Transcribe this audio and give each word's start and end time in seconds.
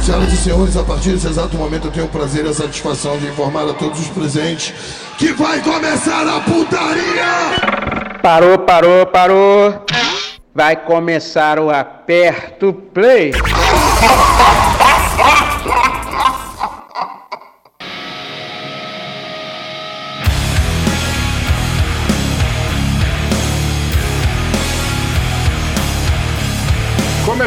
Senhoras 0.00 0.32
e 0.32 0.36
senhores, 0.36 0.76
a 0.76 0.84
partir 0.84 1.10
desse 1.10 1.26
exato 1.26 1.56
momento 1.56 1.88
eu 1.88 1.92
tenho 1.92 2.06
o 2.06 2.08
prazer 2.08 2.44
e 2.44 2.48
a 2.48 2.54
satisfação 2.54 3.18
de 3.18 3.26
informar 3.26 3.68
a 3.68 3.74
todos 3.74 4.00
os 4.00 4.08
presentes 4.08 4.72
que 5.18 5.32
vai 5.32 5.60
começar 5.60 6.26
a 6.26 6.40
putaria! 6.40 8.18
Parou, 8.22 8.58
parou, 8.58 9.06
parou. 9.06 9.84
Vai 10.54 10.76
começar 10.76 11.58
o 11.58 11.70
aperto 11.70 12.72
play. 12.72 13.32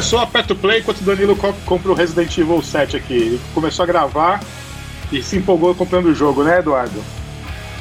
Começou 0.01 0.17
a 0.17 0.23
aperta 0.23 0.53
o 0.53 0.55
play 0.55 0.79
enquanto 0.79 0.99
o 1.01 1.03
Danilo 1.03 1.35
co- 1.35 1.53
compra 1.63 1.91
o 1.91 1.93
Resident 1.93 2.35
Evil 2.35 2.59
7 2.59 2.97
aqui. 2.97 3.13
Ele 3.13 3.41
começou 3.53 3.83
a 3.83 3.85
gravar 3.85 4.39
e 5.11 5.21
se 5.21 5.37
empolgou 5.37 5.75
comprando 5.75 6.07
o 6.07 6.15
jogo, 6.15 6.43
né, 6.43 6.57
Eduardo? 6.57 7.03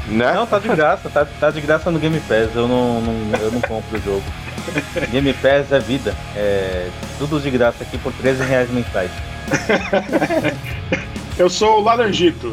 Né? 0.07 0.31
Não, 0.35 0.47
tá 0.47 0.59
de 0.59 0.69
graça, 0.69 1.09
tá, 1.09 1.25
tá 1.25 1.51
de 1.51 1.63
graça 1.63 1.91
no 1.91 1.99
Game 1.99 2.21
Pass, 2.21 2.51
eu 2.55 2.69
não, 2.69 3.01
não- 3.01 3.39
eu 3.41 3.51
não 3.51 3.61
compro 3.63 3.97
o 3.99 4.03
jogo. 4.03 4.23
Game 5.11 5.33
Pass 5.33 5.73
é 5.73 5.79
vida, 5.81 6.15
é 6.37 6.91
tudo 7.19 7.41
de 7.41 7.49
graça 7.51 7.85
aqui 7.85 7.97
por 7.97 8.13
13 8.13 8.43
reais 8.45 8.69
mensais. 8.71 9.11
Eu 11.39 11.49
sou 11.49 11.79
o 11.81 11.83
Laranjito. 11.83 12.53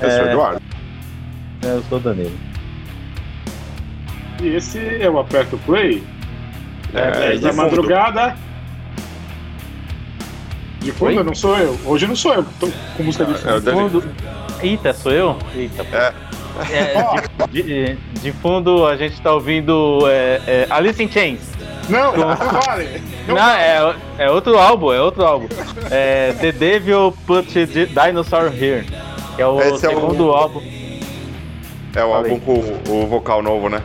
Eu 0.00 0.10
sou 0.10 0.18
É. 0.18 0.24
o 0.24 0.30
Eduardo. 0.32 0.62
É, 1.62 1.66
Eu 1.68 1.84
sou 1.88 1.98
o 1.98 2.00
Danilo. 2.00 2.36
E 4.42 4.48
esse 4.48 4.80
é 5.00 5.08
o 5.08 5.20
Aperto 5.20 5.56
Play. 5.58 6.02
É, 6.94 7.10
10 7.10 7.40
de 7.40 7.44
da 7.46 7.50
fundo. 7.52 7.62
madrugada. 7.62 8.36
De 10.80 10.90
fundo, 10.92 11.16
Oi? 11.18 11.22
não 11.22 11.34
sou 11.34 11.56
eu. 11.58 11.78
Hoje 11.84 12.06
não 12.06 12.16
sou 12.16 12.34
eu 12.34 12.44
tô 12.58 12.68
com 12.96 13.02
música 13.04 13.24
de 13.24 13.32
É 13.32 13.54
o 13.54 13.62
fundo. 13.62 14.02
Fundo... 14.02 14.14
Eita, 14.62 14.92
sou 14.92 15.12
eu? 15.12 15.36
Eita, 15.54 15.84
pô. 15.84 15.96
É. 15.96 16.12
É, 16.70 17.46
de, 17.50 17.62
de- 17.62 17.94
de 18.20 18.32
fundo 18.32 18.86
a 18.86 18.94
gente 18.96 19.18
tá 19.22 19.32
ouvindo 19.32 20.00
é, 20.06 20.40
é, 20.46 20.66
Alice 20.68 21.02
in 21.02 21.08
Chains. 21.10 21.40
Não, 21.88 22.14
não 22.16 22.36
vale. 22.36 23.02
Não, 23.26 23.38
é, 23.38 23.94
é 24.18 24.30
outro 24.30 24.58
álbum, 24.58 24.92
é 24.92 25.00
outro 25.00 25.24
álbum. 25.24 25.46
É 25.90 26.32
The 26.40 26.52
Devil 26.52 27.16
Put 27.26 27.66
the 27.66 27.86
Dinosaur 27.86 28.46
Here. 28.52 28.84
Que 29.36 29.42
é 29.42 29.46
o 29.46 29.60
Esse 29.60 29.86
é 29.86 29.88
o- 29.88 29.94
segundo 29.94 30.30
álbum. 30.32 30.60
É 31.94 32.04
o 32.04 32.12
álbum 32.12 32.38
com 32.40 32.60
o 32.88 33.06
vocal 33.06 33.42
novo, 33.42 33.68
né? 33.68 33.80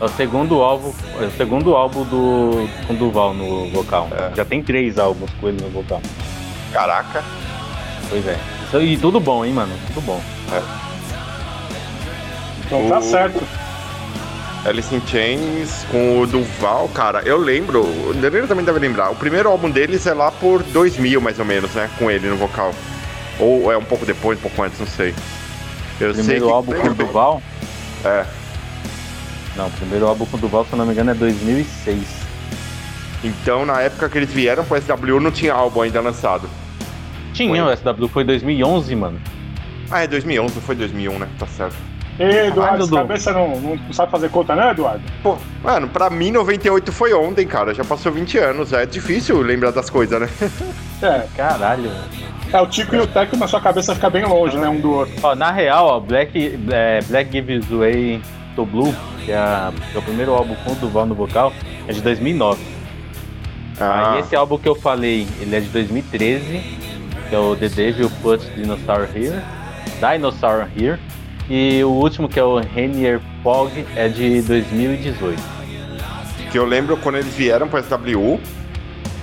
É 0.00 0.04
o 0.04 0.08
segundo 0.08 0.62
álbum, 0.62 0.92
é 1.20 1.24
o 1.26 1.30
segundo 1.32 1.76
álbum 1.76 2.04
do 2.04 2.68
com 2.86 2.94
Duval 2.94 3.34
no 3.34 3.68
vocal. 3.70 4.08
É. 4.12 4.34
Já 4.34 4.44
tem 4.46 4.62
três 4.62 4.98
álbuns 4.98 5.30
com 5.40 5.48
ele 5.48 5.60
no 5.62 5.68
vocal. 5.68 6.00
Caraca. 6.72 7.22
Pois 8.08 8.26
é. 8.26 8.38
E 8.82 8.96
tudo 8.96 9.20
bom, 9.20 9.44
hein, 9.44 9.52
mano? 9.52 9.72
Tudo 9.92 10.00
bom. 10.06 10.20
Então 12.66 12.88
tá 12.88 12.98
O- 12.98 13.02
certo. 13.02 13.42
Alice 14.64 14.94
in 14.94 15.00
Chains 15.06 15.86
com 15.90 16.20
o 16.20 16.26
Duval, 16.26 16.86
cara, 16.90 17.22
eu 17.24 17.38
lembro, 17.38 17.80
o 17.82 18.12
Danilo 18.14 18.46
também 18.46 18.62
deve 18.62 18.78
lembrar, 18.78 19.10
o 19.10 19.16
primeiro 19.16 19.48
álbum 19.48 19.70
deles 19.70 20.06
é 20.06 20.12
lá 20.12 20.30
por 20.30 20.62
2000, 20.62 21.18
mais 21.18 21.38
ou 21.38 21.46
menos, 21.46 21.70
né, 21.72 21.88
com 21.98 22.10
ele 22.10 22.28
no 22.28 22.36
vocal. 22.36 22.74
Ou 23.38 23.72
é 23.72 23.78
um 23.78 23.82
pouco 23.84 24.04
depois, 24.04 24.38
um 24.38 24.42
pouco 24.42 24.62
antes, 24.62 24.78
não 24.78 24.86
sei. 24.86 25.14
Eu 25.98 26.12
sei 26.12 26.22
Primeiro 26.22 26.46
que- 26.46 26.52
álbum 26.52 26.74
com 26.74 26.92
Duval? 26.92 27.42
É. 28.04 28.26
Não, 29.60 29.66
o 29.66 29.72
primeiro 29.72 30.06
álbum 30.06 30.24
com 30.24 30.38
Duval, 30.38 30.64
se 30.64 30.72
eu 30.72 30.78
não 30.78 30.86
me 30.86 30.92
engano, 30.92 31.10
é 31.10 31.14
2006. 31.14 32.02
Então, 33.22 33.66
na 33.66 33.78
época 33.82 34.08
que 34.08 34.16
eles 34.16 34.32
vieram 34.32 34.64
pro 34.64 34.80
SW, 34.80 35.20
não 35.20 35.30
tinha 35.30 35.52
álbum 35.52 35.82
ainda 35.82 36.00
lançado. 36.00 36.48
Tinha, 37.34 37.62
Foi. 37.62 37.74
o 37.74 37.76
SW 37.76 38.08
foi 38.08 38.24
2011, 38.24 38.96
mano. 38.96 39.20
Ah, 39.90 40.02
é 40.02 40.06
2011, 40.06 40.54
não 40.54 40.62
foi 40.62 40.74
2001, 40.74 41.18
né? 41.18 41.28
Tá 41.38 41.46
certo. 41.46 41.76
Ei, 42.18 42.46
Eduardo, 42.46 42.84
essa 42.84 42.96
cabeça 42.96 43.32
não, 43.34 43.60
não, 43.60 43.92
sabe 43.92 44.10
fazer 44.10 44.30
conta, 44.30 44.56
né, 44.56 44.70
Eduardo? 44.70 45.02
Pô, 45.22 45.36
mano, 45.62 45.88
pra 45.88 46.08
mim 46.08 46.30
98 46.30 46.90
foi 46.90 47.12
ontem, 47.12 47.46
cara. 47.46 47.74
Já 47.74 47.84
passou 47.84 48.10
20 48.10 48.38
anos. 48.38 48.72
É 48.72 48.86
difícil 48.86 49.42
lembrar 49.42 49.72
das 49.72 49.90
coisas, 49.90 50.18
né? 50.18 50.28
É, 51.02 51.26
Caralho. 51.34 51.90
é 52.52 52.60
o 52.60 52.66
Tico 52.66 52.94
e 52.94 52.98
o 52.98 53.06
Teco, 53.06 53.34
mas 53.34 53.48
sua 53.48 53.60
cabeça 53.60 53.94
fica 53.94 54.10
bem 54.10 54.24
longe, 54.26 54.58
né, 54.58 54.68
um 54.68 54.78
do 54.78 54.92
outro. 54.92 55.14
Ó, 55.22 55.34
na 55.34 55.50
real, 55.50 55.86
ó, 55.86 55.98
Black, 55.98 56.60
é, 56.70 57.00
Black 57.08 57.32
Gives 57.32 57.66
Way 57.70 58.20
to 58.56 58.64
Blue, 58.66 58.94
que 59.24 59.32
é, 59.32 59.36
a- 59.36 59.72
que 59.90 59.96
é 59.96 59.98
o 59.98 60.02
primeiro 60.02 60.32
álbum 60.34 60.54
com 60.64 60.72
o 60.72 60.74
Duval 60.76 61.06
no 61.06 61.14
vocal, 61.14 61.52
é 61.86 61.92
de 61.92 62.00
2009. 62.00 62.60
Ah, 63.80 64.12
Aí 64.14 64.20
esse 64.20 64.36
álbum 64.36 64.58
que 64.58 64.68
eu 64.68 64.74
falei, 64.74 65.26
ele 65.40 65.56
é 65.56 65.60
de 65.60 65.68
2013, 65.68 66.60
que 67.28 67.34
é 67.34 67.38
o 67.38 67.56
The 67.56 67.68
Devil 67.68 68.10
Put 68.22 68.44
Dinosaur 68.54 69.08
Here, 69.14 69.40
Dinosaur 70.00 70.66
Here, 70.76 70.98
e 71.48 71.82
o 71.82 71.88
último 71.90 72.28
que 72.28 72.38
é 72.38 72.44
o 72.44 72.58
Rainier 72.60 73.20
Fog 73.42 73.70
é 73.96 74.08
de 74.08 74.42
2018. 74.42 75.40
que 76.50 76.58
eu 76.58 76.66
lembro 76.66 76.96
quando 76.96 77.16
eles 77.16 77.32
vieram 77.34 77.68
pro 77.68 77.78
SW. 77.80 78.40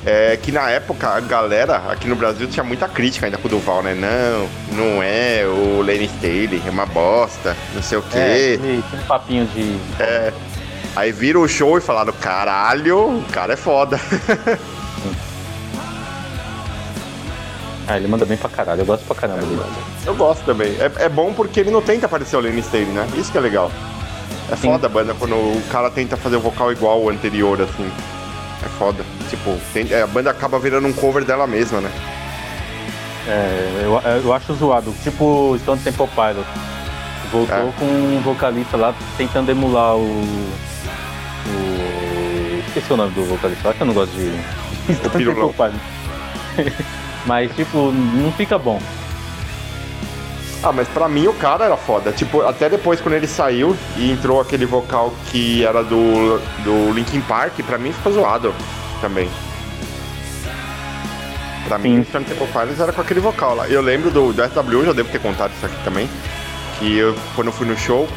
É 0.09 0.37
que 0.37 0.53
na 0.53 0.69
época 0.69 1.05
a 1.09 1.19
galera 1.19 1.91
aqui 1.91 2.07
no 2.07 2.15
Brasil 2.15 2.47
tinha 2.47 2.63
muita 2.63 2.87
crítica 2.87 3.25
ainda 3.25 3.37
com 3.37 3.49
o 3.49 3.51
Duval, 3.51 3.83
né? 3.83 3.93
Não, 3.93 4.47
não 4.77 5.03
é 5.03 5.43
o 5.45 5.81
Lenny 5.81 6.05
Staley, 6.05 6.63
é 6.65 6.69
uma 6.69 6.85
bosta, 6.85 7.53
não 7.75 7.83
sei 7.83 7.97
o 7.97 8.01
quê. 8.03 8.17
É, 8.17 8.57
tem 8.57 8.99
um 9.01 9.03
papinho 9.05 9.45
de. 9.47 9.77
Aí 10.95 11.11
viram 11.11 11.41
o 11.41 11.47
show 11.49 11.77
e 11.77 11.81
falaram: 11.81 12.13
caralho, 12.13 13.17
o 13.17 13.23
cara 13.33 13.51
é 13.51 13.57
foda. 13.57 13.99
Ah, 17.89 17.97
ele 17.97 18.07
manda 18.07 18.25
bem 18.25 18.37
pra 18.37 18.49
caralho, 18.49 18.81
eu 18.81 18.85
gosto 18.85 19.05
pra 19.05 19.15
caramba 19.15 19.41
dele. 19.41 19.61
Eu 20.05 20.15
gosto 20.15 20.43
também. 20.45 20.75
É, 20.79 21.05
é 21.05 21.09
bom 21.09 21.33
porque 21.33 21.59
ele 21.59 21.71
não 21.71 21.81
tenta 21.81 22.07
parecer 22.07 22.35
o 22.35 22.39
Lenny 22.39 22.59
Staley, 22.59 22.87
né? 22.87 23.07
Isso 23.17 23.31
que 23.31 23.37
é 23.37 23.41
legal. 23.41 23.71
É 24.49 24.55
Sim. 24.55 24.71
foda 24.71 24.87
a 24.87 24.89
banda 24.89 25.13
quando 25.13 25.35
o 25.35 25.61
cara 25.69 25.89
tenta 25.89 26.15
fazer 26.15 26.37
o 26.37 26.41
vocal 26.41 26.71
igual 26.71 27.01
ao 27.01 27.09
anterior, 27.09 27.61
assim. 27.61 27.89
É 28.67 28.69
foda. 28.77 29.03
Tipo, 29.29 29.57
tem- 29.73 29.87
é, 29.91 30.01
a 30.01 30.07
banda 30.07 30.29
acaba 30.29 30.59
virando 30.59 30.87
um 30.87 30.93
cover 30.93 31.23
dela 31.23 31.47
mesma, 31.47 31.79
né? 31.81 31.89
É, 33.27 33.81
eu, 33.83 33.99
eu 34.23 34.33
acho 34.33 34.53
zoado, 34.53 34.93
tipo 35.03 35.57
Stone 35.63 35.79
Temple 35.81 36.07
Pilot. 36.07 36.47
Voltou 37.31 37.55
É. 37.57 37.71
com 37.77 37.85
um 37.85 38.21
vocalista 38.23 38.77
lá 38.77 38.93
tentando 39.17 39.49
emular 39.51 39.95
o. 39.95 40.01
o 41.45 42.63
esqueci 42.67 42.91
o 42.93 42.97
nome 42.97 43.11
do 43.11 43.25
vocalista 43.25 43.67
lá, 43.69 43.73
que 43.73 43.81
eu 43.81 43.87
não 43.87 43.93
gosto 43.93 44.11
de. 44.13 44.31
Stone. 44.95 45.25
Temple 45.25 45.53
Pilot. 45.53 46.73
Mas, 47.25 47.53
tipo, 47.55 47.91
não 47.91 48.31
fica 48.31 48.57
bom. 48.57 48.79
Ah, 50.63 50.71
mas 50.71 50.87
pra 50.87 51.07
mim 51.07 51.27
o 51.27 51.33
cara 51.33 51.65
era 51.65 51.77
foda. 51.77 52.11
Tipo, 52.11 52.41
até 52.41 52.67
depois 52.69 52.99
quando 52.99 53.15
ele 53.15 53.27
saiu 53.27 53.75
e 53.95 54.11
entrou 54.11 54.41
aquele 54.41 54.65
vocal 54.65 55.13
que 55.31 55.65
era 55.65 55.83
do, 55.83 56.39
do 56.63 56.91
Linkin 56.93 57.21
Park, 57.21 57.59
pra 57.65 57.77
mim 57.77 57.93
ficou 57.93 58.11
zoado 58.11 58.53
também. 58.99 59.29
Pra 61.67 61.77
mim, 61.77 61.95
Sim. 61.95 62.01
o 62.01 62.05
Stone 62.05 62.25
Temple 62.25 62.47
Pilots 62.47 62.79
era 62.79 62.93
com 62.93 63.01
aquele 63.01 63.19
vocal 63.19 63.55
lá. 63.55 63.67
Eu 63.67 63.81
lembro 63.81 64.09
do, 64.09 64.31
do 64.33 64.41
SW, 64.43 64.85
já 64.85 64.93
devo 64.93 65.09
ter 65.09 65.19
contado 65.19 65.51
isso 65.55 65.65
aqui 65.65 65.83
também, 65.83 66.09
que 66.79 66.97
eu, 66.97 67.15
quando 67.35 67.47
eu 67.47 67.53
fui 67.53 67.67
no 67.67 67.77
show, 67.77 68.07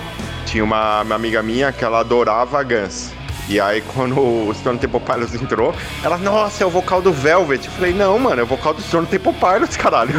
tinha 0.47 0.63
uma, 0.63 1.03
uma 1.03 1.15
amiga 1.17 1.43
minha 1.43 1.73
que 1.73 1.85
ela 1.85 2.01
adorava 2.01 2.63
Guns. 2.63 3.11
E 3.51 3.61
aí, 3.61 3.83
quando 3.95 4.17
o 4.17 4.55
Stone 4.55 4.79
Temple 4.79 5.01
Pilots 5.01 5.35
entrou, 5.35 5.75
ela, 6.05 6.17
nossa, 6.17 6.63
é 6.63 6.67
o 6.67 6.71
vocal 6.71 7.03
do 7.03 7.13
Velvet. 7.13 7.67
Eu 7.67 7.73
falei, 7.73 7.93
não, 7.93 8.17
mano, 8.17 8.43
é 8.43 8.45
o 8.45 8.47
vocal 8.47 8.73
do 8.73 8.81
Stone 8.81 9.09
Temple 9.09 9.33
Pilots, 9.33 9.77
caralho. 9.77 10.15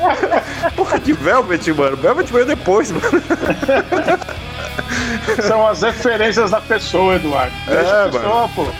Porra 0.74 0.98
de 0.98 1.12
Velvet, 1.12 1.70
mano. 1.74 1.94
Velvet 1.94 2.32
veio 2.32 2.46
depois, 2.46 2.90
mano. 2.90 3.04
São 5.46 5.68
as 5.68 5.82
referências 5.82 6.52
da 6.52 6.60
pessoa, 6.62 7.16
Eduardo. 7.16 7.54
É, 7.68 7.74
Deixa 7.76 8.04
a 8.04 8.08
pessoa, 8.08 8.48
pô. 8.54 8.66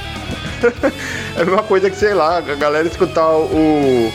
É 1.36 1.42
a 1.42 1.44
mesma 1.44 1.62
coisa 1.64 1.90
que, 1.90 1.96
sei 1.96 2.14
lá, 2.14 2.38
a 2.38 2.40
galera 2.40 2.88
escutar 2.88 3.28
o 3.28 4.10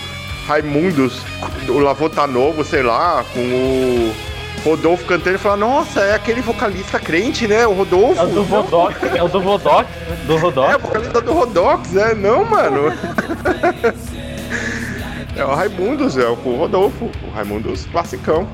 Raimundos, 0.47 1.21
o 1.67 1.77
Lavô 1.77 2.09
tá 2.09 2.25
novo, 2.25 2.63
sei 2.63 2.81
lá, 2.81 3.23
com 3.33 3.39
o 3.39 4.15
Rodolfo 4.63 5.05
cantando 5.05 5.35
e 5.35 5.39
falar, 5.39 5.57
nossa, 5.57 6.01
é 6.01 6.15
aquele 6.15 6.41
vocalista 6.41 6.99
crente, 6.99 7.47
né? 7.47 7.65
O 7.65 7.73
Rodolfo. 7.73 8.19
É 8.19 8.23
o 8.23 8.27
do 8.27 8.43
Vodox, 8.43 8.95
é 9.15 9.23
o 9.23 9.27
do 9.27 9.41
Vodox, 9.41 9.87
do 10.27 10.33
É, 10.33 10.35
o 10.35 10.39
Rodox. 10.39 10.81
vocalista 10.81 11.21
do 11.21 11.33
Rodox, 11.33 11.95
é, 11.95 12.13
não, 12.15 12.43
mano. 12.45 12.91
é 15.35 15.43
o 15.45 15.53
Raimundos, 15.55 16.17
é 16.17 16.27
o 16.27 16.33
Rodolfo, 16.33 17.09
o 17.27 17.31
Raimundos 17.33 17.85
classicão. 17.87 18.47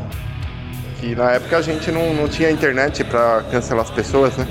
Que 1.00 1.16
na 1.16 1.32
época 1.32 1.58
a 1.58 1.62
gente 1.62 1.92
não, 1.92 2.14
não 2.14 2.28
tinha 2.28 2.50
internet 2.50 3.04
pra 3.04 3.44
cancelar 3.52 3.84
as 3.84 3.92
pessoas, 3.92 4.36
né? 4.38 4.48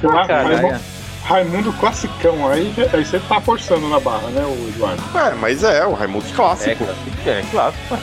Claro, 0.00 0.26
Caralho. 0.28 0.56
Raimundo, 0.56 0.80
Raimundo 1.24 1.72
classicão. 1.74 2.48
Aí, 2.48 2.72
aí 2.92 3.04
você 3.04 3.18
tá 3.20 3.40
forçando 3.40 3.88
na 3.88 4.00
barra, 4.00 4.28
né, 4.28 4.42
o 4.44 4.68
Eduardo? 4.68 5.02
É, 5.16 5.34
mas 5.34 5.62
é, 5.62 5.84
o 5.86 5.92
Raimundos 5.92 6.30
É, 6.30 6.34
clássico. 6.34 6.84
clássico, 6.84 7.28
é 7.28 7.42
clássico. 7.50 7.94
ué. 7.94 8.00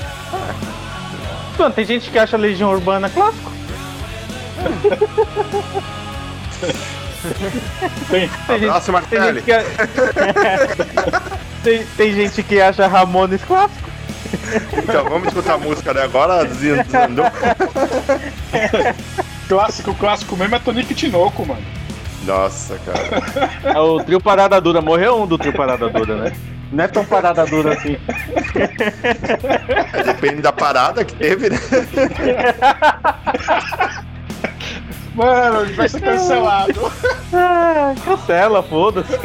Mano, 1.58 1.74
tem 1.74 1.86
gente 1.86 2.10
que 2.10 2.20
acha 2.20 2.38
Legião 2.38 2.72
Urbana 2.72 3.10
clássico. 3.10 3.52
Tem, 8.10 8.30
Tem 8.48 8.60
gente, 8.60 8.70
Abraço, 8.70 8.86
tem, 8.86 8.94
Martelli. 8.94 9.42
gente 9.42 9.46
que, 9.46 9.52
tem, 11.64 11.86
tem 11.98 12.14
gente 12.14 12.44
que 12.44 12.62
acha 12.62 12.88
Ramones 12.88 13.42
clássico. 13.44 13.90
Então, 14.78 15.04
vamos 15.06 15.30
escutar 15.30 15.56
a 15.56 15.58
música, 15.58 15.92
né? 15.94 16.04
Agora 16.04 16.46
desandou. 16.46 17.26
clássico, 19.50 19.94
clássico 19.96 20.38
mesmo 20.38 20.56
é 20.56 20.60
Tonico 20.60 20.94
Tinoco, 20.94 21.46
mano. 21.46 21.64
Nossa, 22.26 22.80
cara. 22.86 23.24
É 23.76 23.80
o 23.80 23.98
trio 24.04 24.22
Parada 24.22 24.60
Dura. 24.62 24.82
Morreu 24.82 25.24
um 25.24 25.28
do 25.28 25.38
trio 25.38 25.54
Parada 25.54 25.90
Dura, 25.90 26.16
né? 26.16 26.32
Não 26.76 26.84
é 26.84 26.88
tão 26.90 27.06
parada 27.06 27.46
dura 27.46 27.74
assim. 27.74 27.98
Depende 30.06 30.42
da 30.42 30.52
parada 30.52 31.06
que 31.06 31.16
teve, 31.16 31.50
né? 31.50 31.58
Mano, 35.16 35.74
vai 35.74 35.88
ser 35.88 36.02
cancelado. 36.02 36.92
Ah, 37.34 37.96
cancela, 38.04 38.62
foda-se. 38.62 39.18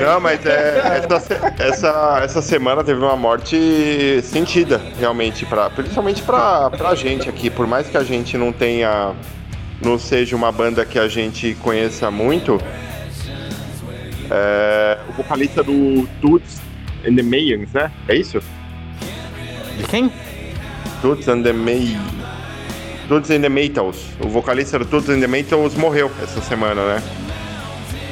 Não, 0.00 0.18
mas 0.18 0.46
é, 0.46 1.02
essa, 1.04 1.54
essa, 1.58 2.20
essa 2.24 2.40
semana 2.40 2.82
teve 2.82 2.98
uma 2.98 3.16
morte 3.16 4.22
sentida, 4.22 4.80
realmente, 4.98 5.44
pra, 5.44 5.68
principalmente 5.68 6.22
pra, 6.22 6.70
pra 6.70 6.94
gente 6.94 7.28
aqui. 7.28 7.50
Por 7.50 7.66
mais 7.66 7.86
que 7.88 7.98
a 7.98 8.02
gente 8.02 8.38
não 8.38 8.50
tenha. 8.50 9.12
não 9.82 9.98
seja 9.98 10.34
uma 10.34 10.50
banda 10.50 10.86
que 10.86 10.98
a 10.98 11.06
gente 11.06 11.54
conheça 11.62 12.10
muito, 12.10 12.58
é, 14.30 14.98
o 15.08 15.12
vocalista 15.12 15.62
do 15.62 16.08
Toots 16.20 16.60
and 17.06 17.14
the 17.16 17.22
Mayans, 17.22 17.72
né? 17.72 17.90
É 18.08 18.14
isso? 18.16 18.40
De 19.78 19.84
quem? 19.84 20.10
Toots 21.02 21.28
and 21.28 21.42
the 21.42 21.52
May. 21.52 21.96
Toots 23.08 23.30
and 23.30 23.40
the 23.42 23.48
Maytals. 23.48 23.98
O 24.20 24.28
vocalista 24.28 24.78
do 24.78 24.84
Toots 24.84 25.08
and 25.10 25.20
the 25.20 25.26
Maytals 25.26 25.74
morreu 25.74 26.10
essa 26.22 26.40
semana, 26.40 26.84
né? 26.94 27.02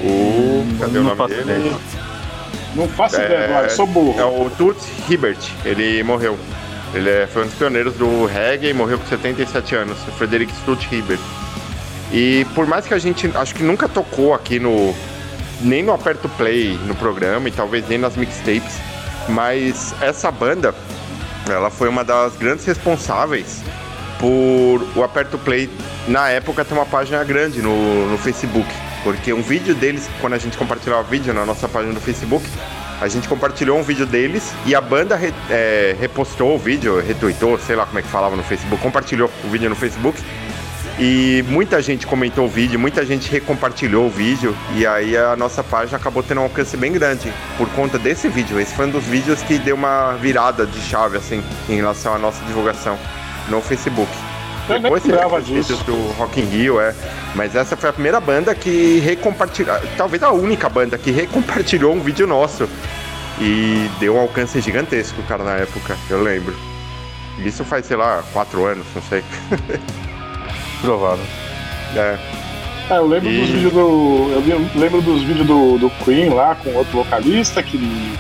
O. 0.03 0.65
Cadê 0.79 0.99
o 0.99 1.03
não 1.03 1.15
nome 1.15 1.17
faço 1.17 1.35
dele? 1.35 1.43
ideia. 1.43 1.77
Não 2.77 2.89
faço 2.89 3.17
É, 3.21 3.25
ideia, 3.25 3.45
Eduardo, 3.45 3.73
sou 3.73 3.87
burro. 3.87 4.21
É 4.21 4.25
o 4.25 4.51
Toots 4.51 4.87
Hibbert, 5.09 5.39
ele 5.65 6.03
morreu. 6.03 6.37
Ele 6.93 7.09
é- 7.09 7.27
foi 7.27 7.43
um 7.43 7.47
dos 7.47 7.55
pioneiros 7.55 7.95
do 7.95 8.27
reggae 8.27 8.69
e 8.69 8.75
morreu 8.75 8.99
com 8.99 9.07
77 9.07 9.75
anos, 9.75 9.97
o 10.07 10.13
Frederick 10.13 10.53
Toots 10.65 10.87
Hibbert. 10.93 11.21
E 12.13 12.47
por 12.55 12.67
mais 12.67 12.87
que 12.87 12.95
a 12.95 12.99
gente, 12.99 13.31
acho 13.35 13.55
que 13.55 13.63
nunca 13.63 13.89
tocou 13.89 14.35
aqui 14.35 14.59
no, 14.61 14.95
nem 15.61 15.83
no 15.83 15.93
Aperto 15.93 16.29
Play 16.31 16.79
no 16.87 16.95
programa 16.95 17.49
e 17.49 17.53
talvez 17.53 17.89
nem 17.89 17.99
nas 17.99 18.17
mixtapes, 18.17 18.79
mas 19.29 19.95
essa 20.01 20.31
banda, 20.31 20.75
ela 21.49 21.71
foi 21.71 21.89
uma 21.89 22.05
das 22.05 22.37
grandes 22.37 22.65
responsáveis 22.65 23.63
por 24.19 24.87
o 24.97 25.03
Aperto 25.03 25.39
Play 25.39 25.69
na 26.07 26.29
época 26.29 26.65
ter 26.65 26.75
uma 26.75 26.87
página 26.87 27.23
grande 27.25 27.61
no, 27.63 28.11
no 28.11 28.19
Facebook. 28.19 28.69
Porque 29.03 29.33
um 29.35 29.43
vídeo 29.43 29.75
deles, 29.75 30.09
quando 30.21 30.33
a 30.33 30.39
gente 30.39 30.57
compartilhava 30.57 31.03
vídeo 31.03 31.35
na 31.35 31.45
nossa 31.45 31.69
página 31.69 31.93
do 31.93 32.01
Facebook, 32.01 32.47
a 33.01 33.09
gente 33.09 33.29
compartilhou 33.29 33.79
um 33.79 33.83
vídeo 33.83 34.07
deles 34.07 34.55
e 34.65 34.75
a 34.75 34.81
banda 34.81 35.15
re- 35.15 35.35
é, 35.51 35.95
repostou 36.01 36.55
o 36.55 36.59
vídeo, 36.59 37.03
retweetou, 37.07 37.59
sei 37.59 37.77
lá 37.77 37.85
como 37.85 37.99
é 37.99 38.03
que 38.03 38.09
falava 38.09 38.35
no 38.35 38.43
Facebook, 38.43 38.83
compartilhou 38.83 39.31
o 39.45 39.49
vídeo 39.49 39.69
no 39.69 39.77
Facebook. 39.77 40.19
E 40.99 41.45
muita 41.49 41.83
gente 41.83 42.07
comentou 42.07 42.45
o 42.45 42.49
vídeo, 42.49 42.79
muita 42.79 43.05
gente 43.05 43.29
recompartilhou 43.31 44.07
o 44.07 44.11
vídeo, 44.11 44.57
e 44.77 44.87
aí 44.87 45.17
a 45.17 45.35
nossa 45.35 45.63
página 45.65 45.99
acabou 45.99 46.23
tendo 46.23 46.41
um 46.41 46.45
alcance 46.45 46.77
bem 46.77 46.93
grande 46.93 47.33
por 47.59 47.69
conta 47.71 47.99
desse 47.99 48.29
vídeo. 48.29 48.61
Esse 48.61 48.75
foi 48.75 48.87
um 48.87 48.91
dos 48.91 49.05
vídeos 49.05 49.43
que 49.43 49.59
deu 49.59 49.75
uma 49.75 50.13
virada 50.13 50.65
de 50.65 50.81
chave, 50.81 51.17
assim, 51.17 51.43
em 51.69 51.77
relação 51.77 52.15
à 52.15 52.19
nossa 52.19 52.45
divulgação 52.45 52.97
no 53.49 53.61
Facebook. 53.61 54.11
Eu 54.69 54.75
nem 54.75 54.83
Depois 54.83 55.03
teve 55.03 55.15
lembrava 55.15 55.43
disso. 55.43 55.75
do 55.85 55.97
Rock 56.13 56.41
in 56.41 56.45
Rio, 56.45 56.81
é. 56.81 56.95
Mas 57.35 57.57
essa 57.57 57.77
foi 57.77 57.91
a 57.91 57.93
primeira 57.93 58.21
banda 58.21 58.55
que 58.55 59.01
recompartilhou, 59.01 59.77
talvez 59.97 60.23
a 60.23 60.31
única 60.31 60.69
banda 60.69 60.97
que 60.97 61.11
recompartilhou 61.11 61.93
um 61.93 62.01
vídeo 62.01 62.27
nosso. 62.27 62.69
E 63.41 63.91
deu 63.99 64.15
um 64.15 64.21
alcance 64.21 64.61
gigantesco, 64.61 65.21
cara, 65.25 65.43
na 65.43 65.57
época, 65.57 65.97
eu 66.09 66.23
lembro. 66.23 66.55
Isso 67.45 67.65
faz, 67.65 67.85
sei 67.85 67.97
lá, 67.97 68.23
quatro 68.33 68.65
anos, 68.65 68.87
não 68.95 69.03
sei. 69.03 69.25
Provável. 70.85 71.25
É. 71.97 72.17
É, 72.91 72.97
eu 72.99 73.07
lembro 73.07 73.31
E- 73.31 73.41
dos 73.41 73.49
vídeos 73.51 73.73
do. 73.73 74.31
Eu 74.33 74.43
lem- 74.47 74.71
lembro 74.75 75.01
dos 75.01 75.23
vídeos 75.23 75.47
do, 75.47 75.79
do 75.79 75.91
Queen 76.05 76.29
lá 76.31 76.55
com 76.57 76.71
outro 76.75 76.93
vocalista 76.99 77.63
que. 77.63 78.13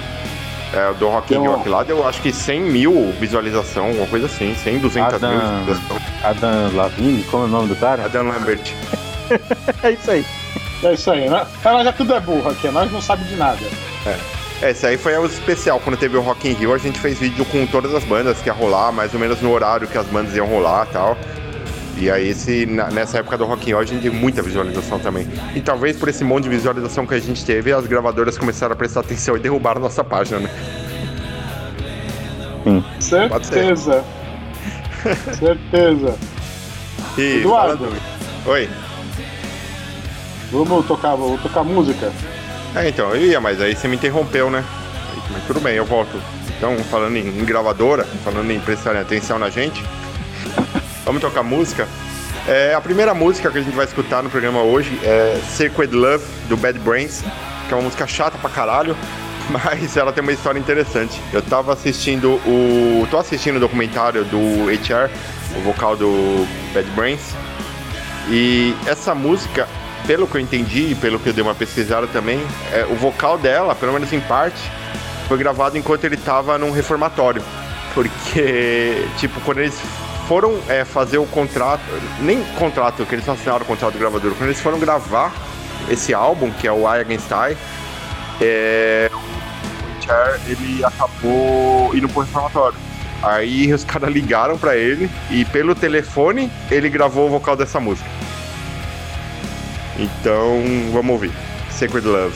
É, 0.72 0.90
o 0.90 0.94
do 0.94 1.08
Rock 1.08 1.34
in 1.34 1.38
uma- 1.38 1.56
aqui 1.56 1.68
lá 1.68 1.82
deu 1.84 2.06
acho 2.06 2.20
que 2.20 2.32
100 2.32 2.60
mil 2.62 3.12
visualização, 3.20 3.86
alguma 3.88 4.06
coisa 4.08 4.26
assim, 4.26 4.54
100, 4.56 4.78
200 4.78 5.20
mil 5.20 5.30
Adam- 5.30 5.58
visualização. 5.60 5.96
Adam 6.22 6.72
Lavigne, 6.74 7.22
como 7.24 7.44
é 7.44 7.46
o 7.46 7.48
nome 7.50 7.68
do 7.68 7.76
cara? 7.76 8.04
Adam 8.06 8.24
Lambert. 8.24 8.60
É 9.82 9.90
isso 9.92 10.10
aí. 10.10 10.24
É 10.82 10.92
isso 10.92 11.10
aí, 11.10 11.28
né? 11.30 11.46
Ah, 11.64 11.72
Nós 11.72 11.84
já 11.84 11.92
tudo 11.92 12.14
é 12.14 12.20
burro 12.20 12.50
aqui, 12.50 12.68
nós 12.68 12.90
não 12.92 13.00
sabemos 13.00 13.30
de 13.30 13.36
nada. 13.36 13.58
É, 14.60 14.70
esse 14.70 14.86
aí 14.86 14.98
foi 14.98 15.16
o 15.16 15.24
especial. 15.24 15.80
Quando 15.80 15.96
teve 15.96 16.16
o 16.16 16.20
Rock 16.20 16.46
in 16.48 16.52
Rio, 16.52 16.74
a 16.74 16.78
gente 16.78 16.98
fez 17.00 17.18
vídeo 17.18 17.42
com 17.46 17.64
todas 17.66 17.94
as 17.94 18.04
bandas 18.04 18.38
que 18.42 18.48
ia 18.48 18.52
rolar, 18.52 18.92
mais 18.92 19.14
ou 19.14 19.20
menos 19.20 19.40
no 19.40 19.50
horário 19.52 19.86
que 19.86 19.96
as 19.96 20.06
bandas 20.06 20.34
iam 20.36 20.46
rolar 20.46 20.86
e 20.90 20.92
tal. 20.92 21.16
E 21.96 22.10
aí, 22.10 22.28
esse, 22.30 22.66
na- 22.66 22.90
nessa 22.90 23.18
época 23.18 23.38
do 23.38 23.44
Rock 23.44 23.62
in 23.64 23.66
Rio, 23.66 23.78
a 23.78 23.84
gente 23.84 24.02
teve 24.02 24.16
muita 24.16 24.42
visualização 24.42 24.98
também. 24.98 25.28
E 25.54 25.60
talvez 25.60 25.96
por 25.96 26.08
esse 26.08 26.24
monte 26.24 26.44
de 26.44 26.50
visualização 26.50 27.06
que 27.06 27.14
a 27.14 27.18
gente 27.20 27.44
teve, 27.44 27.72
as 27.72 27.86
gravadoras 27.86 28.36
começaram 28.36 28.72
a 28.72 28.76
prestar 28.76 29.00
atenção 29.00 29.36
e 29.36 29.40
derrubaram 29.40 29.80
nossa 29.80 30.02
página, 30.02 30.40
né? 30.40 30.50
Certeza. 33.00 34.04
Certeza. 35.38 36.16
E, 37.18 37.36
Eduardo. 37.40 37.84
falando- 37.84 38.00
Oi. 38.46 38.68
Vamos 40.50 40.86
tocar, 40.86 41.14
vamos 41.14 41.40
tocar 41.42 41.62
música. 41.62 42.12
É, 42.74 42.88
então, 42.88 43.14
eu 43.14 43.20
ia, 43.26 43.40
mas 43.40 43.60
aí 43.60 43.74
você 43.76 43.86
me 43.86 43.96
interrompeu, 43.96 44.50
né? 44.50 44.64
Mas 45.30 45.44
tudo 45.46 45.60
bem, 45.60 45.74
eu 45.76 45.84
volto. 45.84 46.18
Então, 46.56 46.76
falando 46.90 47.16
em, 47.16 47.26
em 47.28 47.44
gravadora, 47.44 48.04
falando 48.24 48.50
em 48.50 48.58
prestarem 48.60 49.00
atenção 49.00 49.38
na 49.38 49.50
gente, 49.50 49.82
vamos 51.04 51.20
tocar 51.20 51.42
música. 51.42 51.86
É, 52.46 52.74
a 52.74 52.80
primeira 52.80 53.14
música 53.14 53.50
que 53.50 53.58
a 53.58 53.62
gente 53.62 53.74
vai 53.74 53.86
escutar 53.86 54.22
no 54.22 54.28
programa 54.28 54.60
hoje 54.62 54.98
é 55.02 55.40
Sacred 55.56 55.94
Love, 55.94 56.24
do 56.48 56.56
Bad 56.56 56.78
Brains, 56.80 57.22
que 57.66 57.72
é 57.72 57.76
uma 57.76 57.84
música 57.84 58.06
chata 58.06 58.36
pra 58.38 58.50
caralho, 58.50 58.96
mas 59.48 59.96
ela 59.96 60.12
tem 60.12 60.22
uma 60.22 60.32
história 60.32 60.58
interessante. 60.58 61.20
Eu 61.32 61.40
tava 61.42 61.72
assistindo 61.72 62.34
o. 62.46 63.06
tô 63.10 63.18
assistindo 63.18 63.56
o 63.56 63.60
documentário 63.60 64.24
do 64.24 64.66
HR, 64.66 65.10
o 65.56 65.60
vocal 65.62 65.96
do 65.96 66.46
Bad 66.74 66.88
Brains, 66.90 67.34
e 68.28 68.74
essa 68.86 69.14
música, 69.14 69.68
pelo 70.06 70.26
que 70.26 70.36
eu 70.36 70.40
entendi 70.40 70.90
e 70.90 70.94
pelo 70.94 71.18
que 71.18 71.28
eu 71.28 71.32
dei 71.32 71.42
uma 71.42 71.54
pesquisada 71.54 72.06
também, 72.06 72.40
é, 72.72 72.84
o 72.90 72.94
vocal 72.94 73.38
dela, 73.38 73.74
pelo 73.74 73.92
menos 73.92 74.12
em 74.12 74.20
parte, 74.20 74.70
foi 75.28 75.38
gravado 75.38 75.78
enquanto 75.78 76.04
ele 76.04 76.16
tava 76.16 76.58
num 76.58 76.70
reformatório. 76.70 77.42
Porque, 77.94 79.06
tipo, 79.18 79.40
quando 79.42 79.58
eles 79.58 79.80
foram 80.28 80.58
é, 80.68 80.84
fazer 80.84 81.18
o 81.18 81.26
contrato, 81.26 81.82
nem 82.20 82.42
contrato, 82.58 83.04
que 83.04 83.14
eles 83.14 83.28
assinaram 83.28 83.62
o 83.62 83.66
contrato 83.66 83.92
do 83.92 83.98
gravador, 83.98 84.32
quando 84.34 84.50
eles 84.50 84.60
foram 84.60 84.78
gravar 84.78 85.32
esse 85.88 86.14
álbum, 86.14 86.50
que 86.50 86.66
é 86.66 86.72
o 86.72 86.80
I 86.82 87.00
Against 87.00 87.30
I, 87.30 87.56
é, 88.40 89.10
o 89.12 90.02
Cher, 90.02 90.40
ele 90.46 90.84
acabou 90.84 91.94
indo 91.94 92.08
pro 92.08 92.22
reformatório. 92.22 92.78
Aí 93.22 93.72
os 93.72 93.84
caras 93.84 94.10
ligaram 94.10 94.58
pra 94.58 94.76
ele 94.76 95.10
e 95.30 95.44
pelo 95.46 95.74
telefone 95.74 96.50
ele 96.70 96.88
gravou 96.88 97.26
o 97.26 97.30
vocal 97.30 97.56
dessa 97.56 97.80
música. 97.80 98.08
Então, 99.98 100.62
vamos 100.92 101.12
ouvir. 101.12 101.32
Sacred 101.70 102.06
Love. 102.06 102.34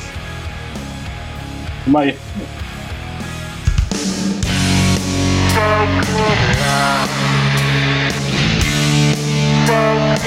Vamos 1.86 2.02
aí. 2.02 2.18
Thank 9.68 10.22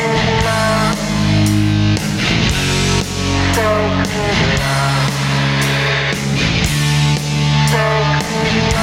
you. 8.76 8.81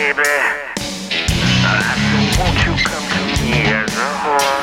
baby. 0.00 0.32
Won't 2.38 2.58
you 2.64 2.72
come 2.88 3.06
to 3.12 3.22
me 3.44 3.58
as 3.68 3.92
a 3.92 4.08
whore? 4.22 4.60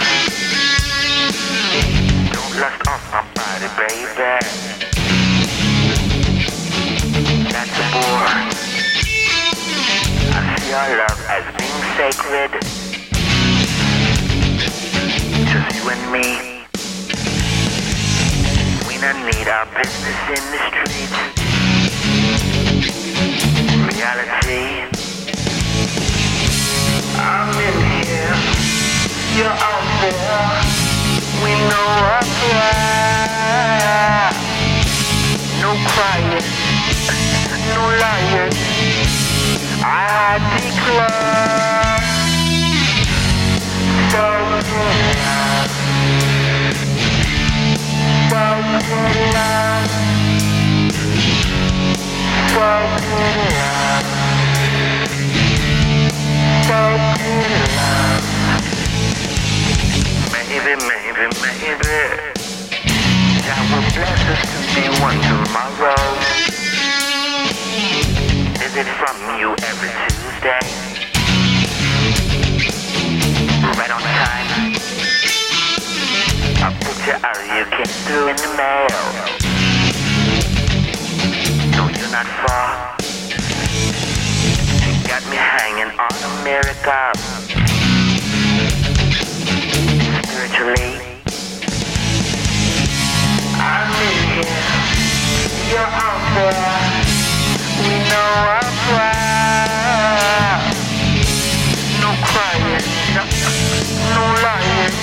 Don't 2.34 2.54
lust 2.62 2.82
my 2.88 3.22
body, 3.38 3.70
baby. 3.78 4.34
That's 7.54 7.78
a. 7.78 7.88
I 10.34 10.40
see 10.58 10.74
our 10.74 10.90
love 11.02 11.22
as 11.36 11.46
being 11.58 11.82
sacred. 11.98 12.52
Just 15.52 15.70
you 15.78 15.84
and 15.94 16.04
me. 16.14 16.28
We 18.88 18.94
don't 19.04 19.22
need 19.30 19.48
our 19.48 19.66
business 19.78 20.20
in 20.36 20.44
the 20.52 20.60
streets. 20.68 21.18
Reality. 23.86 24.97
I'm 27.28 27.52
in 27.60 27.76
here. 28.08 28.32
You're 29.36 29.52
out 29.52 29.84
there. 30.00 30.64
We 31.44 31.60
know 31.68 31.88
what's 32.08 32.32
right. 32.56 34.32
No 35.60 35.76
crying. 35.92 36.40
No 37.76 37.84
lying. 38.00 38.56
I 39.84 40.40
declare. 40.56 42.00
So 44.10 44.24
good 44.64 45.20
love. 45.26 45.68
Maybe, 60.32 60.74
maybe, 60.76 61.26
maybe. 61.42 61.98
Will 63.68 63.82
bless 63.82 64.22
us 64.32 64.42
to 64.48 64.60
be 64.76 64.84
one 65.02 65.20
tomorrow. 65.20 66.02
Visit 68.58 68.88
from 68.98 69.18
you 69.38 69.50
every 69.62 69.92
Tuesday. 70.08 70.64
Right 73.78 73.92
on 73.92 74.02
time. 74.02 74.50
A 76.64 76.70
picture 76.80 77.20
of 77.28 77.38
you 77.54 77.64
through 78.06 78.28
in 78.30 78.38
the 78.38 78.50
mail. 78.56 79.04
No, 81.76 81.84
you're 81.90 82.12
not 82.12 82.28
far 82.48 83.07
hanging 85.58 85.92
on 85.98 86.14
a 86.14 86.30
miracle. 86.44 87.14
Spiritually, 90.24 90.94
I'm 93.58 93.90
in 94.06 94.18
here. 94.30 94.62
You're 95.70 95.92
out 96.06 96.22
there. 96.36 96.66
We 97.82 97.94
know 98.10 98.32
our 98.54 98.70
pride. 98.86 99.58
No 102.02 102.10
crying, 102.30 102.86
no 104.14 104.24
lying. 104.46 104.96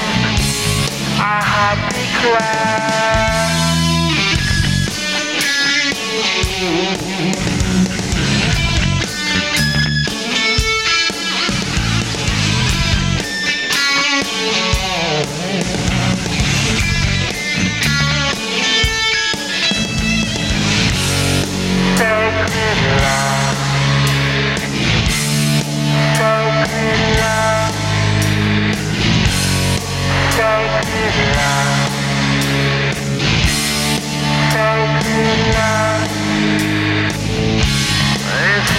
I 1.18 1.22
hardly 1.52 2.06
cry. 2.20 2.74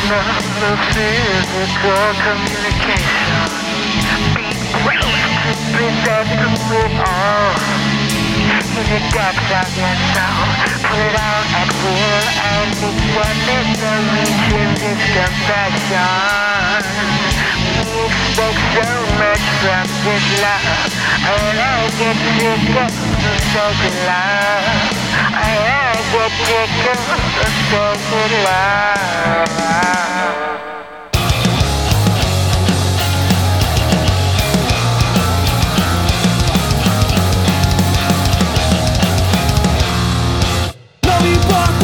Not 0.09 0.43
the 0.59 0.77
physical 0.93 2.13
communication. 2.21 3.24
Be 5.75 5.91
brave 6.07 6.23
to 6.31 6.39
present 6.39 6.87
it 6.87 7.03
all. 7.03 7.51
In 8.75 8.85
the 8.87 8.99
depths 9.11 9.51
of 9.51 9.67
your 9.75 9.95
soul, 10.15 10.47
pull 10.87 11.03
it 11.03 11.15
out 11.19 11.47
at 11.51 11.67
will, 11.83 12.23
and 12.47 12.71
it's 12.79 13.03
what 13.11 13.35
necessary 13.43 14.23
to 14.23 14.59
this 14.79 15.03
confession. 15.11 16.79
We 17.75 18.07
expect 18.07 18.55
so 18.71 18.87
much 19.19 19.43
from 19.59 19.83
this 20.07 20.23
love, 20.39 20.95
and 21.27 21.59
I 21.59 21.91
get 21.99 22.15
sick 22.39 22.71
of 22.79 22.95
the 23.19 23.35
sacred 23.51 23.99
love. 24.07 24.95
I 25.35 25.91
get 26.15 26.31
sick 26.47 26.71
of 26.87 27.03
the 27.35 27.47
sacred 27.67 28.31
love. 28.47 30.54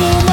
Me 0.01 0.30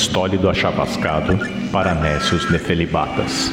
estólido 0.00 0.48
achavascado, 0.48 1.38
para 1.70 1.94
nécios 1.94 2.50
nefelibatas. 2.50 3.52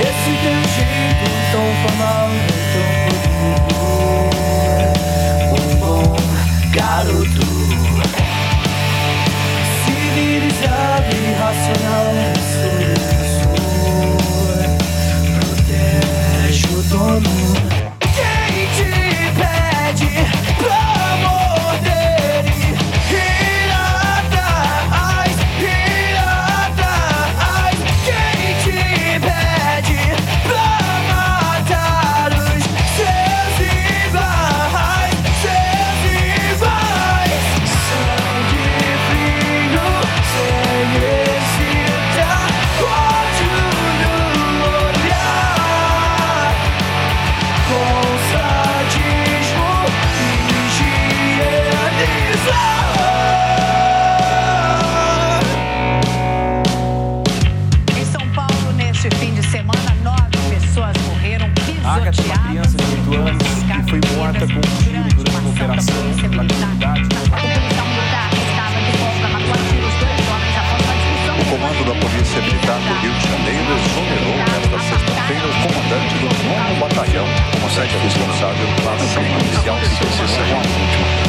Esse 0.00 0.32
teu 0.42 0.58
jeito 0.74 1.30
tão 1.52 1.66
formal, 1.82 2.28
tão 2.72 2.88
bonito 3.58 3.71
irracional 11.14 12.06
sou, 12.52 12.94
sou. 13.42 13.54
Protejo 15.38 16.70
o 16.78 16.82
dono. 16.84 17.31
batalhão, 77.02 77.26
com 77.60 77.68
responsável 77.98 78.66
para 78.82 78.92
a 78.92 78.98
policial 79.38 79.76
um 79.76 80.12
se 80.12 81.21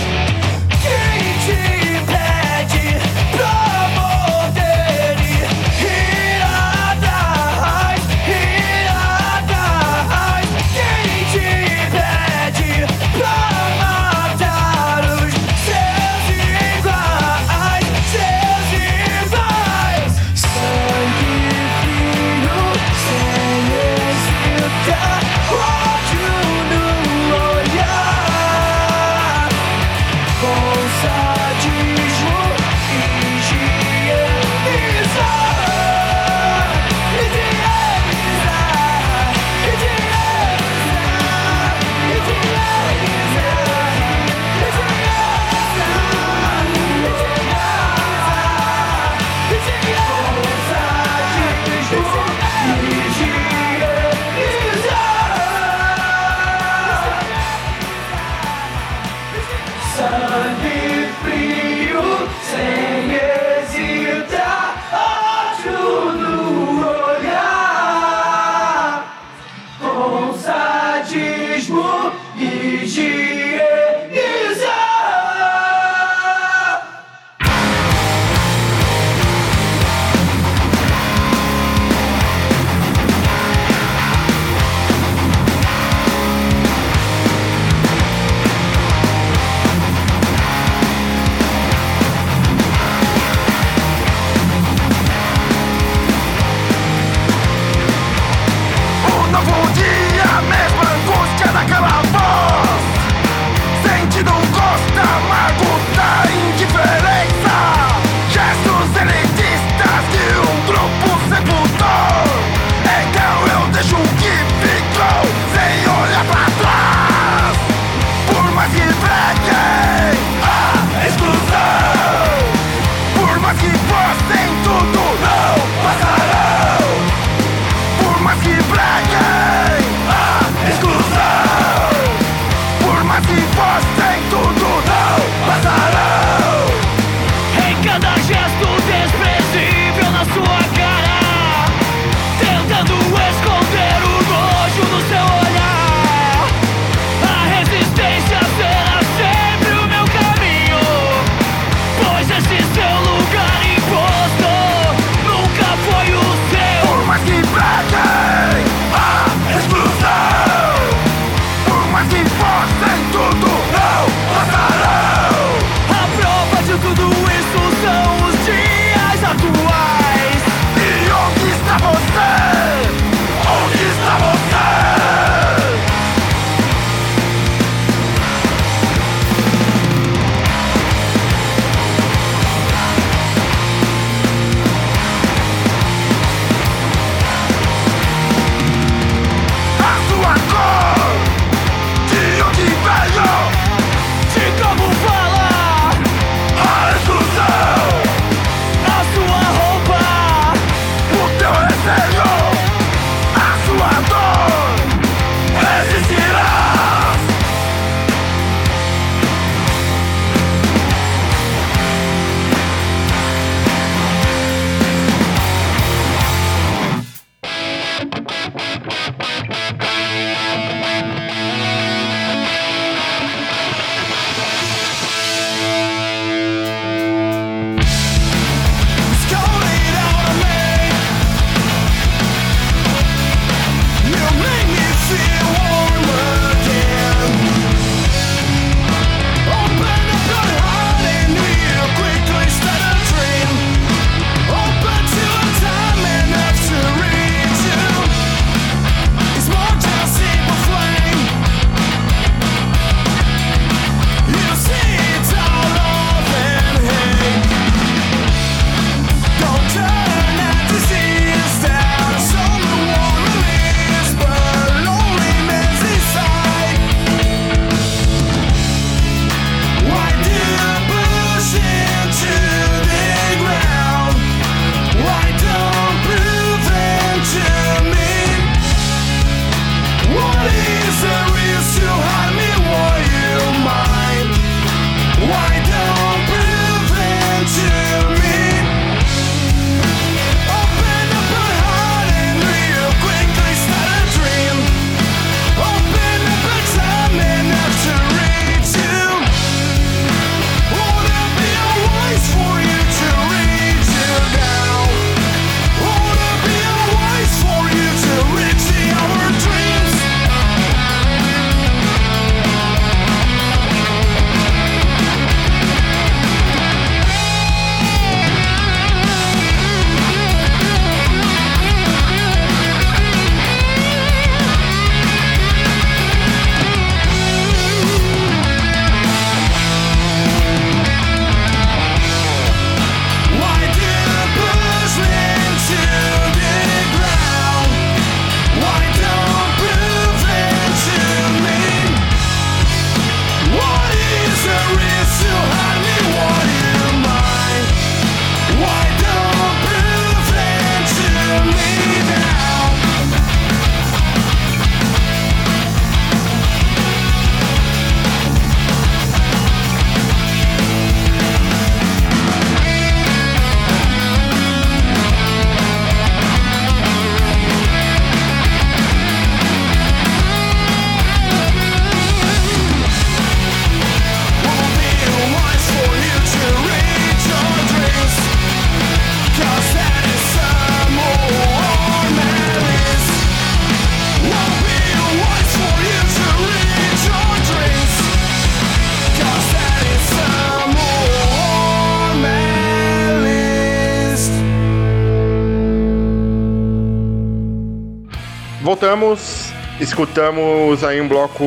voltamos, 398.93 399.51
escutamos 399.79 400.83
aí 400.83 401.01
um 401.01 401.07
bloco 401.07 401.43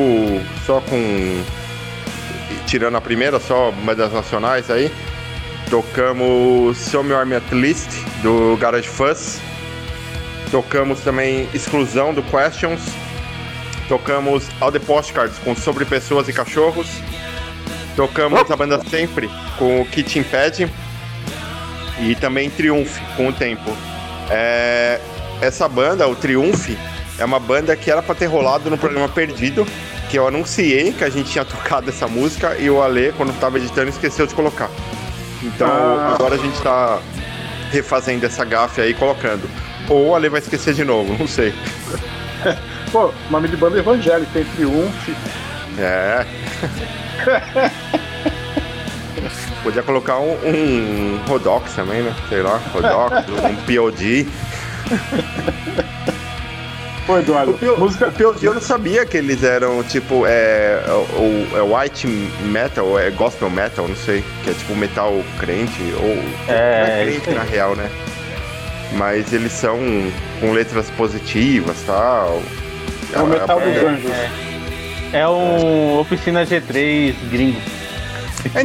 só 0.65 0.81
com. 0.81 1.43
Tirando 2.65 2.97
a 2.97 3.01
primeira, 3.01 3.39
só 3.39 3.71
bandas 3.71 4.11
nacionais 4.11 4.69
aí. 4.69 4.91
Tocamos 5.69 6.89
Show 6.89 7.03
Me 7.03 7.13
Army 7.13 7.35
At 7.35 7.49
Least, 7.51 7.89
do 8.21 8.57
Garage 8.57 8.87
Fuzz. 8.87 9.39
Tocamos 10.51 10.99
também 10.99 11.47
Exclusão, 11.53 12.13
do 12.13 12.21
Questions. 12.23 12.81
Tocamos 13.87 14.49
All 14.59 14.71
The 14.71 14.79
Postcards, 14.79 15.37
com 15.39 15.55
Sobre 15.55 15.85
Pessoas 15.85 16.27
e 16.27 16.33
Cachorros. 16.33 16.89
Tocamos 17.95 18.51
a 18.51 18.55
banda 18.57 18.81
Sempre, 18.89 19.29
com 19.57 19.81
o 19.81 19.85
Kitchen 19.85 20.23
Pad. 20.23 20.69
E 22.01 22.15
também 22.15 22.49
Triumph, 22.49 22.97
com 23.15 23.29
o 23.29 23.33
Tempo. 23.33 23.71
É, 24.29 24.99
essa 25.41 25.69
banda, 25.69 26.05
o 26.07 26.15
Triumph, 26.15 26.69
é 27.19 27.25
uma 27.25 27.39
banda 27.39 27.75
que 27.75 27.89
era 27.91 28.01
pra 28.01 28.13
ter 28.15 28.25
rolado 28.27 28.69
no 28.69 28.77
programa 28.77 29.07
Perdido, 29.09 29.65
que 30.09 30.17
eu 30.17 30.27
anunciei 30.27 30.91
que 30.93 31.03
a 31.03 31.09
gente 31.09 31.31
tinha 31.31 31.43
tocado 31.45 31.89
essa 31.89 32.07
música 32.07 32.55
e 32.57 32.69
o 32.69 32.81
Ale, 32.81 33.13
quando 33.17 33.37
tava 33.39 33.57
editando, 33.57 33.89
esqueceu 33.89 34.25
de 34.27 34.33
colocar. 34.35 34.69
Então 35.43 35.67
Ah. 35.67 36.13
agora 36.15 36.35
a 36.35 36.37
gente 36.37 36.59
tá 36.61 36.99
refazendo 37.71 38.25
essa 38.25 38.45
gafe 38.45 38.81
aí 38.81 38.93
colocando. 38.93 39.49
Ou 39.89 40.09
o 40.09 40.15
Ale 40.15 40.29
vai 40.29 40.39
esquecer 40.39 40.73
de 40.73 40.83
novo, 40.83 41.15
não 41.17 41.27
sei. 41.27 41.53
Pô, 42.91 43.11
nome 43.29 43.47
de 43.47 43.57
banda 43.57 43.77
evangélica, 43.79 44.29
tem 44.33 44.45
Triumph. 44.45 45.09
É. 45.79 46.25
Podia 49.63 49.83
colocar 49.83 50.17
um, 50.19 50.31
um 50.45 51.19
Rodox 51.27 51.73
também, 51.73 52.01
né? 52.01 52.15
Sei 52.29 52.41
lá, 52.41 52.61
Rodox, 52.73 53.25
um 53.29 53.55
POD. 53.65 54.27
Pô, 57.07 57.17
Eduardo, 57.17 57.51
O, 57.51 57.57
Pio, 57.57 57.79
música. 57.79 58.09
o 58.09 58.11
POD 58.11 58.45
eu 58.45 58.53
não 58.53 58.61
sabia 58.61 59.05
que 59.05 59.15
eles 59.15 59.41
eram 59.41 59.81
tipo 59.81 60.25
é, 60.27 60.77
o, 61.15 61.57
é 61.57 61.61
white 61.61 62.05
metal, 62.05 62.99
é 62.99 63.09
gospel 63.09 63.49
metal, 63.49 63.87
não 63.87 63.95
sei, 63.95 64.21
que 64.43 64.49
é 64.49 64.53
tipo 64.53 64.75
metal 64.75 65.13
crente 65.39 65.81
ou 66.01 66.15
não 66.15 66.53
é 66.53 67.01
É, 67.01 67.05
crente 67.05 67.29
na 67.31 67.43
real, 67.43 67.77
né? 67.77 67.89
Mas 68.97 69.31
eles 69.31 69.53
são 69.53 69.77
com 70.41 70.51
letras 70.51 70.89
positivas, 70.91 71.77
tal. 71.85 72.41
É 73.13 73.19
o 73.19 73.27
metal 73.27 73.59
dos 73.59 73.69
é, 73.69 73.79
anjos. 73.79 74.11
É 75.13 75.27
um 75.29 75.99
Oficina 75.99 76.45
G3 76.45 77.15
gringo. 77.31 77.61
É, 78.53 78.63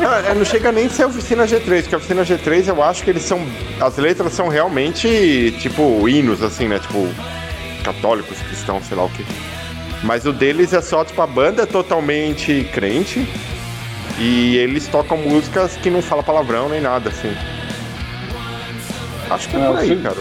não, 0.00 0.14
é, 0.14 0.34
não 0.34 0.44
chega 0.44 0.70
nem 0.72 0.86
a 0.86 0.90
ser 0.90 1.04
oficina 1.04 1.44
G3, 1.44 1.82
porque 1.82 1.94
a 1.94 1.98
oficina 1.98 2.24
G3 2.24 2.68
eu 2.68 2.82
acho 2.82 3.02
que 3.02 3.10
eles 3.10 3.22
são. 3.22 3.44
As 3.80 3.96
letras 3.96 4.32
são 4.32 4.48
realmente, 4.48 5.54
tipo, 5.60 6.08
hinos, 6.08 6.42
assim, 6.42 6.66
né? 6.68 6.78
Tipo, 6.78 7.08
católicos, 7.80 8.38
cristãos, 8.42 8.84
sei 8.86 8.96
lá 8.96 9.04
o 9.04 9.10
quê. 9.10 9.24
Mas 10.02 10.24
o 10.26 10.32
deles 10.32 10.72
é 10.72 10.80
só, 10.80 11.04
tipo, 11.04 11.20
a 11.20 11.26
banda 11.26 11.62
é 11.62 11.66
totalmente 11.66 12.68
crente. 12.72 13.26
E 14.18 14.56
eles 14.56 14.86
tocam 14.86 15.16
músicas 15.16 15.76
que 15.76 15.88
não 15.88 16.02
fala 16.02 16.22
palavrão 16.22 16.68
nem 16.68 16.80
nada, 16.80 17.08
assim. 17.08 17.34
Acho 19.30 19.48
que 19.48 19.56
é 19.56 19.58
Não, 19.58 19.72
por 19.72 19.78
aí, 19.78 19.88
sim. 19.88 20.02
cara. 20.02 20.16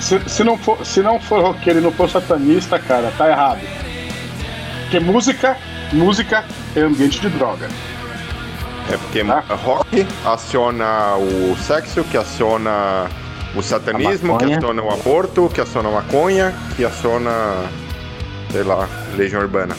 Se, 0.00 0.20
se 0.28 0.44
não 0.44 0.58
for, 0.58 0.84
se 0.84 1.00
não 1.00 1.20
for 1.20 1.40
roqueiro 1.42 1.78
e 1.78 1.82
não 1.82 1.92
for 1.92 2.10
satanista, 2.10 2.78
cara, 2.78 3.12
tá 3.16 3.28
errado. 3.30 3.60
Porque 4.82 4.98
música, 4.98 5.56
música 5.92 6.44
é 6.74 6.80
ambiente 6.80 7.20
de 7.20 7.28
droga. 7.30 7.68
É 8.92 8.96
porque 8.96 9.22
rock 9.22 10.06
aciona 10.26 11.14
o 11.16 11.56
sexo, 11.56 12.02
que 12.04 12.16
aciona 12.16 13.08
o 13.54 13.62
satanismo, 13.62 14.36
A 14.36 14.38
que 14.38 14.52
aciona 14.54 14.82
o 14.82 14.90
aborto, 14.92 15.50
que 15.52 15.60
aciona 15.60 15.88
a 15.88 15.92
maconha, 15.92 16.54
que 16.76 16.84
aciona, 16.84 17.30
sei 18.52 18.62
lá, 18.62 18.88
legião 19.16 19.40
urbana. 19.42 19.74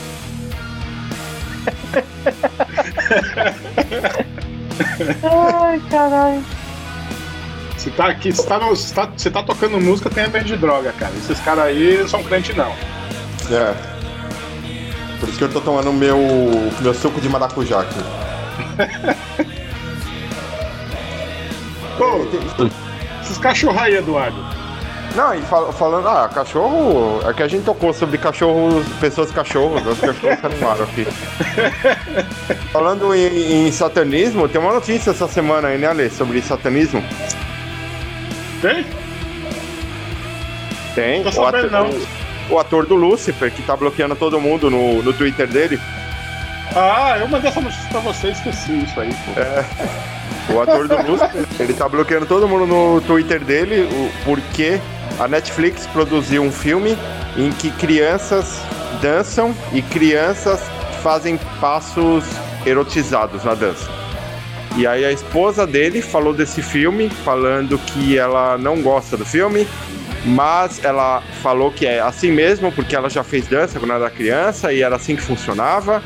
Ai, 5.24 5.82
caralho. 5.90 6.44
Se 7.78 7.90
tá 7.92 8.08
aqui, 8.08 8.32
se 8.32 8.46
tá, 8.46 8.60
no- 8.60 8.76
se 8.76 8.94
tá, 8.94 9.10
se 9.18 9.30
tá 9.32 9.42
tocando 9.44 9.80
música, 9.80 10.10
tem 10.10 10.26
ambiente 10.26 10.48
de 10.48 10.58
droga, 10.58 10.92
cara. 10.94 11.12
Esses 11.18 11.40
caras 11.40 11.66
aí 11.66 11.98
não 12.00 12.08
são 12.08 12.24
crente, 12.24 12.54
não. 12.54 12.72
É. 13.50 13.74
Por 15.20 15.30
isso 15.30 15.38
que 15.38 15.44
eu 15.44 15.50
tô 15.52 15.62
tomando 15.62 15.92
meu, 15.94 16.18
meu 16.82 16.94
suco 16.94 17.20
de 17.22 17.28
maracujá 17.30 17.82
aqui. 17.82 18.00
Pô, 21.98 22.28
esses 23.32 23.38
cachorros 23.38 23.82
aí, 23.82 23.96
Eduardo. 23.96 24.38
Não, 25.16 25.34
e 25.34 25.42
fal- 25.42 25.74
falando, 25.74 26.08
ah, 26.08 26.30
cachorro. 26.34 27.22
É 27.28 27.34
que 27.34 27.44
a 27.44 27.48
gente 27.48 27.64
tocou 27.66 27.94
sobre 27.94 28.18
cachorros, 28.18 28.88
pessoas 29.00 29.32
cachorros, 29.32 29.86
as 29.86 29.98
pessoas 29.98 30.40
se 30.40 30.46
animaram 30.46 30.84
aqui. 30.84 31.06
falando 32.72 33.14
em, 33.14 33.68
em 33.68 33.72
satanismo, 33.72 34.48
tem 34.48 34.62
uma 34.62 34.72
notícia 34.74 35.12
essa 35.12 35.28
semana 35.28 35.70
aí, 35.70 35.78
né, 35.78 35.88
Ale, 35.88 36.10
sobre 36.10 36.42
satanismo. 36.42 37.04
Tem? 38.62 38.86
Tem. 40.96 41.24
Tô 41.24 41.42
o, 41.42 41.46
ator, 41.46 41.72
não. 41.72 41.90
o 42.50 42.60
ator 42.60 42.86
do 42.86 42.96
Lucifer, 42.96 43.52
que 43.52 43.62
tá 43.64 43.76
bloqueando 43.76 44.16
todo 44.16 44.40
mundo 44.40 44.70
no, 44.70 45.02
no 45.04 45.14
Twitter 45.14 45.48
dele. 45.48 45.80
Ah, 46.74 47.18
eu 47.20 47.28
mandei 47.28 47.50
essa 47.50 47.60
notícia 47.60 47.90
pra 47.90 48.00
você 48.00 48.30
esqueci 48.30 48.84
isso 48.84 48.98
aí, 49.00 49.14
pô. 49.14 49.42
É, 49.42 49.66
o 50.50 50.62
ator 50.62 50.88
do 50.88 50.96
Lucifer, 51.12 51.46
ele 51.60 51.74
tá 51.74 51.88
bloqueando 51.88 52.26
todo 52.26 52.48
mundo 52.48 52.66
no 52.66 53.02
Twitter 53.02 53.40
dele 53.40 53.88
porque 54.26 54.80
a 55.20 55.28
Netflix 55.28 55.86
produziu 55.88 56.42
um 56.42 56.52
filme 56.52 56.98
em 57.38 57.52
que 57.52 57.72
crianças 57.72 58.60
dançam 59.02 59.56
e 59.72 59.82
crianças 59.82 60.62
fazem 61.02 61.40
passos 61.60 62.26
erotizados 62.66 63.44
na 63.44 63.56
dança. 63.56 63.90
E 64.78 64.88
aí 64.88 65.04
a 65.04 65.12
esposa 65.12 65.68
dele 65.68 66.02
falou 66.02 66.34
desse 66.34 66.62
filme, 66.62 67.10
falando 67.10 67.78
que 67.78 68.18
ela 68.18 68.58
não 68.58 68.82
gosta 68.82 69.18
do 69.18 69.26
filme, 69.26 69.68
mas 70.24 70.84
ela 70.84 71.22
falou 71.42 71.72
que 71.72 71.86
é 71.86 72.00
assim 72.00 72.32
mesmo, 72.32 72.72
porque 72.72 72.96
ela 72.96 73.10
já 73.10 73.24
fez 73.24 73.48
dança 73.48 73.80
quando 73.80 73.94
era 73.94 74.10
criança 74.10 74.72
e 74.72 74.82
era 74.82 74.96
assim 74.96 75.16
que 75.16 75.22
funcionava. 75.22 76.02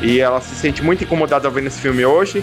E 0.00 0.20
ela 0.20 0.40
se 0.40 0.54
sente 0.54 0.82
muito 0.82 1.04
incomodada 1.04 1.50
vendo 1.50 1.66
esse 1.66 1.80
filme 1.80 2.04
hoje. 2.04 2.42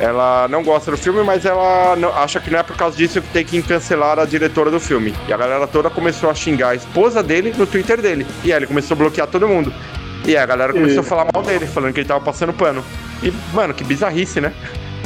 Ela 0.00 0.48
não 0.48 0.62
gosta 0.62 0.90
do 0.90 0.96
filme, 0.96 1.22
mas 1.22 1.44
ela 1.44 1.94
não- 1.96 2.14
acha 2.16 2.40
que 2.40 2.50
não 2.50 2.58
é 2.58 2.62
por 2.62 2.76
causa 2.76 2.96
disso 2.96 3.22
que 3.22 3.28
tem 3.28 3.44
que 3.44 3.62
cancelar 3.62 4.18
a 4.18 4.24
diretora 4.24 4.70
do 4.70 4.80
filme. 4.80 5.14
E 5.28 5.32
a 5.32 5.36
galera 5.36 5.66
toda 5.66 5.88
começou 5.88 6.28
a 6.30 6.34
xingar 6.34 6.70
a 6.70 6.74
esposa 6.74 7.22
dele 7.22 7.54
no 7.56 7.66
Twitter 7.66 8.00
dele. 8.00 8.26
E 8.42 8.52
aí 8.52 8.58
ele 8.58 8.66
começou 8.66 8.94
a 8.94 8.98
bloquear 8.98 9.26
todo 9.28 9.46
mundo. 9.46 9.72
E 10.26 10.30
aí 10.36 10.42
a 10.42 10.46
galera 10.46 10.72
começou 10.72 10.96
E- 10.96 11.00
a 11.00 11.02
falar 11.08 11.26
mal 11.32 11.42
dele, 11.42 11.66
falando 11.66 11.92
que 11.92 12.00
ele 12.00 12.08
tava 12.08 12.20
passando 12.24 12.52
pano. 12.52 12.84
E, 13.22 13.32
mano, 13.52 13.72
que 13.72 13.84
bizarrice, 13.84 14.40
né? 14.40 14.52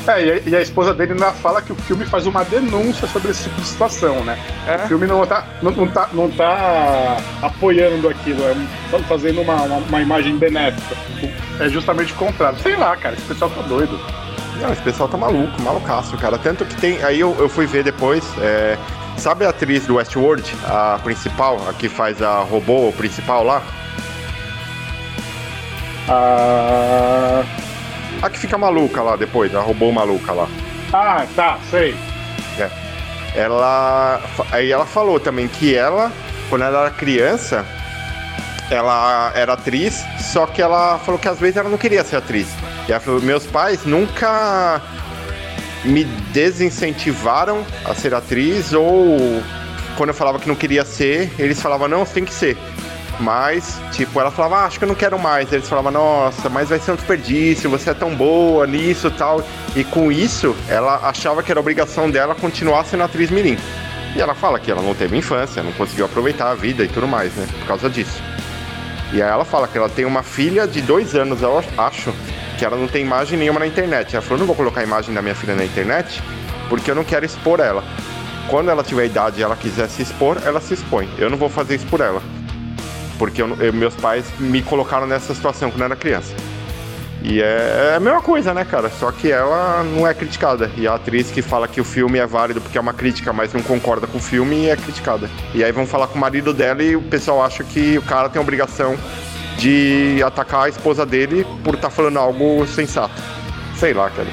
É, 0.06 0.24
e 0.24 0.30
a, 0.32 0.40
e 0.46 0.56
a 0.56 0.62
esposa 0.62 0.94
dele 0.94 1.12
ainda 1.12 1.32
fala 1.32 1.60
que 1.60 1.70
o 1.70 1.74
filme 1.74 2.06
faz 2.06 2.26
uma 2.26 2.42
denúncia 2.42 3.06
sobre 3.08 3.30
esse 3.30 3.42
tipo 3.42 3.60
de 3.60 3.66
situação, 3.66 4.24
né? 4.24 4.38
É. 4.66 4.76
O 4.76 4.88
filme 4.88 5.06
não 5.06 5.26
tá, 5.26 5.44
não, 5.60 5.70
não 5.70 5.86
tá, 5.86 6.08
não 6.14 6.30
tá 6.30 7.18
apoiando 7.42 8.08
aquilo, 8.08 8.42
é 8.42 8.54
tá 8.90 8.98
fazendo 9.00 9.42
uma, 9.42 9.54
uma, 9.56 9.76
uma 9.76 10.00
imagem 10.00 10.38
benéfica. 10.38 10.96
É 11.60 11.68
justamente 11.68 12.14
o 12.14 12.16
contrário. 12.16 12.58
Sei 12.60 12.74
lá, 12.76 12.96
cara, 12.96 13.16
esse 13.16 13.24
pessoal 13.26 13.50
tá 13.50 13.60
doido. 13.62 14.00
Não, 14.60 14.72
esse 14.72 14.82
pessoal 14.82 15.08
tá 15.08 15.16
maluco, 15.16 15.60
malucaço, 15.62 16.16
cara. 16.16 16.36
Tanto 16.38 16.64
que 16.64 16.74
tem. 16.76 17.02
Aí 17.04 17.20
eu, 17.20 17.34
eu 17.38 17.48
fui 17.48 17.66
ver 17.66 17.84
depois. 17.84 18.24
é, 18.40 18.76
sabe 19.16 19.44
a 19.44 19.50
atriz 19.50 19.86
do 19.86 19.96
Westworld, 19.96 20.52
a 20.66 20.98
principal, 21.02 21.58
a 21.68 21.72
que 21.72 21.88
faz 21.88 22.20
a 22.22 22.40
robô 22.40 22.92
principal 22.92 23.44
lá? 23.44 23.62
Ah, 26.08 27.44
A 28.22 28.30
que 28.30 28.38
fica 28.38 28.56
maluca 28.58 29.02
lá 29.02 29.14
depois, 29.16 29.54
a 29.54 29.60
robô 29.60 29.92
maluca 29.92 30.32
lá. 30.32 30.48
ah 30.92 31.26
tá, 31.36 31.58
sei. 31.70 31.94
É. 32.58 32.68
Ela. 33.36 34.20
Aí 34.50 34.72
ela 34.72 34.86
falou 34.86 35.20
também 35.20 35.46
que 35.46 35.74
ela, 35.76 36.10
quando 36.48 36.62
ela 36.64 36.80
era 36.80 36.90
criança, 36.90 37.64
ela 38.70 39.30
era 39.34 39.52
atriz, 39.52 40.04
só 40.18 40.46
que 40.46 40.62
ela 40.62 40.98
falou 40.98 41.18
que 41.20 41.28
às 41.28 41.38
vezes 41.38 41.56
ela 41.58 41.68
não 41.68 41.78
queria 41.78 42.02
ser 42.02 42.16
atriz. 42.16 42.48
Falou, 43.00 43.20
meus 43.20 43.46
pais 43.46 43.84
nunca 43.84 44.80
me 45.84 46.04
desincentivaram 46.32 47.64
a 47.84 47.94
ser 47.94 48.14
atriz, 48.14 48.72
ou 48.72 49.42
quando 49.96 50.10
eu 50.10 50.14
falava 50.14 50.38
que 50.38 50.48
não 50.48 50.54
queria 50.54 50.84
ser, 50.84 51.32
eles 51.38 51.60
falavam, 51.60 51.88
não, 51.88 52.04
você 52.04 52.14
tem 52.14 52.24
que 52.24 52.32
ser. 52.32 52.56
Mas, 53.20 53.80
tipo, 53.92 54.20
ela 54.20 54.30
falava, 54.30 54.58
ah, 54.58 54.66
acho 54.66 54.78
que 54.78 54.84
eu 54.84 54.88
não 54.88 54.94
quero 54.94 55.18
mais. 55.18 55.52
Eles 55.52 55.68
falavam, 55.68 55.90
nossa, 55.90 56.48
mas 56.48 56.68
vai 56.68 56.78
ser 56.78 56.92
um 56.92 56.96
desperdício, 56.96 57.68
você 57.68 57.90
é 57.90 57.94
tão 57.94 58.14
boa 58.14 58.66
nisso 58.66 59.08
e 59.08 59.10
tal. 59.10 59.42
E 59.74 59.82
com 59.84 60.12
isso, 60.12 60.54
ela 60.68 61.00
achava 61.02 61.42
que 61.42 61.50
era 61.50 61.58
obrigação 61.58 62.10
dela 62.10 62.34
continuar 62.34 62.84
sendo 62.84 63.02
atriz 63.02 63.30
mirim. 63.30 63.58
E 64.14 64.20
ela 64.20 64.34
fala 64.34 64.58
que 64.58 64.70
ela 64.70 64.80
não 64.80 64.94
teve 64.94 65.16
infância, 65.16 65.62
não 65.62 65.72
conseguiu 65.72 66.04
aproveitar 66.04 66.50
a 66.50 66.54
vida 66.54 66.84
e 66.84 66.88
tudo 66.88 67.08
mais, 67.08 67.34
né? 67.34 67.46
Por 67.58 67.66
causa 67.66 67.90
disso. 67.90 68.22
E 69.12 69.20
aí 69.20 69.28
ela 69.28 69.44
fala 69.44 69.66
que 69.66 69.76
ela 69.76 69.88
tem 69.88 70.04
uma 70.04 70.22
filha 70.22 70.66
de 70.66 70.80
dois 70.80 71.14
anos, 71.14 71.42
eu 71.42 71.62
acho, 71.76 72.14
que 72.58 72.64
ela 72.64 72.76
não 72.76 72.88
tem 72.88 73.02
imagem 73.02 73.38
nenhuma 73.38 73.60
na 73.60 73.66
internet. 73.66 74.14
Ela 74.14 74.22
falou, 74.22 74.38
não 74.40 74.46
vou 74.46 74.56
colocar 74.56 74.80
a 74.80 74.84
imagem 74.84 75.14
da 75.14 75.22
minha 75.22 75.34
filha 75.34 75.54
na 75.54 75.64
internet, 75.64 76.20
porque 76.68 76.90
eu 76.90 76.94
não 76.94 77.04
quero 77.04 77.24
expor 77.24 77.60
ela. 77.60 77.84
Quando 78.48 78.68
ela 78.70 78.82
tiver 78.82 79.06
idade 79.06 79.40
e 79.40 79.42
ela 79.42 79.54
quiser 79.56 79.88
se 79.88 80.02
expor, 80.02 80.38
ela 80.44 80.60
se 80.60 80.74
expõe. 80.74 81.08
Eu 81.18 81.30
não 81.30 81.38
vou 81.38 81.48
fazer 81.48 81.76
isso 81.76 81.86
por 81.86 82.00
ela. 82.00 82.20
Porque 83.18 83.40
eu- 83.40 83.56
eu- 83.60 83.72
meus 83.72 83.94
pais 83.94 84.24
me 84.38 84.60
colocaram 84.62 85.06
nessa 85.06 85.34
situação 85.34 85.70
quando 85.70 85.80
eu 85.80 85.86
era 85.86 85.96
criança. 85.96 86.34
E 87.22 87.42
é, 87.42 87.90
é 87.92 87.96
a 87.96 88.00
mesma 88.00 88.22
coisa, 88.22 88.54
né, 88.54 88.64
cara? 88.64 88.88
Só 88.90 89.10
que 89.10 89.30
ela 89.30 89.82
não 89.82 90.06
é 90.06 90.14
criticada. 90.14 90.70
E 90.76 90.86
a 90.86 90.94
atriz 90.94 91.30
que 91.30 91.42
fala 91.42 91.66
que 91.66 91.80
o 91.80 91.84
filme 91.84 92.18
é 92.18 92.26
válido 92.26 92.60
porque 92.60 92.78
é 92.78 92.80
uma 92.80 92.92
crítica, 92.94 93.32
mas 93.32 93.52
não 93.52 93.60
concorda 93.60 94.06
com 94.06 94.18
o 94.18 94.20
filme, 94.20 94.68
é 94.68 94.76
criticada. 94.76 95.28
E 95.52 95.62
aí 95.64 95.72
vão 95.72 95.84
falar 95.86 96.06
com 96.06 96.14
o 96.16 96.20
marido 96.20 96.54
dela 96.54 96.80
e 96.82 96.94
o 96.94 97.02
pessoal 97.02 97.42
acha 97.44 97.64
que 97.64 97.98
o 97.98 98.02
cara 98.02 98.28
tem 98.28 98.40
obrigação 98.40 98.96
de 99.58 100.22
atacar 100.24 100.66
a 100.66 100.68
esposa 100.68 101.04
dele 101.04 101.44
por 101.62 101.74
estar 101.74 101.90
falando 101.90 102.18
algo 102.18 102.66
sensato. 102.66 103.14
Sei 103.74 103.92
lá, 103.92 104.08
cara. 104.08 104.28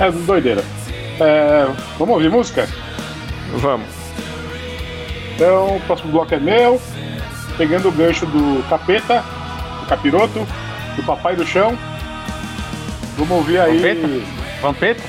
É 0.00 0.10
doideira. 0.10 0.62
É, 1.20 1.66
vamos 1.98 2.14
ouvir 2.14 2.30
música? 2.30 2.68
Vamos. 3.54 3.88
Então, 5.34 5.76
o 5.76 5.80
próximo 5.80 6.12
bloco 6.12 6.34
é 6.34 6.40
meu. 6.40 6.80
Pegando 7.56 7.88
o 7.88 7.92
gancho 7.92 8.26
do 8.26 8.62
capeta, 8.68 9.24
do 9.80 9.86
capiroto, 9.86 10.46
do 10.96 11.02
papai 11.04 11.34
do 11.34 11.46
chão. 11.46 11.76
Vamos 13.16 13.36
ouvir 13.38 13.60
aí. 13.60 14.24
Vampeta? 14.60 15.02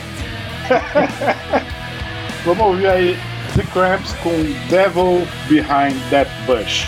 Vamos 2.46 2.66
ouvir 2.66 2.88
aí 2.88 3.20
The 3.56 3.64
Cramps 3.74 4.14
com 4.24 4.32
Devil 4.70 5.28
Behind 5.48 5.96
That 6.10 6.30
Bush. 6.46 6.88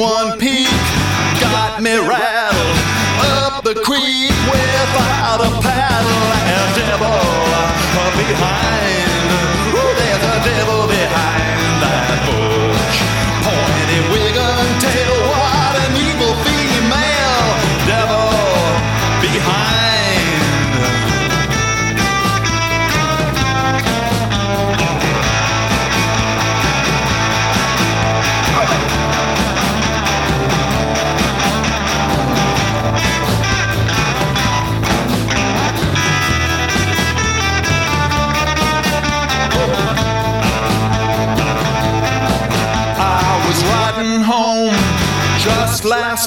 One 0.00 0.38
peek 0.38 0.66
got 1.44 1.82
me 1.82 1.92
rattled 1.92 2.78
up 3.20 3.62
the 3.62 3.74
creek 3.84 4.32
without 4.48 5.44
a 5.44 5.50
paddle. 5.60 6.24
And 6.56 6.74
devil 6.74 7.20
behind, 8.16 9.09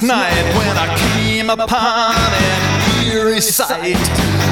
night 0.04 0.44
when 0.58 0.78
I 0.78 0.96
came 1.16 1.50
upon 1.50 2.16
an 2.16 3.06
eerie 3.06 3.40
sight. 3.40 3.96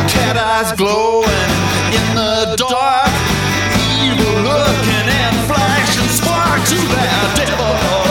Cat 0.08 0.38
eyes 0.38 0.72
glowing 0.74 1.52
in 1.92 2.16
the 2.16 2.56
dark, 2.56 3.12
evil 4.00 4.36
looking 4.48 5.08
and 5.12 5.36
flashing 5.48 6.08
spark 6.08 6.64
to 6.68 6.76
that 6.76 7.34
devil 7.36 8.11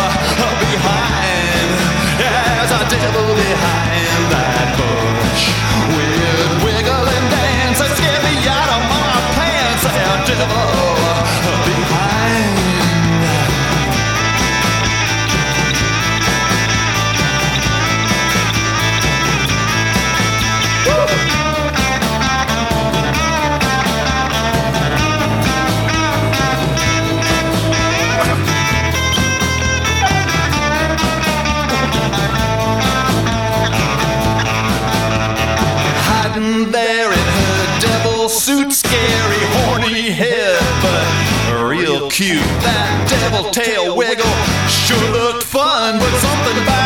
cute. 42.20 42.36
That 42.60 43.08
devil 43.08 43.50
tail 43.50 43.96
wiggle 43.96 44.28
sure 44.68 45.00
looked 45.10 45.42
fun, 45.42 45.98
but 45.98 46.12
something 46.20 46.62
about 46.62 46.79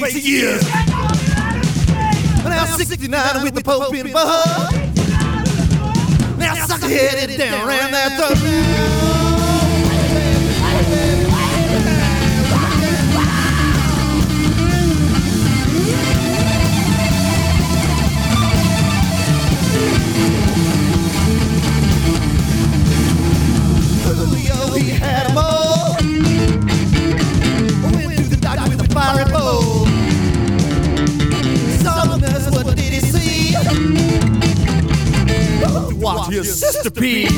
crazy 0.00 0.20
years. 0.20 0.62
Now 2.44 2.66
69 2.66 3.42
with 3.42 3.54
the 3.54 3.62
Pope 3.62 3.94
in 3.94 4.12
bud. 4.12 4.72
Now 6.38 6.54
suck 6.66 6.80
sucker 6.80 6.88
headed 6.88 7.38
down 7.38 7.68
around 7.68 7.92
that 7.92 8.18
throat. 8.18 9.13
your 36.34 36.42
sister 36.42 36.90
pee. 36.90 37.28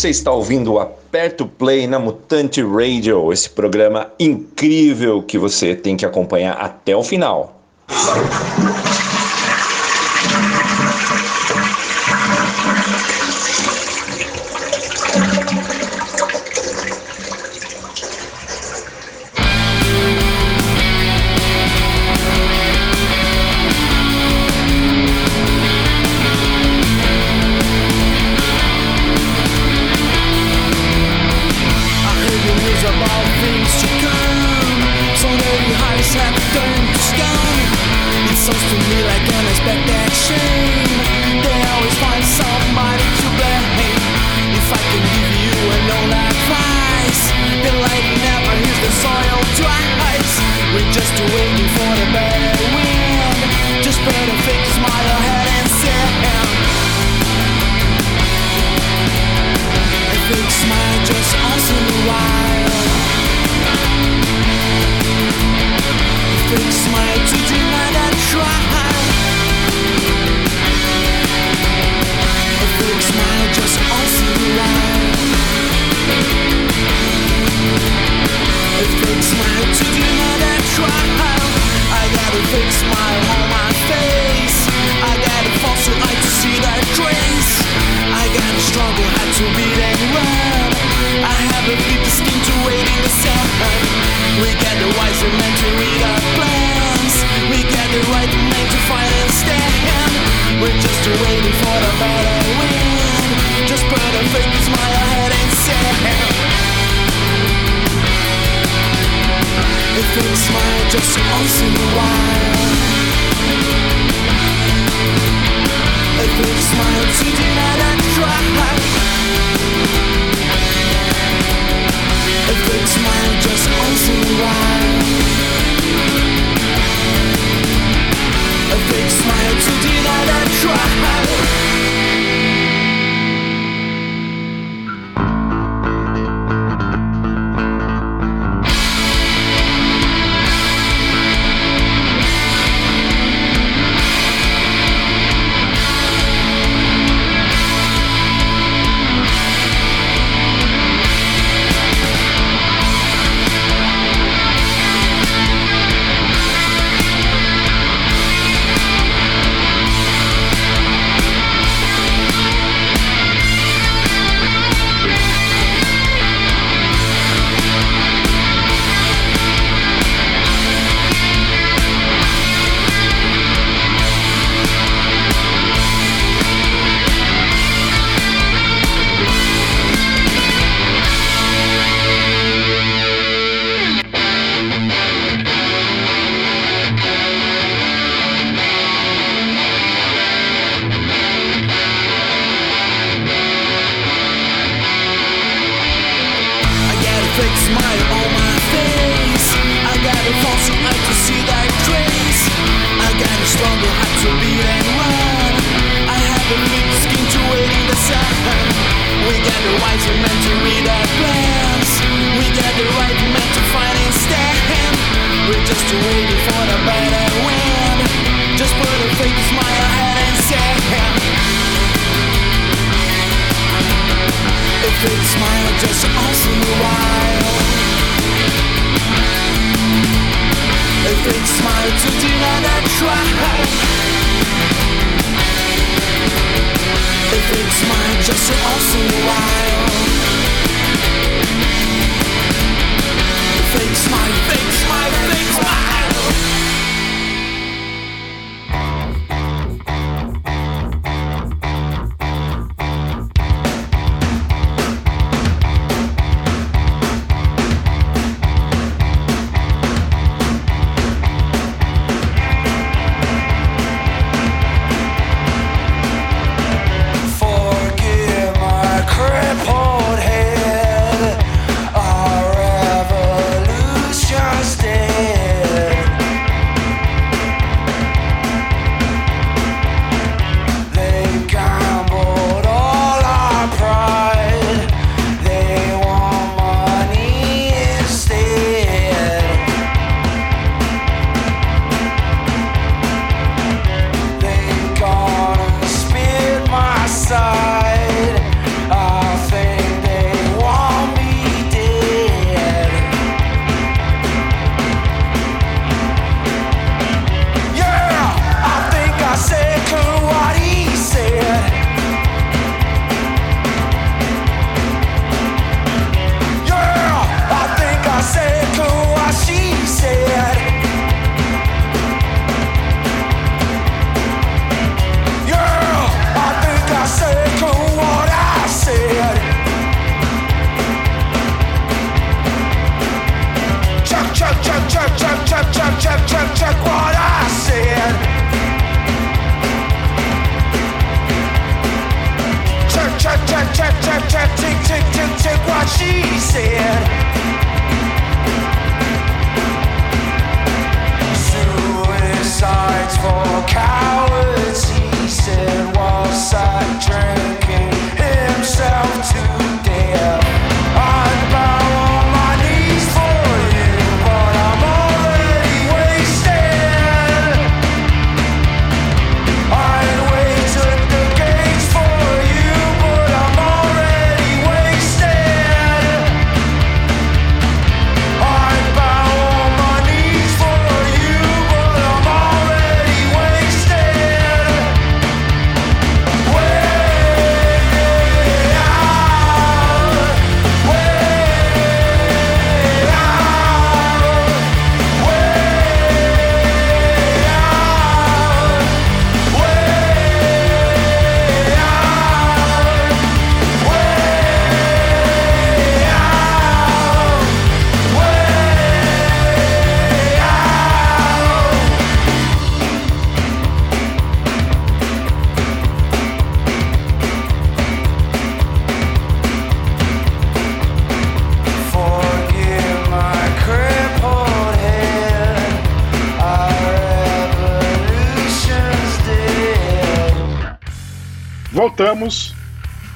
Você 0.00 0.08
está 0.08 0.32
ouvindo 0.32 0.72
o 0.72 0.80
Aperto 0.80 1.46
Play 1.46 1.86
na 1.86 1.98
Mutante 1.98 2.62
Radio, 2.62 3.30
esse 3.34 3.50
programa 3.50 4.10
incrível 4.18 5.22
que 5.22 5.36
você 5.36 5.76
tem 5.76 5.94
que 5.94 6.06
acompanhar 6.06 6.54
até 6.54 6.96
o 6.96 7.02
final. 7.02 7.60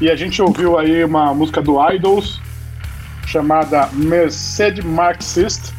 E 0.05 0.11
a 0.11 0.17
gente 0.17 0.43
ouviu 0.43 0.79
aí 0.79 1.03
uma 1.03 1.33
música 1.33 1.63
do 1.63 1.83
Idols 1.91 2.39
chamada 3.27 3.89
Mercedes 3.95 4.85
Marxist. 4.85 5.73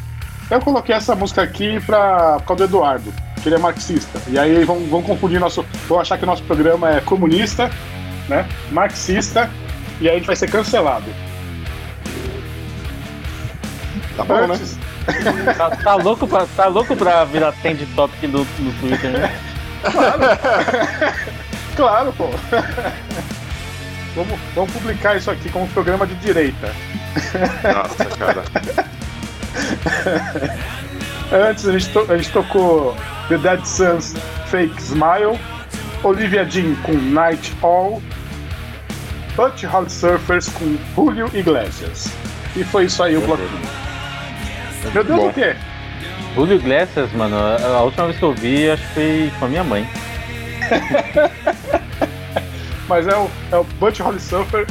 Eu 0.50 0.60
coloquei 0.60 0.96
essa 0.96 1.14
música 1.14 1.42
aqui 1.42 1.78
pra, 1.86 2.40
por 2.40 2.46
causa 2.46 2.66
do 2.66 2.68
Eduardo, 2.68 3.14
que 3.40 3.48
ele 3.48 3.54
é 3.54 3.58
marxista. 3.58 4.20
E 4.26 4.36
aí 4.36 4.64
vão, 4.64 4.80
vão 4.86 5.00
confundir 5.00 5.38
nosso. 5.38 5.64
vão 5.86 6.00
achar 6.00 6.18
que 6.18 6.26
nosso 6.26 6.42
programa 6.42 6.90
é 6.90 7.00
comunista, 7.00 7.70
né? 8.28 8.44
Marxista, 8.72 9.48
e 10.00 10.08
aí 10.08 10.16
a 10.16 10.18
gente 10.18 10.26
vai 10.26 10.34
ser 10.34 10.50
cancelado. 10.50 11.06
Tá 14.16 14.24
bom, 14.24 14.44
né? 14.44 14.58
Tá, 15.56 15.70
tá 15.70 15.94
louco 15.94 16.26
pra, 16.26 16.46
tá 16.56 16.66
louco 16.66 16.96
pra 16.96 17.22
virar 17.26 17.52
trend 17.52 17.86
topic 17.94 18.24
no, 18.24 18.38
no 18.58 18.72
Twitter, 18.80 19.12
né? 19.12 19.32
Claro, 21.76 22.10
pô. 22.14 22.30
Vamos, 24.16 24.38
vamos 24.54 24.72
publicar 24.72 25.16
isso 25.16 25.30
aqui 25.30 25.48
como 25.50 25.68
programa 25.68 26.06
de 26.06 26.14
direita. 26.16 26.72
Nossa, 27.62 28.04
cara. 28.16 28.42
Antes 31.50 31.68
a 31.68 31.72
gente, 31.72 31.88
to- 31.90 32.06
a 32.10 32.16
gente 32.16 32.30
tocou 32.30 32.96
The 33.28 33.36
Dead 33.38 33.64
Suns 33.64 34.14
Fake 34.46 34.80
Smile, 34.80 35.38
Olivia 36.02 36.44
Jean 36.48 36.74
com 36.82 36.92
Night 36.92 37.54
All, 37.62 38.00
Butch 39.34 39.64
Hard 39.64 39.88
Surfers 39.90 40.48
com 40.48 40.76
Julio 40.94 41.30
Iglesias. 41.34 42.08
E 42.56 42.64
foi 42.64 42.84
isso 42.86 43.02
aí 43.02 43.16
o 43.16 43.20
bloquinho. 43.20 43.50
Meu 44.94 45.04
Deus, 45.04 45.18
Bom. 45.20 45.28
o 45.28 45.32
quê? 45.32 45.54
Julio 46.34 46.56
Iglesias, 46.56 47.12
mano, 47.12 47.36
a 47.36 47.56
a 47.76 47.82
última 47.82 48.06
vez 48.06 48.18
que 48.18 48.24
eu 48.24 48.32
vi, 48.32 48.70
acho 48.70 48.82
que 48.88 48.94
foi 48.94 49.32
com 49.38 49.44
a 49.44 49.48
minha 49.48 49.64
mãe. 49.64 49.86
Mas 52.88 53.06
é 53.06 53.16
o, 53.16 53.28
é 53.52 53.56
o 53.56 53.64
Butch 53.80 54.00
Hard 54.00 54.18
Surfer, 54.20 54.66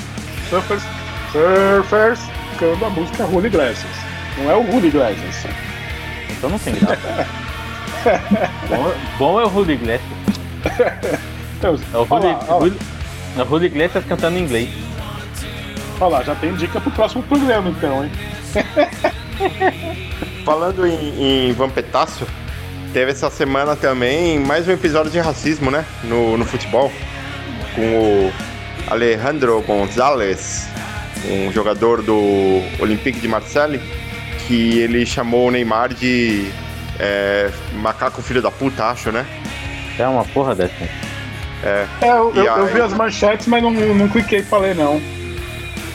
Surfers, 0.49 0.84
Surfers 1.32 2.20
cantando 2.57 2.86
a 2.86 2.89
música 2.89 3.26
Julio 3.28 3.47
Iglesias. 3.47 3.91
Não 4.38 4.49
é 4.51 4.55
o 4.55 4.66
Julio 4.72 4.88
Iglesias. 4.88 5.45
Então 6.30 6.49
não 6.49 6.59
tem 6.59 6.76
graça. 6.76 7.28
bom, 8.70 8.93
bom 9.18 9.41
é 9.41 9.45
o 9.45 9.49
Iglesias. 9.76 10.09
Então, 11.57 11.78
É 11.93 11.97
o 11.97 12.05
lá. 12.53 12.59
Julio- 12.59 12.80
é 13.38 13.41
o 13.41 13.45
Julio 13.47 13.66
Iglesias 13.66 14.05
cantando 14.05 14.38
em 14.38 14.41
inglês. 14.43 14.70
Olha 15.99 16.18
lá, 16.18 16.24
já 16.24 16.36
tem 16.36 16.53
dica 16.55 16.80
pro 16.80 16.91
próximo 16.91 17.24
programa 17.24 17.70
então, 17.70 18.03
hein? 18.03 18.11
Falando 20.45 20.86
em, 20.86 21.49
em 21.49 21.53
Vampetácio, 21.53 22.28
teve 22.93 23.11
essa 23.11 23.30
semana 23.30 23.76
também 23.76 24.39
mais 24.39 24.68
um 24.68 24.72
episódio 24.72 25.11
de 25.11 25.20
racismo, 25.20 25.72
né? 25.72 25.86
No, 26.03 26.38
no 26.38 26.45
futebol. 26.45 26.91
Com 27.76 27.82
o 27.82 28.34
Alejandro 28.88 29.61
Gonzalez, 29.61 30.67
um 31.30 31.51
jogador 31.51 32.01
do 32.01 32.61
Olympique 32.80 33.19
de 33.19 33.28
Marseille, 33.28 33.80
que 34.47 34.80
ele 34.80 35.05
chamou 35.05 35.47
o 35.47 35.51
Neymar 35.51 35.93
de 35.93 36.47
é, 36.99 37.49
macaco 37.73 38.21
filho 38.21 38.41
da 38.41 38.51
puta, 38.51 38.86
acho, 38.86 39.11
né? 39.11 39.26
É 39.97 40.07
uma 40.07 40.23
porra 40.26 40.55
dessa. 40.55 40.73
É. 41.63 41.86
É, 42.01 42.09
eu, 42.09 42.32
E 42.36 42.39
eu, 42.39 42.45
eu 42.45 42.65
aí- 42.65 42.73
vi 42.73 42.82
as 42.82 42.93
manchetes, 42.93 43.47
mas 43.47 43.61
não, 43.63 43.71
não 43.71 44.07
cliquei 44.07 44.41
pra 44.43 44.59
ler, 44.59 44.76
não. 44.76 45.01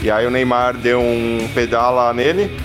E 0.03 0.11
aí 0.11 0.27
o 0.27 0.31
Neymar 0.31 0.77
deu 0.77 1.01
um 1.01 1.49
pedala 1.55 2.13
nele, 2.13 2.59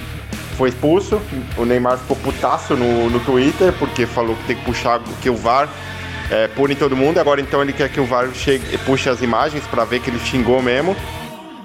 foi 0.57 0.69
expulso. 0.69 1.21
O 1.57 1.65
Neymar 1.65 1.97
ficou 1.97 2.15
putaço 2.17 2.73
no, 2.75 3.09
no 3.09 3.19
Twitter, 3.19 3.73
porque 3.73 4.05
falou 4.05 4.35
que 4.37 4.43
tem 4.45 4.55
que 4.55 4.63
puxar, 4.65 4.99
que 5.21 5.29
o 5.29 5.35
VAR 5.35 5.69
é, 6.31 6.47
pune 6.47 6.75
todo 6.75 6.95
mundo. 6.95 7.19
Agora 7.19 7.41
então 7.41 7.61
ele 7.61 7.73
quer 7.73 7.89
que 7.89 7.99
o 7.99 8.05
VAR 8.05 8.29
chegue, 8.33 8.77
puxe 8.79 9.09
as 9.09 9.21
imagens 9.21 9.65
pra 9.67 9.85
ver 9.85 9.99
que 9.99 10.09
ele 10.09 10.19
xingou 10.19 10.61
mesmo. 10.61 10.95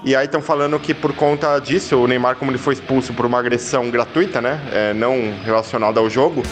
E 0.03 0.17
aí 0.17 0.25
estão 0.25 0.41
falando 0.41 0.79
que 0.81 0.95
por 0.95 1.13
conta 1.13 1.59
disso, 1.59 1.95
o 1.99 2.07
Neymar, 2.07 2.37
como 2.37 2.51
ele 2.51 2.57
foi 2.57 2.73
expulso 2.73 3.13
por 3.13 3.27
uma 3.27 3.39
agressão 3.39 3.91
gratuita, 3.91 4.41
né? 4.41 4.59
é, 4.73 4.95
não 4.95 5.35
relacionada 5.45 6.01
ao 6.01 6.09
jogo, 6.09 6.43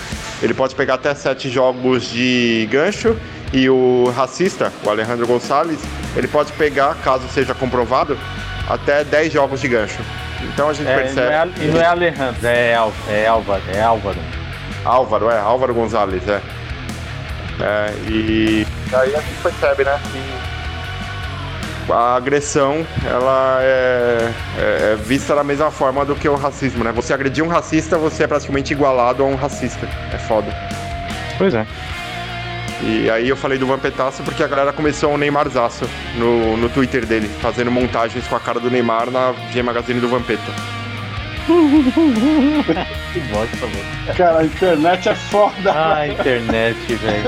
ele 0.42 0.52
pode 0.52 0.74
pegar 0.74 0.94
até 0.94 1.14
sete 1.14 1.48
jogos 1.48 2.10
de 2.10 2.68
gancho. 2.70 3.16
E 3.50 3.70
o 3.70 4.12
racista, 4.14 4.70
o 4.84 4.90
Alejandro 4.90 5.26
Gonçalves, 5.26 5.80
ele 6.14 6.28
pode 6.28 6.52
pegar, 6.52 6.94
caso 7.02 7.26
seja 7.30 7.54
comprovado, 7.54 8.18
até 8.68 9.02
10 9.02 9.32
jogos 9.32 9.58
de 9.62 9.68
gancho. 9.68 10.00
Então 10.52 10.68
a 10.68 10.74
gente 10.74 10.86
É, 10.86 10.94
percebe. 10.96 11.26
não 11.26 11.32
é, 11.32 11.48
e 11.58 11.66
não 11.68 11.80
é 11.80 11.86
Alejandro, 11.86 12.46
é, 12.46 12.74
Al, 12.74 12.92
é 13.08 13.26
Álvaro. 13.26 13.62
É 13.74 13.80
Álvaro. 13.80 14.18
Álvaro, 14.84 15.30
é, 15.30 15.38
Álvaro 15.38 15.72
Gonzalez, 15.72 16.28
é. 16.28 16.42
É, 17.60 17.92
e 18.10 18.66
aí 18.92 19.14
a 19.16 19.20
gente 19.20 19.42
percebe, 19.42 19.84
né, 19.84 20.00
que 20.12 21.92
a 21.92 22.16
agressão, 22.16 22.86
ela 23.08 23.58
é, 23.62 24.30
é- 24.58 24.92
é 24.92 24.96
vista 24.96 25.34
da 25.34 25.42
mesma 25.42 25.70
forma 25.70 26.04
do 26.04 26.14
que 26.14 26.28
o 26.28 26.34
racismo, 26.36 26.84
né? 26.84 26.92
Você 26.92 27.14
agredir 27.14 27.42
um 27.42 27.48
racista, 27.48 27.96
você 27.96 28.24
é 28.24 28.26
praticamente 28.26 28.72
igualado 28.74 29.22
a 29.22 29.26
um 29.26 29.34
racista. 29.34 29.88
É 30.12 30.18
foda. 30.18 30.54
Pois 31.38 31.54
é. 31.54 31.66
E 32.82 33.10
aí 33.10 33.28
eu 33.28 33.36
falei 33.36 33.58
do 33.58 33.66
Vampetaço 33.66 34.22
porque 34.22 34.42
a 34.42 34.46
galera 34.46 34.72
começou 34.72 35.12
um 35.12 35.16
Neymarzaço 35.16 35.88
no, 36.16 36.56
no 36.56 36.68
Twitter 36.68 37.04
dele, 37.06 37.28
fazendo 37.40 37.70
montagens 37.70 38.26
com 38.28 38.36
a 38.36 38.40
cara 38.40 38.60
do 38.60 38.70
Neymar 38.70 39.10
na 39.10 39.32
G 39.50 39.62
Magazine 39.62 39.98
do 39.98 40.08
Vampeta. 40.08 40.77
Que 43.12 43.20
bosta, 43.20 43.66
velho. 43.66 44.16
Cara, 44.16 44.38
a 44.40 44.44
internet 44.44 45.08
é 45.08 45.14
foda. 45.14 45.72
Ah, 45.72 46.06
internet, 46.06 46.94
velho. 46.94 47.24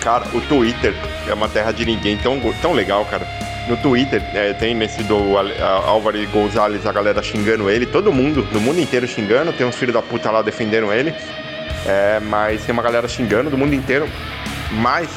Cara, 0.00 0.24
o 0.32 0.40
Twitter 0.42 0.94
é 1.28 1.34
uma 1.34 1.48
terra 1.48 1.72
de 1.72 1.84
ninguém 1.84 2.16
tão, 2.16 2.38
tão 2.62 2.72
legal, 2.72 3.04
cara. 3.06 3.26
No 3.68 3.76
Twitter, 3.76 4.22
é, 4.32 4.52
tem 4.52 4.74
nesse 4.74 5.02
do 5.02 5.36
a- 5.36 5.88
Álvaro 5.88 6.16
Gonzalez, 6.28 6.86
a 6.86 6.92
galera 6.92 7.20
xingando 7.20 7.68
ele, 7.68 7.84
todo 7.84 8.12
mundo, 8.12 8.42
do 8.52 8.60
mundo 8.60 8.80
inteiro 8.80 9.08
xingando, 9.08 9.52
tem 9.52 9.66
uns 9.66 9.74
filhos 9.74 9.92
da 9.94 10.00
puta 10.02 10.30
lá 10.30 10.40
defendendo 10.42 10.92
ele. 10.92 11.12
É, 11.84 12.20
mas 12.20 12.64
tem 12.64 12.72
uma 12.72 12.82
galera 12.82 13.08
xingando 13.08 13.50
do 13.50 13.58
mundo 13.58 13.74
inteiro. 13.74 14.08
Mas, 14.70 15.08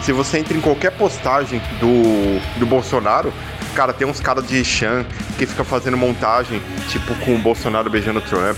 se 0.00 0.12
você 0.12 0.38
entra 0.38 0.56
em 0.56 0.60
qualquer 0.60 0.92
postagem 0.92 1.60
do, 1.80 2.40
do 2.58 2.64
Bolsonaro, 2.66 3.32
cara, 3.78 3.92
tem 3.92 4.08
uns 4.08 4.18
caras 4.18 4.44
de 4.44 4.64
Chan 4.64 5.06
que 5.38 5.46
fica 5.46 5.62
fazendo 5.62 5.96
montagem, 5.96 6.60
tipo, 6.88 7.14
com 7.24 7.36
o 7.36 7.38
Bolsonaro 7.38 7.88
beijando 7.88 8.18
o 8.18 8.22
Trump, 8.22 8.56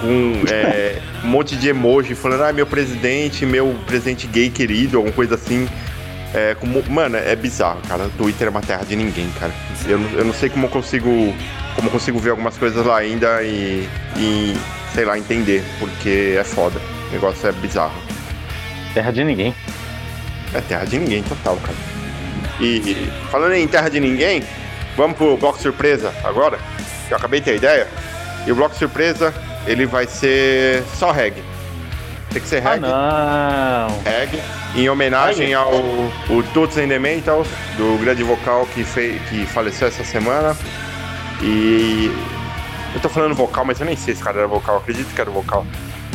com 0.00 0.42
é, 0.52 1.00
um 1.22 1.28
monte 1.28 1.54
de 1.54 1.68
emoji 1.68 2.16
falando, 2.16 2.42
ah, 2.42 2.52
meu 2.52 2.66
presidente, 2.66 3.46
meu 3.46 3.76
presidente 3.86 4.26
gay 4.26 4.50
querido, 4.50 4.96
alguma 4.96 5.14
coisa 5.14 5.36
assim. 5.36 5.68
É, 6.34 6.56
como, 6.58 6.82
mano, 6.90 7.16
é 7.16 7.36
bizarro, 7.36 7.80
cara. 7.86 8.06
O 8.06 8.10
Twitter 8.10 8.48
é 8.48 8.50
uma 8.50 8.60
terra 8.60 8.84
de 8.84 8.96
ninguém, 8.96 9.30
cara. 9.38 9.52
Eu, 9.86 9.96
não- 9.96 10.10
eu 10.10 10.24
não 10.24 10.34
sei 10.34 10.48
como 10.50 10.66
eu 10.66 10.70
consigo. 10.70 11.08
Como 11.76 11.86
eu 11.86 11.92
consigo 11.92 12.18
ver 12.18 12.30
algumas 12.30 12.56
coisas 12.58 12.84
lá 12.84 12.98
ainda 12.98 13.40
e, 13.44 13.88
e, 14.16 14.56
sei 14.92 15.04
lá, 15.04 15.16
entender, 15.16 15.62
porque 15.78 16.36
é 16.36 16.42
foda. 16.42 16.80
O 17.08 17.12
negócio 17.12 17.48
é 17.48 17.52
bizarro. 17.52 17.94
Terra 18.92 19.12
de 19.12 19.22
ninguém. 19.22 19.54
É 20.52 20.60
terra 20.60 20.84
de 20.84 20.98
ninguém, 20.98 21.22
total, 21.22 21.56
cara. 21.58 21.97
E, 22.60 23.08
falando 23.30 23.54
em 23.54 23.66
terra 23.68 23.88
de 23.88 24.00
ninguém, 24.00 24.42
vamos 24.96 25.16
pro 25.16 25.36
bloco 25.36 25.60
surpresa 25.60 26.12
agora. 26.24 26.58
Eu 27.10 27.16
acabei 27.16 27.40
de 27.40 27.44
ter 27.44 27.50
a 27.52 27.56
ideia. 27.56 27.88
E 28.46 28.52
o 28.52 28.54
bloco 28.54 28.74
surpresa, 28.74 29.32
ele 29.66 29.86
vai 29.86 30.06
ser 30.06 30.82
só 30.96 31.10
reggae. 31.12 31.42
Tem 32.30 32.42
que 32.42 32.48
ser 32.48 32.62
Ah, 32.66 32.70
reggae. 32.70 32.80
não. 32.86 34.02
reggae, 34.04 34.42
em 34.74 34.88
homenagem 34.88 35.54
ao 35.54 35.72
o 35.72 36.44
Toots 36.52 36.76
and 36.76 36.88
the 36.88 36.98
Mentals, 36.98 37.48
do 37.76 37.98
grande 37.98 38.22
vocal 38.22 38.66
que, 38.74 38.84
fei, 38.84 39.18
que 39.30 39.46
faleceu 39.46 39.88
essa 39.88 40.04
semana. 40.04 40.54
E 41.40 42.10
eu 42.94 43.00
tô 43.00 43.08
falando 43.08 43.34
vocal, 43.34 43.64
mas 43.64 43.78
eu 43.80 43.86
nem 43.86 43.96
sei 43.96 44.14
se 44.14 44.22
cara 44.22 44.38
era 44.40 44.48
vocal, 44.48 44.78
acredito 44.78 45.14
que 45.14 45.20
era 45.20 45.30
vocal. 45.30 45.64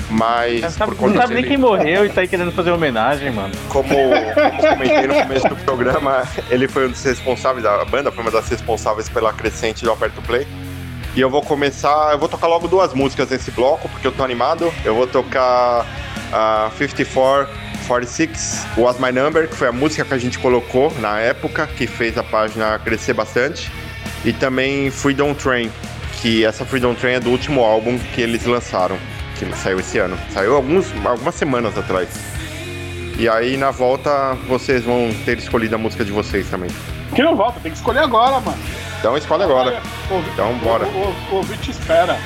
Mas 0.10 0.62
Não 0.62 0.70
sabe, 0.70 0.95
não 0.99 1.16
sabe 1.16 1.34
nem 1.34 1.43
quem 1.43 1.58
morreu 1.58 2.06
e 2.06 2.10
tá 2.10 2.22
aí 2.22 2.28
querendo 2.28 2.51
fazer 2.51 2.72
homenagem, 2.72 3.32
mano. 3.32 3.54
como, 3.70 3.89
como 3.89 4.76
comentei 4.76 5.08
no 5.08 5.14
começo 5.16 5.47
do 5.47 5.56
programa, 5.58 6.24
ele 6.49 6.68
foi 6.68 6.88
um 6.88 6.91
dos 6.91 7.04
responsáveis, 7.04 7.66
a 7.66 7.84
banda 7.86 8.12
foi 8.12 8.22
uma 8.22 8.32
das 8.32 8.47
responsáveis 8.47 9.10
pela 9.10 9.34
crescente 9.34 9.84
do 9.84 9.91
Aperto 9.91 10.22
Play. 10.22 10.47
E 11.16 11.22
eu 11.22 11.30
vou 11.30 11.41
começar, 11.41 12.12
eu 12.12 12.20
vou 12.20 12.28
tocar 12.28 12.47
logo 12.47 12.68
duas 12.68 12.93
músicas 12.93 13.30
nesse 13.30 13.51
bloco, 13.51 13.88
porque 13.88 14.08
eu 14.08 14.12
tô 14.12 14.24
animado. 14.24 14.74
Eu 14.84 14.95
vou 14.95 15.06
tocar 15.06 15.86
a 16.32 16.72
54 16.76 17.64
46, 17.88 18.66
Was 18.78 18.99
My 18.99 19.12
Number, 19.12 19.47
que 19.47 19.56
foi 19.56 19.68
a 19.68 19.72
música 19.72 20.04
que 20.04 20.14
a 20.14 20.18
gente 20.18 20.39
colocou 20.39 20.91
na 20.99 21.20
época, 21.20 21.68
que 21.68 21.86
fez 21.86 22.18
a 22.18 22.24
página 22.24 22.80
crescer 22.80 23.14
bastante. 23.14 23.72
E 24.26 24.32
também 24.32 24.89
Freedom 24.89 25.34
Train, 25.34 25.70
que 26.22 26.45
essa 26.45 26.66
Freedom 26.66 26.93
Train 26.95 27.16
é 27.16 27.20
do 27.20 27.30
último 27.30 27.62
álbum 27.62 27.99
que 28.14 28.22
eles 28.22 28.45
lançaram, 28.45 28.97
que 29.51 29.57
saiu 29.57 29.79
esse 29.79 29.97
ano. 29.97 30.17
Saiu 30.31 30.55
alguns, 30.55 30.91
algumas 31.05 31.35
semanas 31.35 31.77
atrás. 31.77 32.09
E 33.17 33.29
aí 33.29 33.57
na 33.57 33.71
volta 33.71 34.33
vocês 34.47 34.83
vão 34.83 35.09
ter 35.25 35.37
escolhido 35.37 35.75
a 35.75 35.77
música 35.77 36.03
de 36.03 36.11
vocês 36.11 36.49
também. 36.49 36.69
Que 37.13 37.21
não 37.21 37.35
volta, 37.35 37.59
tem 37.59 37.71
que 37.71 37.77
escolher 37.77 37.99
agora, 37.99 38.39
mano. 38.39 38.57
Então 38.99 39.17
escolhe 39.17 39.43
agora. 39.43 39.81
O, 40.09 40.15
o, 40.15 40.19
Então 40.33 40.57
bora. 40.59 40.87
O, 40.87 41.35
ouvinte 41.35 41.71
espera. 41.71 42.17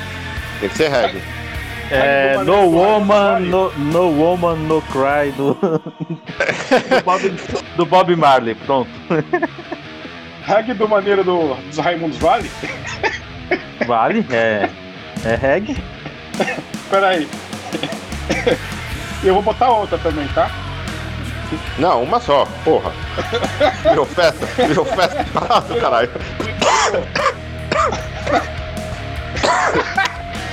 Tem 0.60 0.68
que 0.68 0.76
ser 0.76 0.88
reggae. 0.88 1.22
É, 1.90 2.36
do 2.38 2.44
no 2.44 2.70
Woman, 2.70 3.40
no, 3.40 3.72
no 3.72 4.10
Woman, 4.10 4.56
No 4.56 4.82
Cry 4.82 5.32
do, 5.36 5.54
do, 6.90 7.02
Bob, 7.04 7.30
do 7.76 7.86
Bob 7.86 8.16
Marley. 8.16 8.54
Pronto. 8.54 8.90
Reggae 10.42 10.74
do 10.74 10.88
maneiro 10.88 11.24
do, 11.24 11.54
dos 11.54 11.78
Raimundos 11.78 12.18
Vale? 12.18 12.50
Vale, 13.86 14.26
é, 14.30 14.68
é 15.24 15.34
reggae. 15.34 15.76
Pera 16.90 17.08
aí. 17.08 17.28
Eu 19.22 19.34
vou 19.34 19.42
botar 19.42 19.68
outra 19.68 19.98
também, 19.98 20.26
tá? 20.28 20.50
Não, 21.78 22.02
uma 22.02 22.20
só, 22.20 22.46
porra. 22.64 22.92
Virou 23.82 24.06
festa, 24.06 24.46
virou 24.66 24.84
festa 24.84 25.26
parado, 25.32 25.76
caralho. 25.76 26.10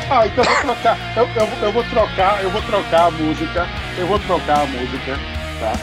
Ah, 0.10 0.28
então 0.28 0.44
eu 0.44 0.52
vou 0.52 0.62
trocar. 0.62 0.98
Eu, 1.16 1.30
eu, 1.36 1.50
eu 1.62 1.72
vou 1.72 1.84
trocar, 1.84 2.44
eu 2.44 2.50
vou 2.50 2.62
trocar 2.62 3.08
a 3.08 3.12
música. 3.12 3.68
Eu 3.98 4.08
vou 4.08 4.20
trocar 4.20 4.62
a 4.62 4.66
música, 4.66 5.20
tá? 5.60 5.74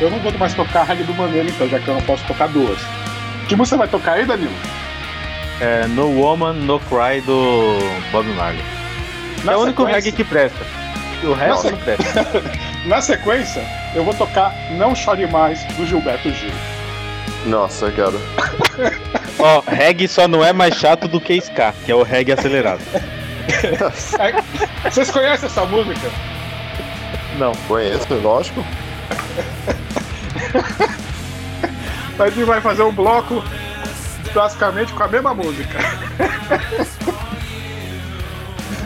Eu 0.00 0.10
não 0.10 0.18
vou 0.20 0.32
mais 0.32 0.54
tocar 0.54 0.84
reggae 0.84 1.04
do 1.04 1.14
maneiro, 1.14 1.48
então, 1.48 1.68
já 1.68 1.78
que 1.78 1.88
eu 1.88 1.94
não 1.94 2.02
posso 2.02 2.24
tocar 2.24 2.48
duas. 2.48 2.78
Que 3.48 3.56
música 3.56 3.76
você 3.76 3.78
vai 3.78 3.88
tocar 3.88 4.12
aí, 4.12 4.24
Danilo? 4.24 4.54
É, 5.60 5.86
no 5.88 6.08
Woman, 6.08 6.54
No 6.54 6.80
Cry 6.80 7.20
do 7.20 7.78
Bob 8.10 8.26
Marley. 8.34 8.81
Na 9.44 9.52
é 9.52 9.56
o 9.56 9.60
único 9.60 9.82
sequência- 9.82 9.94
reggae 10.04 10.12
que 10.12 10.24
presta. 10.24 10.58
O 11.24 11.32
resto 11.34 11.70
não 11.70 11.78
presta. 11.78 12.26
Na 12.86 13.00
sequência, 13.00 13.64
eu 13.94 14.04
vou 14.04 14.12
tocar 14.14 14.52
Não 14.72 14.94
Chore 14.94 15.26
Mais, 15.28 15.62
do 15.76 15.86
Gilberto 15.86 16.30
Gil. 16.32 16.50
Nossa, 17.46 17.90
cara. 17.92 18.14
Ó, 19.38 19.62
reggae 19.66 20.08
só 20.08 20.26
não 20.26 20.44
é 20.44 20.52
mais 20.52 20.74
chato 20.74 21.06
do 21.08 21.20
que 21.20 21.34
ska, 21.34 21.72
que 21.84 21.92
é 21.92 21.94
o 21.94 22.02
reggae 22.02 22.32
acelerado. 22.32 22.80
É, 24.18 24.90
Vocês 24.90 25.10
conhecem 25.10 25.46
essa 25.46 25.64
música? 25.64 26.10
Não. 27.38 27.52
Conheço, 27.68 28.12
lógico. 28.14 28.64
A 32.18 32.28
gente 32.28 32.44
vai 32.44 32.60
fazer 32.60 32.82
um 32.82 32.92
bloco 32.92 33.42
basicamente 34.34 34.92
com 34.92 35.02
a 35.02 35.08
mesma 35.08 35.34
música. 35.34 35.78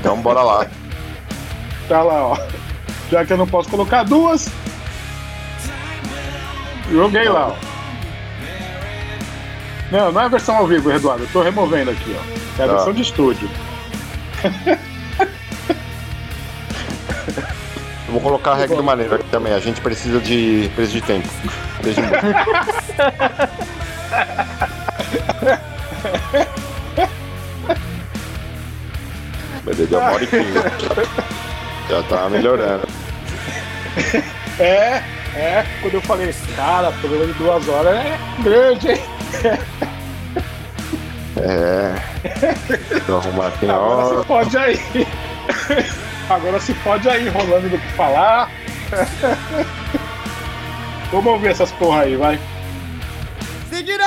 Então 0.07 0.23
bora 0.23 0.41
lá. 0.41 0.65
Tá 1.89 2.01
lá, 2.01 2.29
ó. 2.29 2.39
Já 3.11 3.25
que 3.27 3.33
eu 3.33 3.37
não 3.37 3.47
posso 3.47 3.69
colocar 3.69 4.05
duas, 4.05 4.49
joguei 6.93 7.29
lá, 7.29 7.49
ó. 7.49 7.57
Não, 9.91 10.13
não 10.13 10.21
é 10.21 10.25
a 10.27 10.29
versão 10.29 10.57
ao 10.59 10.67
vivo, 10.69 10.93
Eduardo. 10.93 11.25
Eu 11.25 11.29
tô 11.33 11.43
removendo 11.43 11.91
aqui, 11.91 12.17
ó. 12.17 12.63
É 12.63 12.65
a 12.65 12.69
Tá. 12.69 12.75
versão 12.75 12.93
de 12.93 13.03
estúdio. 13.03 13.51
Eu 18.07 18.13
vou 18.13 18.21
colocar 18.21 18.53
a 18.53 18.55
regra 18.55 18.77
do 18.77 18.85
maneiro 18.85 19.17
aqui 19.17 19.29
também. 19.29 19.53
A 19.53 19.59
gente 19.59 19.81
precisa 19.81 20.21
de, 20.21 20.71
precisa 20.77 21.01
de 21.01 21.05
tempo. 21.05 21.29
Precisa 21.83 22.07
música. 29.67 29.87
Beleza, 29.87 29.87
deu 29.87 29.99
uma 29.99 30.13
hora 30.13 30.25
e 30.25 30.27
quinze. 30.27 30.53
Já 31.89 32.03
tá 32.05 32.29
melhorando. 32.29 32.89
É, 34.59 35.03
é, 35.35 35.67
quando 35.81 35.95
eu 35.95 36.01
falei, 36.03 36.35
cara, 36.57 36.91
programa 36.93 37.27
de 37.27 37.33
duas 37.35 37.69
horas 37.69 37.95
é 37.97 38.19
grande, 38.43 38.91
hein? 38.93 39.01
É. 41.39 41.95
Vou 43.07 43.19
arrumar 43.19 43.49
aqui 43.49 43.67
na 43.67 43.75
Agora 43.75 44.07
hora. 44.07 44.21
se 44.21 44.27
pode 44.27 44.57
aí. 44.57 44.81
Agora 46.31 46.61
se 46.61 46.75
pode 46.75 47.09
aí, 47.09 47.29
rolando 47.29 47.69
do 47.69 47.79
que 47.79 47.93
falar. 47.93 48.51
Vamos 51.13 51.33
ouvir 51.33 51.49
essas 51.49 51.71
porra 51.73 52.03
aí, 52.03 52.17
vai. 52.17 52.39
Sing 53.71 53.91
it 53.91 54.03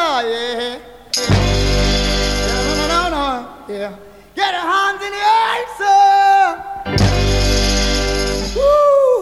yeah. 0.00 0.78
yeah. 1.18 1.28
No, 2.48 2.56
no, 2.78 2.84
no, 2.88 3.00
no, 3.10 3.74
yeah. 3.74 3.92
Get 4.34 4.52
your 4.52 4.66
hands 4.72 5.02
in 5.06 5.12
the 5.16 5.22
air, 5.38 5.60
sir. 5.78 6.40
Woo, 8.56 9.18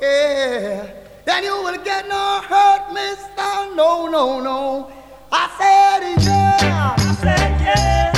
yeah. 0.00 0.86
Then 1.24 1.44
you 1.44 1.56
will 1.62 1.78
get 1.84 2.08
no 2.08 2.40
hurt, 2.48 2.92
mister. 2.92 3.74
No, 3.74 4.08
no, 4.08 4.40
no. 4.40 4.90
I 5.30 5.48
said, 5.58 6.02
yeah. 6.24 6.94
I 6.96 7.14
said, 7.22 7.60
yeah. 7.60 8.13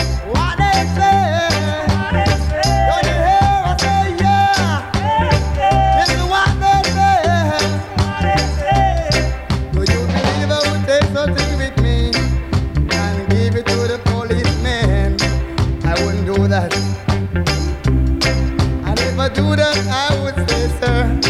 I 19.38 20.08
I 20.10 20.22
would 20.22 20.48
say, 20.48 20.68
sir, 20.80 21.20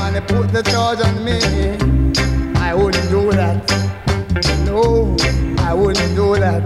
on 0.00 0.14
and 0.14 0.28
put 0.28 0.52
the 0.52 0.62
charge 0.62 1.00
on 1.00 1.24
me. 1.24 1.40
I 2.60 2.74
wouldn't 2.74 3.08
do 3.10 3.32
that. 3.32 3.66
No, 4.64 5.16
I 5.58 5.74
wouldn't 5.74 6.14
do 6.14 6.36
that. 6.36 6.64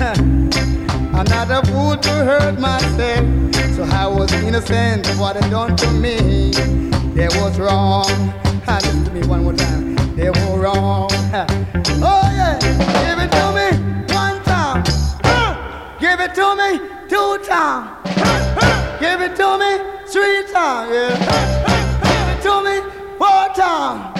I'm 1.14 1.24
not 1.24 1.50
a 1.50 1.66
fool 1.66 1.96
to 1.96 2.10
hurt 2.10 2.58
myself, 2.58 3.26
so 3.74 3.84
I 3.84 4.06
was 4.06 4.32
innocent 4.32 5.06
what 5.18 5.40
they 5.40 5.48
done 5.48 5.76
to 5.76 5.90
me. 5.90 6.50
They 7.14 7.28
was 7.28 7.58
wrong. 7.58 8.04
To 8.66 9.10
me 9.12 9.26
one 9.26 9.44
more 9.44 9.54
time. 9.54 9.96
Wrong. 10.60 11.08
Oh 12.02 12.28
yeah, 12.34 12.58
give 12.58 13.18
it 13.24 13.30
to 13.32 13.46
me 13.56 13.68
one 14.14 14.42
time. 14.42 14.82
Give 16.00 16.20
it 16.20 16.34
to 16.34 16.56
me 16.56 16.78
two 17.08 17.38
times. 17.46 17.95
Give 18.98 19.20
it 19.20 19.36
to 19.36 19.58
me 19.58 19.78
three 20.06 20.50
times. 20.50 20.90
Yeah. 20.90 21.12
Give 22.02 22.28
it 22.32 22.42
to 22.44 22.62
me 22.64 22.80
four 23.18 23.48
times. 23.54 24.15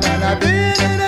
na 0.00 0.16
na 0.18 0.34
na 0.34 1.03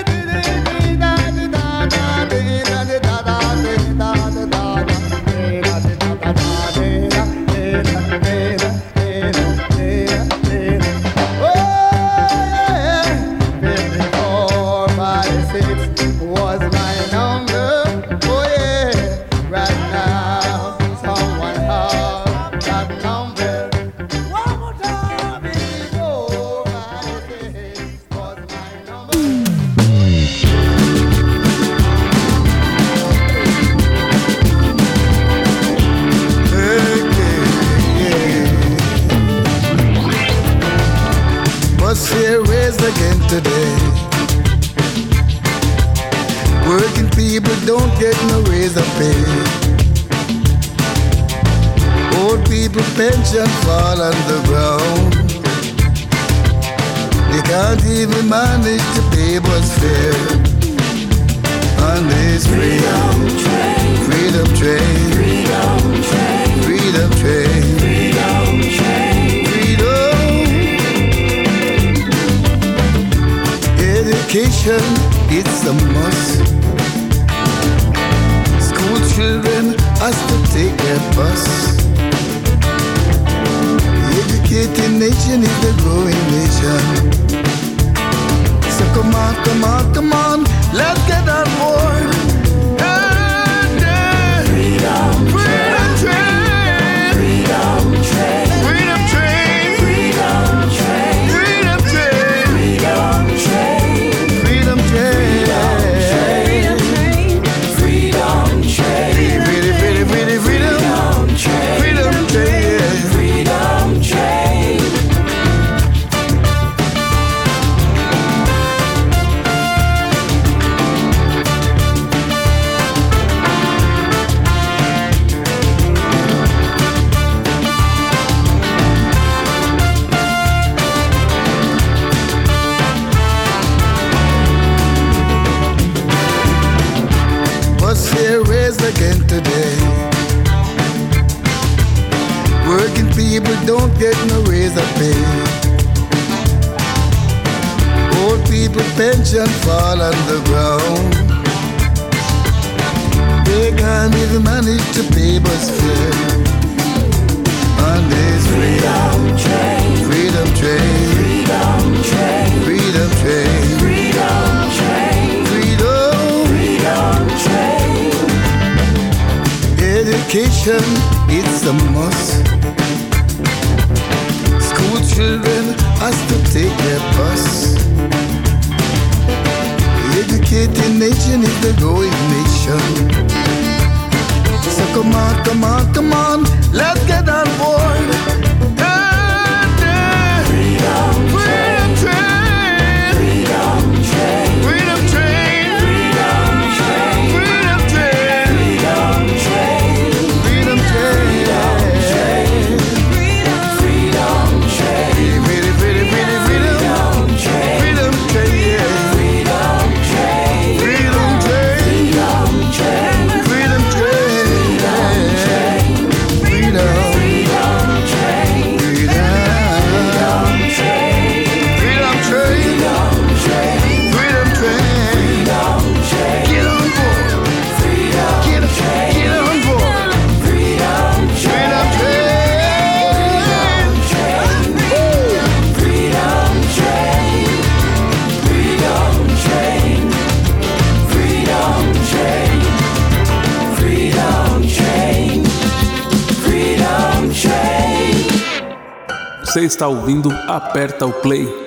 está 249.67 249.89
ouvindo 249.89 250.31
Aperta 250.47 251.05
o 251.07 251.13
Play. 251.13 251.66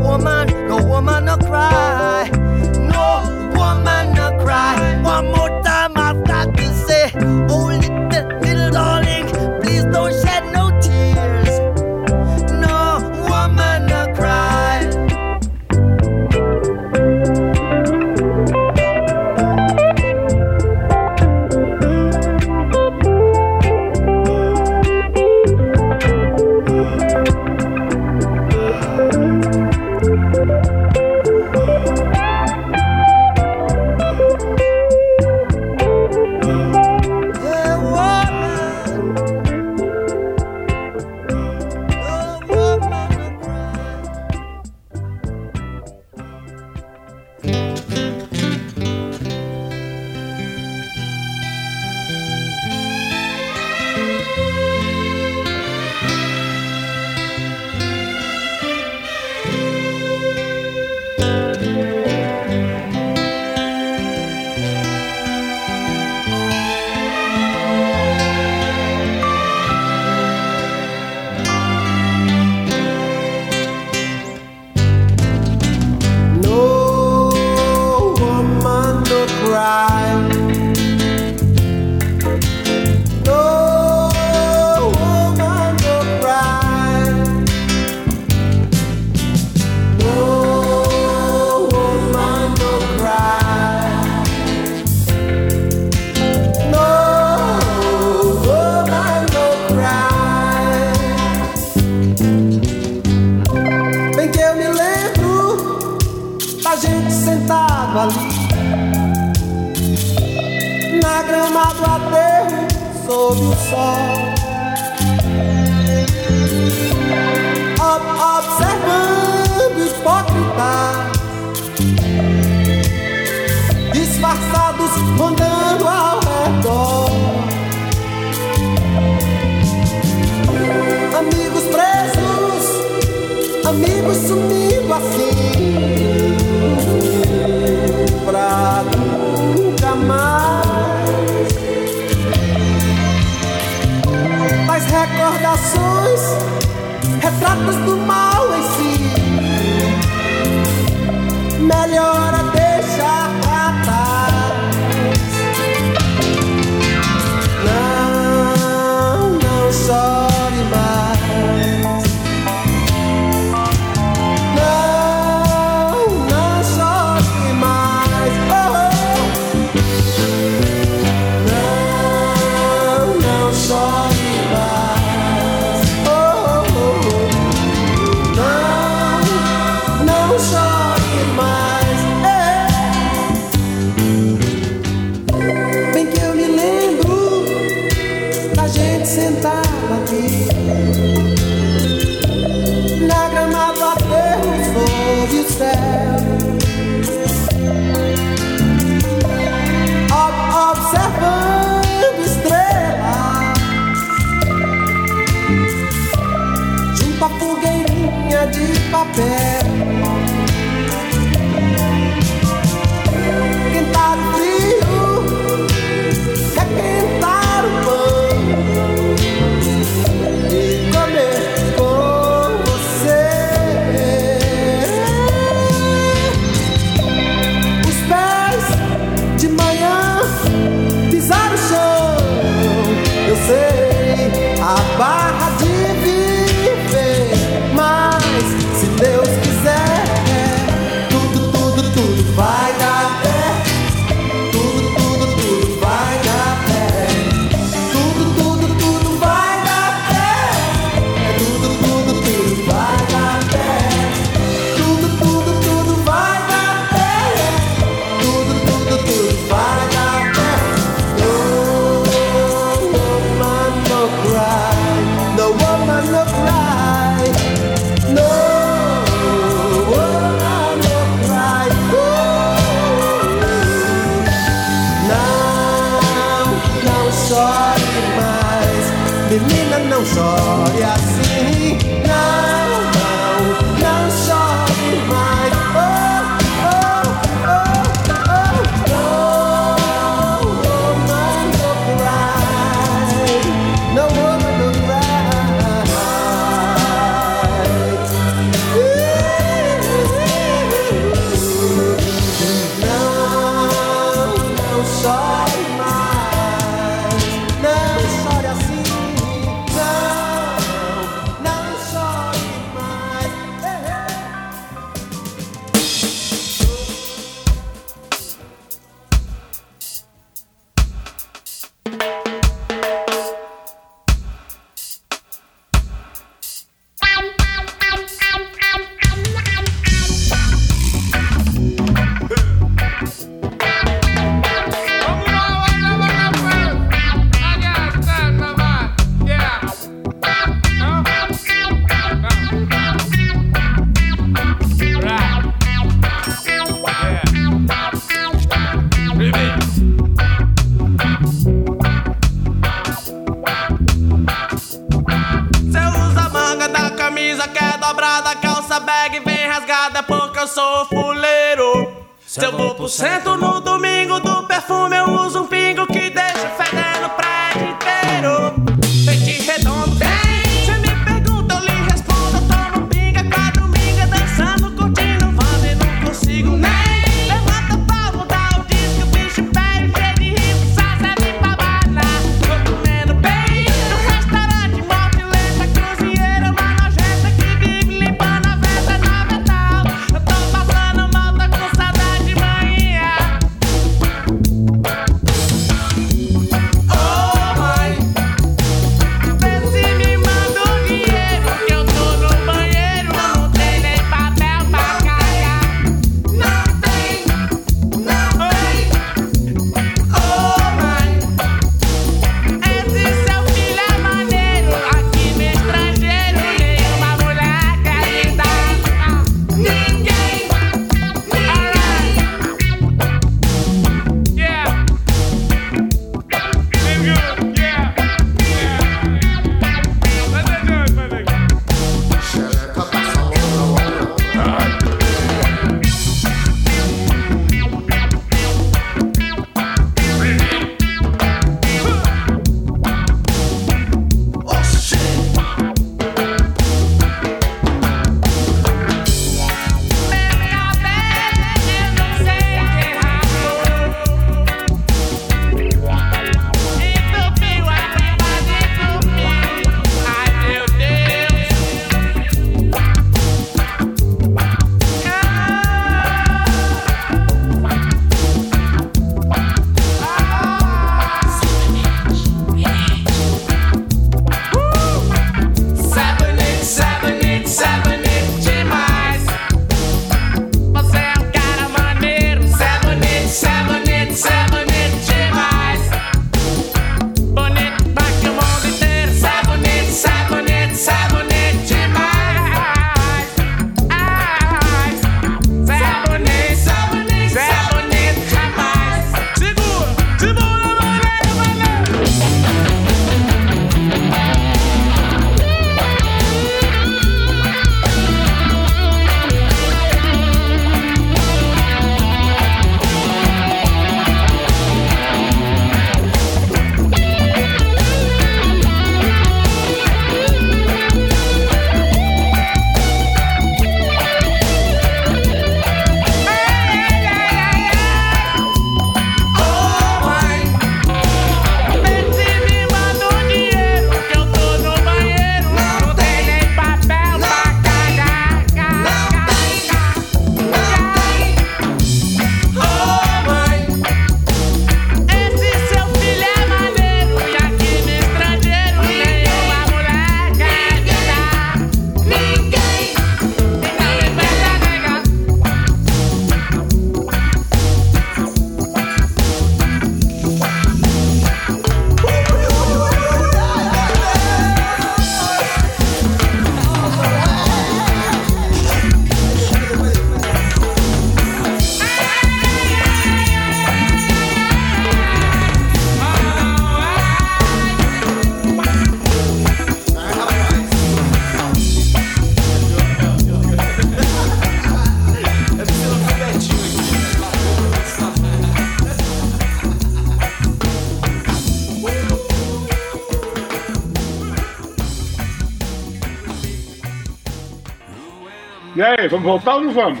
Aí, 599.04 599.08
vamos 599.08 599.24
voltar 599.24 599.56
ou 599.56 599.60
não 599.62 599.72
vamos? 599.72 600.00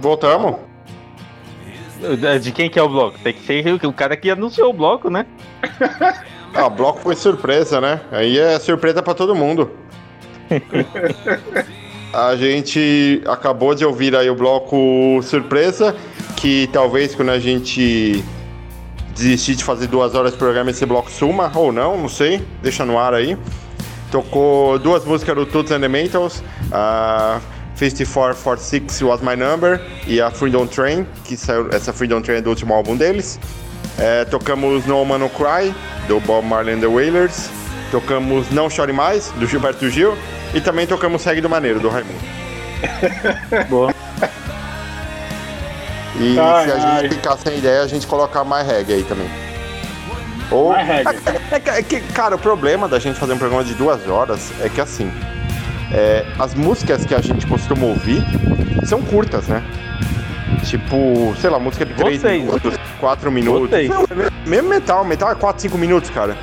Voltamos? 0.00 0.56
De 2.40 2.52
quem 2.52 2.70
que 2.70 2.78
é 2.78 2.82
o 2.82 2.88
bloco? 2.88 3.18
Tem 3.18 3.32
que 3.32 3.44
ser 3.44 3.84
o 3.84 3.92
cara 3.92 4.16
que 4.16 4.30
anunciou 4.30 4.70
o 4.70 4.72
bloco, 4.72 5.10
né? 5.10 5.26
Ah, 6.54 6.66
o 6.66 6.70
bloco 6.70 7.00
foi 7.00 7.14
surpresa, 7.14 7.80
né? 7.80 8.00
Aí 8.10 8.38
é 8.38 8.58
surpresa 8.58 9.02
pra 9.02 9.14
todo 9.14 9.34
mundo. 9.34 9.70
A 12.12 12.34
gente 12.36 13.22
acabou 13.26 13.74
de 13.74 13.84
ouvir 13.84 14.16
aí 14.16 14.30
o 14.30 14.34
bloco 14.34 15.20
surpresa, 15.22 15.94
que 16.36 16.66
talvez 16.72 17.14
quando 17.14 17.28
a 17.28 17.38
gente 17.38 18.24
desistir 19.14 19.56
de 19.56 19.62
fazer 19.62 19.88
duas 19.88 20.14
horas 20.14 20.32
de 20.32 20.38
programa 20.38 20.70
esse 20.70 20.86
bloco 20.86 21.10
suma, 21.10 21.52
ou 21.54 21.70
não, 21.70 21.98
não 21.98 22.08
sei, 22.08 22.42
deixa 22.62 22.82
no 22.82 22.98
ar 22.98 23.12
aí. 23.12 23.36
Tocou 24.10 24.78
duas 24.78 25.04
músicas 25.04 25.36
do 25.36 25.44
Toots 25.44 25.70
and 25.70 25.80
the 25.80 25.88
Mentals, 25.88 26.42
a 26.72 27.40
5446 27.78 29.02
Was 29.02 29.20
My 29.20 29.36
Number 29.36 29.80
e 30.06 30.20
a 30.20 30.30
Freedom 30.30 30.66
Train, 30.66 31.06
que 31.24 31.36
saiu, 31.36 31.68
essa 31.70 31.92
Freedom 31.92 32.20
Train 32.20 32.38
é 32.38 32.40
do 32.40 32.50
último 32.50 32.74
álbum 32.74 32.96
deles. 32.96 33.38
É, 33.98 34.24
tocamos 34.24 34.84
No 34.86 35.04
Man 35.04 35.18
No 35.18 35.30
Cry, 35.30 35.74
do 36.08 36.20
Bob 36.20 36.46
Marley 36.46 36.74
and 36.74 36.80
the 36.80 36.86
Wailers. 36.86 37.48
Tocamos 37.90 38.50
Não 38.50 38.68
Chore 38.68 38.92
Mais, 38.92 39.30
do 39.38 39.46
Gilberto 39.46 39.88
Gil. 39.88 40.16
E 40.54 40.60
também 40.60 40.86
tocamos 40.86 41.22
Segue 41.22 41.40
do 41.40 41.48
Maneiro, 41.48 41.78
do 41.78 41.88
Raimundo. 41.88 42.18
Boa. 43.68 43.94
E 46.20 46.38
Ai, 46.38 46.64
se 46.64 46.72
a 46.72 46.74
ai. 46.74 47.02
gente 47.02 47.14
ficar 47.14 47.36
sem 47.36 47.58
ideia, 47.58 47.82
a 47.82 47.86
gente 47.86 48.06
colocar 48.06 48.42
mais 48.44 48.66
reggae 48.66 48.94
aí 48.94 49.04
também. 49.04 49.28
Ou... 50.50 50.74
É, 50.74 51.02
é 51.02 51.78
é 51.78 52.00
cara, 52.12 52.34
o 52.34 52.38
problema 52.38 52.88
da 52.88 52.98
gente 52.98 53.18
fazer 53.18 53.34
um 53.34 53.38
programa 53.38 53.62
de 53.62 53.74
duas 53.74 54.08
horas 54.08 54.50
é 54.60 54.68
que 54.68 54.80
assim, 54.80 55.12
é, 55.92 56.24
as 56.38 56.54
músicas 56.54 57.04
que 57.04 57.14
a 57.14 57.20
gente 57.20 57.46
costuma 57.46 57.86
ouvir 57.86 58.22
são 58.84 59.00
curtas, 59.02 59.46
né? 59.48 59.62
Tipo, 60.64 61.34
sei 61.40 61.50
lá, 61.50 61.58
música 61.58 61.84
de 61.86 61.94
3 61.94 62.20
Vocês. 62.20 62.42
minutos, 62.42 62.74
4 63.00 63.30
minutos. 63.30 63.70
Vocês. 63.70 63.88
Não, 63.88 64.02
me- 64.02 64.30
mesmo 64.50 64.68
metal, 64.68 65.04
metal 65.04 65.30
é 65.30 65.34
4, 65.34 65.62
5 65.62 65.78
minutos, 65.78 66.10
cara. 66.10 66.36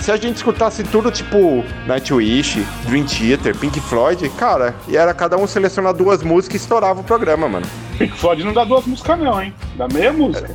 Se 0.00 0.12
a 0.12 0.16
gente 0.18 0.36
escutasse 0.36 0.82
tudo 0.84 1.10
tipo 1.10 1.64
Nightwish, 1.86 2.62
Dream 2.84 3.06
Theater, 3.06 3.56
Pink 3.56 3.80
Floyd, 3.80 4.28
cara, 4.30 4.74
e 4.86 4.96
era 4.98 5.14
cada 5.14 5.38
um 5.38 5.46
selecionar 5.46 5.94
duas 5.94 6.22
músicas 6.22 6.60
e 6.60 6.64
estourava 6.64 7.00
o 7.00 7.04
programa, 7.04 7.48
mano. 7.48 7.64
Pink 7.96 8.12
Floyd 8.18 8.44
não 8.44 8.52
dá 8.52 8.64
duas 8.64 8.84
músicas, 8.84 9.18
não, 9.18 9.42
hein? 9.42 9.54
Dá 9.76 9.88
meia 9.88 10.12
música. 10.12 10.50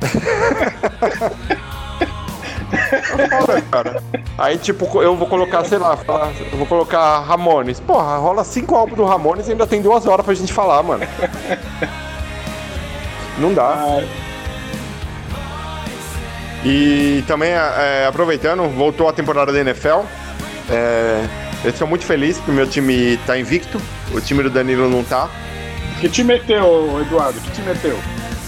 Foda, 3.40 3.62
cara. 3.70 4.02
Aí, 4.38 4.58
tipo, 4.58 5.02
eu 5.02 5.16
vou 5.16 5.26
colocar, 5.28 5.64
sei 5.64 5.78
lá, 5.78 5.96
falar- 5.96 6.32
eu 6.52 6.58
vou 6.58 6.66
colocar 6.66 7.20
Ramones. 7.20 7.80
Porra, 7.80 8.16
rola 8.18 8.44
cinco 8.44 8.74
álbuns 8.74 8.96
do 8.96 9.04
Ramones 9.04 9.48
e 9.48 9.52
ainda 9.52 9.66
tem 9.66 9.80
duas 9.82 10.06
horas 10.06 10.24
pra 10.24 10.34
gente 10.34 10.52
falar, 10.52 10.82
mano. 10.82 11.06
Não 13.38 13.52
dá. 13.52 14.00
E 16.64 17.22
também, 17.28 17.50
é, 17.52 18.06
aproveitando, 18.08 18.68
voltou 18.70 19.08
a 19.08 19.12
temporada 19.12 19.52
da 19.52 19.60
NFL. 19.60 20.00
É, 20.70 21.24
eu 21.64 21.70
estou 21.70 21.86
muito 21.86 22.04
feliz 22.04 22.36
porque 22.38 22.50
o 22.50 22.54
meu 22.54 22.66
time 22.66 23.16
tá 23.26 23.38
invicto. 23.38 23.80
O 24.12 24.20
time 24.20 24.42
do 24.42 24.50
Danilo 24.50 24.88
não 24.88 25.04
tá. 25.04 25.28
Que 26.00 26.08
te 26.08 26.24
meteu, 26.24 27.00
Eduardo? 27.00 27.40
Que 27.40 27.50
te 27.52 27.60
meteu? 27.62 27.98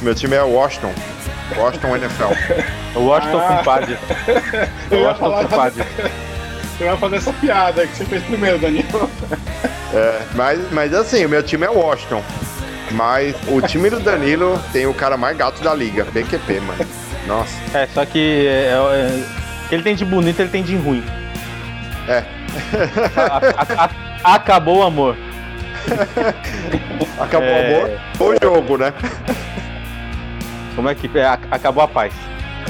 Meu 0.02 0.14
time 0.14 0.34
é 0.36 0.42
o 0.42 0.50
Washington. 0.52 0.92
Washington 1.56 1.96
NFL. 1.96 2.32
O 2.94 3.00
Washington 3.00 3.38
Ah. 3.38 3.56
com 3.58 3.64
Padre. 3.64 3.98
O 4.90 4.94
Washington 4.96 5.14
falar- 5.18 5.44
com 5.44 5.56
Padre. 5.56 5.84
Eu 6.80 6.86
ia 6.86 6.96
fazer 6.96 7.16
essa 7.16 7.32
piada 7.32 7.86
que 7.86 7.96
você 7.96 8.04
fez 8.04 8.22
primeiro, 8.22 8.58
Danilo. 8.58 9.10
É, 9.92 10.20
mas, 10.34 10.60
mas 10.70 10.94
assim, 10.94 11.24
o 11.24 11.28
meu 11.28 11.42
time 11.42 11.66
é 11.66 11.70
o 11.70 11.78
Washington. 11.78 12.22
Mas 12.92 13.34
o 13.48 13.60
time 13.60 13.90
do 13.90 13.98
Danilo 14.00 14.58
tem 14.72 14.86
o 14.86 14.94
cara 14.94 15.16
mais 15.16 15.36
gato 15.36 15.62
da 15.62 15.74
liga, 15.74 16.04
BQP, 16.04 16.60
mano. 16.60 16.86
Nossa. 17.26 17.52
É, 17.76 17.86
só 17.92 18.04
que 18.06 18.46
é, 18.46 18.70
é, 18.70 18.78
o 19.64 19.68
que 19.68 19.74
ele 19.74 19.82
tem 19.82 19.94
de 19.96 20.04
bonito, 20.04 20.40
ele 20.40 20.48
tem 20.50 20.62
de 20.62 20.76
ruim. 20.76 21.04
É. 22.08 22.22
A- 23.16 23.84
a- 23.84 23.90
a- 24.24 24.34
acabou 24.34 24.78
o 24.78 24.82
amor. 24.84 25.16
Acabou 27.20 27.48
É. 27.48 27.72
o 27.72 27.76
amor 27.86 28.00
ou 28.20 28.30
o 28.30 28.36
jogo, 28.42 28.78
né? 28.78 28.92
Como 30.78 30.88
é 30.88 30.94
que 30.94 31.10
é? 31.18 31.26
Acabou 31.50 31.82
a 31.82 31.88
paz. 31.88 32.12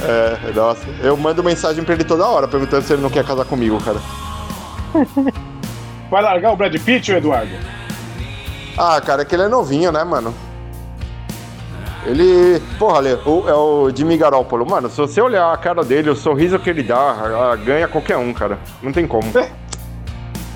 É, 0.03 0.51
nossa. 0.55 0.87
Eu 1.03 1.15
mando 1.15 1.45
mensagem 1.45 1.85
pra 1.85 1.93
ele 1.93 2.05
toda 2.05 2.27
hora 2.27 2.49
perguntando 2.49 2.83
se 2.83 2.95
ele 2.95 3.03
não 3.03 3.11
quer 3.11 3.23
casar 3.23 3.45
comigo, 3.45 3.79
cara. 3.85 3.99
Vai 6.11 6.23
largar 6.23 6.53
o 6.53 6.57
Brad 6.57 6.75
Pitt, 6.83 7.13
ou 7.13 7.19
Eduardo? 7.19 7.53
Ah, 8.79 8.99
cara, 9.03 9.21
é 9.21 9.25
que 9.27 9.35
ele 9.35 9.43
é 9.43 9.49
novinho, 9.49 9.93
né, 9.93 10.03
mano? 10.05 10.33
Ele. 12.07 12.63
Porra, 12.79 12.97
Ale, 12.97 13.13
o- 13.27 13.45
é 13.47 13.53
o 13.53 13.91
Jimmy 13.95 14.17
Garoppolo. 14.17 14.65
Mano, 14.65 14.89
se 14.89 14.97
você 14.97 15.21
olhar 15.21 15.53
a 15.53 15.57
cara 15.59 15.85
dele, 15.85 16.09
o 16.09 16.17
sorriso 16.17 16.59
que 16.59 16.71
ele 16.71 16.83
dá, 16.83 17.15
ganha 17.63 17.87
qualquer 17.89 18.17
um, 18.17 18.33
cara. 18.33 18.59
Não 18.83 18.91
tem 18.91 19.07
como. 19.07 19.31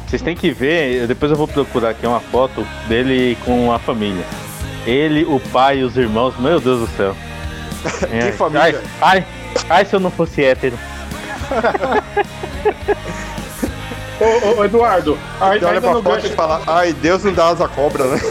Vocês 0.06 0.22
têm 0.22 0.34
que 0.34 0.50
ver, 0.50 1.06
depois 1.06 1.30
eu 1.30 1.36
vou 1.36 1.46
procurar 1.46 1.90
aqui 1.90 2.06
uma 2.06 2.20
foto 2.20 2.66
dele 2.88 3.36
com 3.44 3.70
a 3.70 3.78
família. 3.78 4.24
Ele, 4.86 5.24
o 5.26 5.38
pai 5.38 5.80
e 5.80 5.82
os 5.84 5.98
irmãos, 5.98 6.34
meu 6.38 6.58
Deus 6.58 6.80
do 6.80 6.86
céu. 6.96 7.14
É, 8.10 8.32
família? 8.32 8.82
Ai, 9.00 9.00
ai, 9.00 9.24
ai, 9.68 9.84
se 9.84 9.94
eu 9.94 10.00
não 10.00 10.10
fosse 10.10 10.42
hétero. 10.44 10.76
Ô, 14.20 14.24
ô, 14.24 14.59
ô, 14.59 14.64
Eduardo, 14.64 15.18
aí, 15.40 15.59
Você 15.59 15.64
olha 15.64 15.74
ainda 15.74 15.80
pra 15.80 15.90
no 15.94 16.02
foto 16.02 16.14
gancho. 16.14 16.26
e 16.26 16.30
fala, 16.36 16.62
ai, 16.66 16.92
Deus 16.92 17.24
não 17.24 17.32
dá 17.32 17.48
asa 17.48 17.64
à 17.64 17.68
cobra, 17.68 18.04
né? 18.04 18.20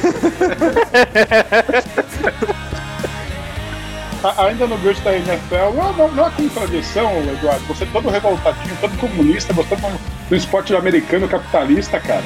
Ainda 4.38 4.68
no 4.68 4.78
gancho 4.78 5.02
da 5.02 5.15
NFL, 5.15 5.73
não, 5.76 5.94
não, 5.94 6.11
não 6.11 6.28
é 6.28 6.30
contradição, 6.30 7.11
Eduardo. 7.23 7.65
Você 7.65 7.86
é 7.86 7.88
todo 7.91 8.07
revoltadinho, 8.07 8.78
todo 8.80 8.95
comunista, 8.99 9.52
gostando 9.52 9.82
do 10.30 10.36
esporte 10.36 10.76
americano 10.76 11.28
capitalista, 11.28 11.99
cara. 11.99 12.23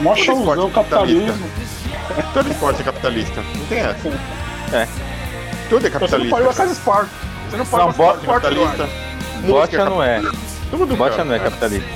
Mó 0.00 0.14
showzão 0.14 0.68
esporte 0.68 0.74
capitalismo. 0.74 1.50
Todo 2.32 2.48
esporte 2.50 2.80
é 2.80 2.84
capitalista. 2.84 3.42
Não 3.56 3.66
tem 3.66 3.78
essa. 3.80 4.08
É. 4.72 4.86
Tudo 5.68 5.86
é 5.86 5.90
Você 5.90 5.94
não 5.94 6.00
capitalista. 6.00 6.36
pode 6.36 6.48
a 6.48 6.52
casa 6.54 6.72
esporte. 6.72 7.10
Você 7.50 7.56
não 7.56 7.66
pode 7.66 7.82
Não, 7.84 7.90
esporte, 7.90 8.26
capitalista. 8.26 8.88
Bocha 9.46 9.84
não 9.84 10.02
é. 10.02 10.20
Tudo, 10.70 10.96
Bocha 10.96 11.10
cara. 11.10 11.24
não 11.24 11.34
é 11.34 11.38
capitalista. 11.38 11.88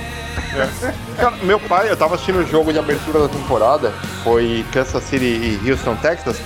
Cara, 1.19 1.36
meu 1.43 1.59
pai, 1.61 1.90
eu 1.90 1.97
tava 1.97 2.15
assistindo 2.15 2.39
o 2.40 2.47
jogo 2.47 2.73
de 2.73 2.78
abertura 2.78 3.20
da 3.20 3.28
temporada, 3.28 3.93
foi 4.24 4.65
Kansas 4.73 5.03
City 5.05 5.24
e 5.65 5.70
Houston, 5.70 5.94
Texas, 5.97 6.39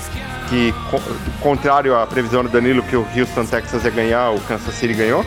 que, 0.48 0.73
co- 0.90 1.01
contrário 1.40 1.97
à 1.97 2.07
previsão 2.07 2.43
do 2.43 2.48
Danilo 2.48 2.82
que 2.82 2.97
o 2.97 3.07
Houston, 3.16 3.44
Texas 3.47 3.85
ia 3.85 3.90
ganhar, 3.90 4.31
o 4.31 4.40
Kansas 4.40 4.74
City 4.74 4.94
ganhou. 4.94 5.24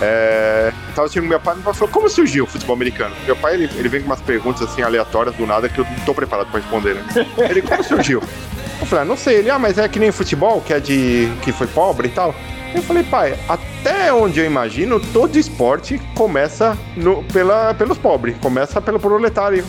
É, 0.00 0.72
tava 0.94 1.06
assistindo 1.06 1.26
meu 1.28 1.38
pai, 1.38 1.54
meu 1.54 1.62
pai 1.64 1.74
falou, 1.74 1.88
como 1.88 2.08
surgiu 2.08 2.44
o 2.44 2.46
futebol 2.46 2.74
americano? 2.74 3.14
Meu 3.24 3.36
pai, 3.36 3.54
ele, 3.54 3.70
ele 3.76 3.88
vem 3.88 4.00
com 4.00 4.06
umas 4.06 4.20
perguntas 4.20 4.62
assim, 4.62 4.82
aleatórias, 4.82 5.34
do 5.36 5.46
nada, 5.46 5.68
que 5.68 5.78
eu 5.78 5.84
não 5.84 6.04
tô 6.04 6.12
preparado 6.14 6.46
pra 6.50 6.60
responder, 6.60 6.94
né? 6.94 7.04
Ele, 7.48 7.62
como 7.62 7.82
surgiu? 7.84 8.20
Eu 8.84 8.88
falei, 8.88 9.02
ah, 9.04 9.08
não 9.08 9.16
sei. 9.16 9.36
Ele, 9.38 9.50
ah, 9.50 9.58
mas 9.58 9.78
é 9.78 9.88
que 9.88 9.98
nem 9.98 10.12
futebol, 10.12 10.60
que 10.60 10.72
é 10.72 10.78
de... 10.78 11.32
que 11.42 11.52
foi 11.52 11.66
pobre 11.66 12.08
e 12.08 12.10
tal. 12.10 12.34
Eu 12.74 12.82
falei, 12.82 13.02
pai, 13.04 13.34
até 13.48 14.12
onde 14.12 14.40
eu 14.40 14.44
imagino, 14.44 14.98
todo 15.00 15.38
esporte 15.38 15.98
começa 16.14 16.76
no- 16.96 17.22
pela, 17.24 17.72
pelos 17.72 17.96
pobres, 17.96 18.36
começa 18.40 18.80
pelo 18.80 18.98
proletário, 18.98 19.64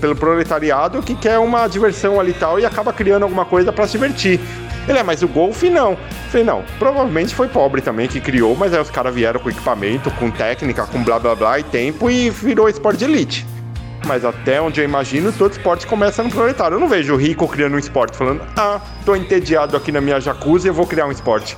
pelo, 0.00 0.16
proletariado 0.16 1.00
que 1.00 1.14
quer 1.14 1.38
uma 1.38 1.68
diversão 1.68 2.18
ali 2.18 2.32
e 2.32 2.34
tal 2.34 2.58
e 2.58 2.66
acaba 2.66 2.92
criando 2.92 3.22
alguma 3.22 3.44
coisa 3.44 3.72
pra 3.72 3.86
se 3.86 3.92
divertir. 3.92 4.40
Ele 4.88 4.98
é, 4.98 5.02
mas 5.02 5.22
o 5.22 5.28
golfe 5.28 5.70
não. 5.70 5.92
Eu 5.92 5.98
falei, 6.30 6.44
não, 6.44 6.64
provavelmente 6.78 7.34
foi 7.34 7.46
pobre 7.48 7.80
também 7.80 8.08
que 8.08 8.20
criou, 8.20 8.56
mas 8.56 8.74
aí 8.74 8.80
os 8.80 8.90
caras 8.90 9.14
vieram 9.14 9.38
com 9.38 9.48
equipamento, 9.48 10.10
com 10.12 10.28
técnica, 10.30 10.86
com 10.86 11.02
blá 11.04 11.18
blá 11.20 11.36
blá 11.36 11.58
e 11.60 11.62
tempo 11.62 12.10
e 12.10 12.28
virou 12.30 12.68
esporte 12.68 12.98
de 12.98 13.04
elite. 13.04 13.46
Mas 14.06 14.24
até 14.24 14.60
onde 14.60 14.80
eu 14.80 14.84
imagino, 14.84 15.32
todo 15.32 15.52
esporte 15.52 15.86
começa 15.86 16.22
no 16.22 16.30
proletário. 16.30 16.76
Eu 16.76 16.80
não 16.80 16.88
vejo 16.88 17.14
o 17.14 17.16
rico 17.16 17.46
criando 17.46 17.74
um 17.74 17.78
esporte, 17.78 18.16
falando, 18.16 18.42
ah, 18.56 18.80
tô 19.04 19.14
entediado 19.14 19.76
aqui 19.76 19.92
na 19.92 20.00
minha 20.00 20.20
jacuzzi, 20.20 20.68
eu 20.68 20.74
vou 20.74 20.86
criar 20.86 21.06
um 21.06 21.12
esporte. 21.12 21.56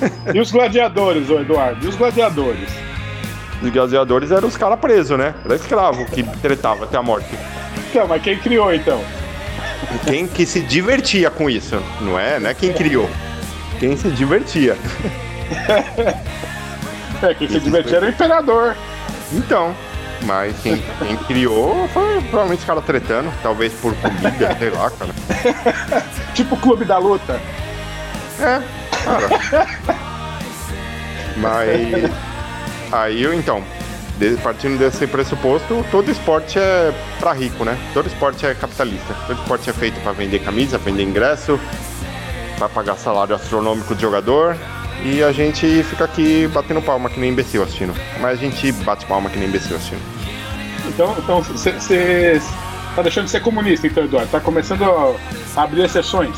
E 0.32 0.38
os 0.38 0.52
gladiadores, 0.52 1.28
ô 1.28 1.40
Eduardo? 1.40 1.84
E 1.84 1.88
os 1.88 1.96
gladiadores? 1.96 2.68
Os 3.60 3.68
gladiadores 3.70 4.30
eram 4.30 4.46
os 4.46 4.56
caras 4.56 4.78
presos, 4.78 5.18
né? 5.18 5.34
Era 5.44 5.56
escravo 5.56 6.04
que 6.06 6.22
tretava 6.22 6.84
até 6.84 6.96
a 6.96 7.02
morte. 7.02 7.28
Então, 7.90 8.06
mas 8.06 8.22
quem 8.22 8.38
criou 8.38 8.72
então? 8.72 9.02
Quem 10.06 10.28
que 10.28 10.46
se 10.46 10.60
divertia 10.60 11.30
com 11.30 11.50
isso, 11.50 11.82
não 12.00 12.18
é? 12.18 12.38
Não 12.38 12.50
é 12.50 12.54
quem 12.54 12.72
criou. 12.72 13.10
Quem 13.80 13.96
se 13.96 14.08
divertia. 14.10 14.76
É, 17.20 17.34
quem 17.34 17.48
se 17.48 17.58
divertia 17.58 17.96
era 17.96 18.06
o 18.06 18.08
imperador. 18.10 18.76
Então, 19.32 19.74
mas 20.22 20.56
quem, 20.62 20.82
quem 20.98 21.16
criou 21.16 21.88
foi 21.88 22.20
provavelmente 22.22 22.60
os 22.60 22.64
caras 22.64 22.84
tretando, 22.84 23.32
talvez 23.42 23.72
por 23.74 23.94
comida, 23.96 24.56
sei 24.58 24.70
lá, 24.70 24.90
cara. 24.90 25.14
tipo 26.34 26.54
o 26.54 26.58
clube 26.58 26.84
da 26.84 26.98
luta. 26.98 27.40
É, 28.40 28.62
cara. 29.04 29.68
Mas. 31.36 32.10
Aí 32.90 33.22
eu 33.22 33.34
então. 33.34 33.62
partindo 34.42 34.78
desse 34.78 35.06
pressuposto, 35.06 35.84
todo 35.90 36.10
esporte 36.10 36.58
é 36.58 36.92
pra 37.20 37.32
rico, 37.32 37.64
né? 37.64 37.78
Todo 37.94 38.06
esporte 38.06 38.44
é 38.46 38.54
capitalista. 38.54 39.14
Todo 39.26 39.38
esporte 39.38 39.70
é 39.70 39.72
feito 39.72 40.00
pra 40.00 40.12
vender 40.12 40.40
camisa, 40.40 40.78
vender 40.78 41.04
ingresso, 41.04 41.60
pra 42.56 42.68
pagar 42.68 42.96
salário 42.96 43.34
astronômico 43.34 43.94
de 43.94 44.02
jogador. 44.02 44.56
E 45.04 45.22
a 45.22 45.32
gente 45.32 45.82
fica 45.84 46.04
aqui 46.04 46.48
batendo 46.52 46.82
palma 46.82 47.08
que 47.08 47.20
nem 47.20 47.30
imbecil 47.30 47.62
assistindo. 47.62 47.94
Mas 48.20 48.32
a 48.38 48.42
gente 48.42 48.72
bate 48.72 49.06
palma 49.06 49.30
que 49.30 49.38
nem 49.38 49.48
imbecil 49.48 49.76
assistindo. 49.76 50.00
Então, 50.88 51.14
então 51.18 51.42
você 51.42 52.40
tá 52.96 53.02
deixando 53.02 53.26
de 53.26 53.30
ser 53.30 53.40
comunista, 53.40 53.86
então, 53.86 54.04
Eduardo. 54.04 54.30
Tá 54.30 54.40
começando 54.40 54.82
a 54.82 55.62
abrir 55.62 55.84
exceções. 55.84 56.36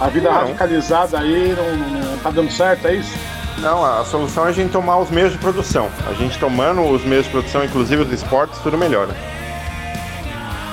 A 0.00 0.08
vida 0.08 0.28
Não. 0.30 0.40
radicalizada 0.40 1.18
aí 1.18 1.56
não, 1.56 1.76
não- 2.00 2.18
tá 2.18 2.30
dando 2.30 2.50
certo, 2.50 2.86
é 2.86 2.96
isso? 2.96 3.16
Não, 3.58 3.82
a 3.82 4.04
solução 4.04 4.44
é 4.44 4.50
a 4.50 4.52
gente 4.52 4.70
tomar 4.70 4.98
os 4.98 5.10
meios 5.10 5.32
de 5.32 5.38
produção. 5.38 5.88
A 6.06 6.12
gente 6.12 6.38
tomando 6.38 6.82
os 6.82 7.02
meios 7.02 7.24
de 7.24 7.30
produção, 7.30 7.64
inclusive 7.64 8.02
os 8.02 8.12
esportes, 8.12 8.58
tudo 8.60 8.76
melhora. 8.76 9.16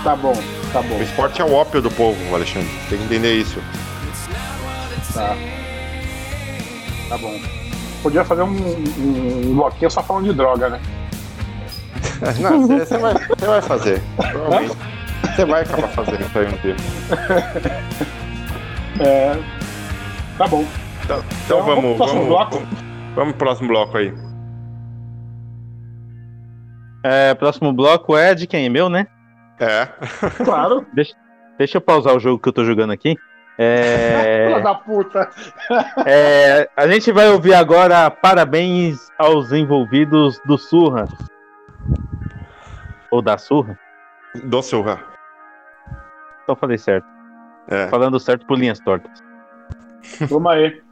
Tá 0.04 0.14
bom, 0.18 0.34
tá 0.74 0.82
bom. 0.82 0.98
O 0.98 1.02
esporte 1.02 1.42
é 1.42 1.46
o 1.46 1.54
ópio 1.54 1.82
do 1.82 1.90
povo, 1.90 2.36
Alexandre. 2.36 2.70
Tem 2.90 2.98
que 2.98 3.06
entender 3.06 3.34
isso. 3.36 3.58
Tá. 5.14 5.38
Tá 7.14 7.20
bom. 7.20 7.40
Podia 8.02 8.26
fazer 8.26 8.42
um, 8.42 8.48
um, 8.50 9.52
um 9.52 9.56
bloquinho 9.56 9.92
só 9.92 10.02
falando 10.02 10.24
de 10.26 10.34
droga, 10.34 10.68
né? 10.68 10.82
Não, 12.42 12.66
você 12.68 12.98
vai, 12.98 13.14
vai 13.38 13.62
fazer. 13.62 14.02
Provavelmente. 14.16 14.76
Você 15.22 15.46
vai 15.46 15.62
acabar 15.62 15.90
fazendo 15.90 16.22
isso 16.22 16.40
aí 16.40 16.48
um 16.48 16.58
dia. 16.58 16.76
É. 19.00 19.38
Tá 20.40 20.48
bom. 20.48 20.66
Então, 21.04 21.24
Então, 21.46 21.64
vamos, 21.64 21.76
vamos 21.76 21.84
pro 21.84 21.96
próximo 21.98 22.20
vamos, 22.22 22.28
bloco? 22.28 22.62
Vamos 23.14 23.36
pro 23.36 23.46
próximo 23.46 23.68
bloco 23.68 23.98
aí. 23.98 24.14
É, 27.04 27.36
próximo 27.36 27.72
bloco 27.74 28.18
é 28.18 28.34
de 28.34 28.48
quem? 28.48 28.72
Meu, 28.72 28.90
né? 28.90 29.06
É. 29.60 29.88
Claro. 30.44 30.84
Deixa, 30.96 31.14
deixa 31.60 31.78
eu 31.78 31.82
pausar 31.82 32.16
o 32.16 32.20
jogo 32.20 32.42
que 32.42 32.50
eu 32.50 32.54
tô 32.54 32.66
jogando 32.66 32.92
aqui. 32.92 33.16
É, 33.58 34.48
Filha 34.50 34.62
da 34.62 34.76
puta. 34.76 35.30
é, 36.06 36.70
a 36.76 36.88
gente 36.88 37.12
vai 37.12 37.30
ouvir 37.30 37.54
agora 37.54 38.10
parabéns 38.10 39.10
aos 39.18 39.52
envolvidos 39.52 40.40
do 40.46 40.58
Surra. 40.58 41.08
Ou 43.12 43.22
da 43.22 43.38
Surra? 43.38 43.78
Do 44.44 44.62
Surra. 44.62 45.00
Então 46.44 46.56
falei 46.56 46.78
certo. 46.78 47.08
É. 47.68 47.88
Falando 47.88 48.20
certo 48.20 48.46
por 48.46 48.58
linhas 48.58 48.80
tortas. 48.80 49.24
Vamos 50.30 50.52
aí. 50.52 50.83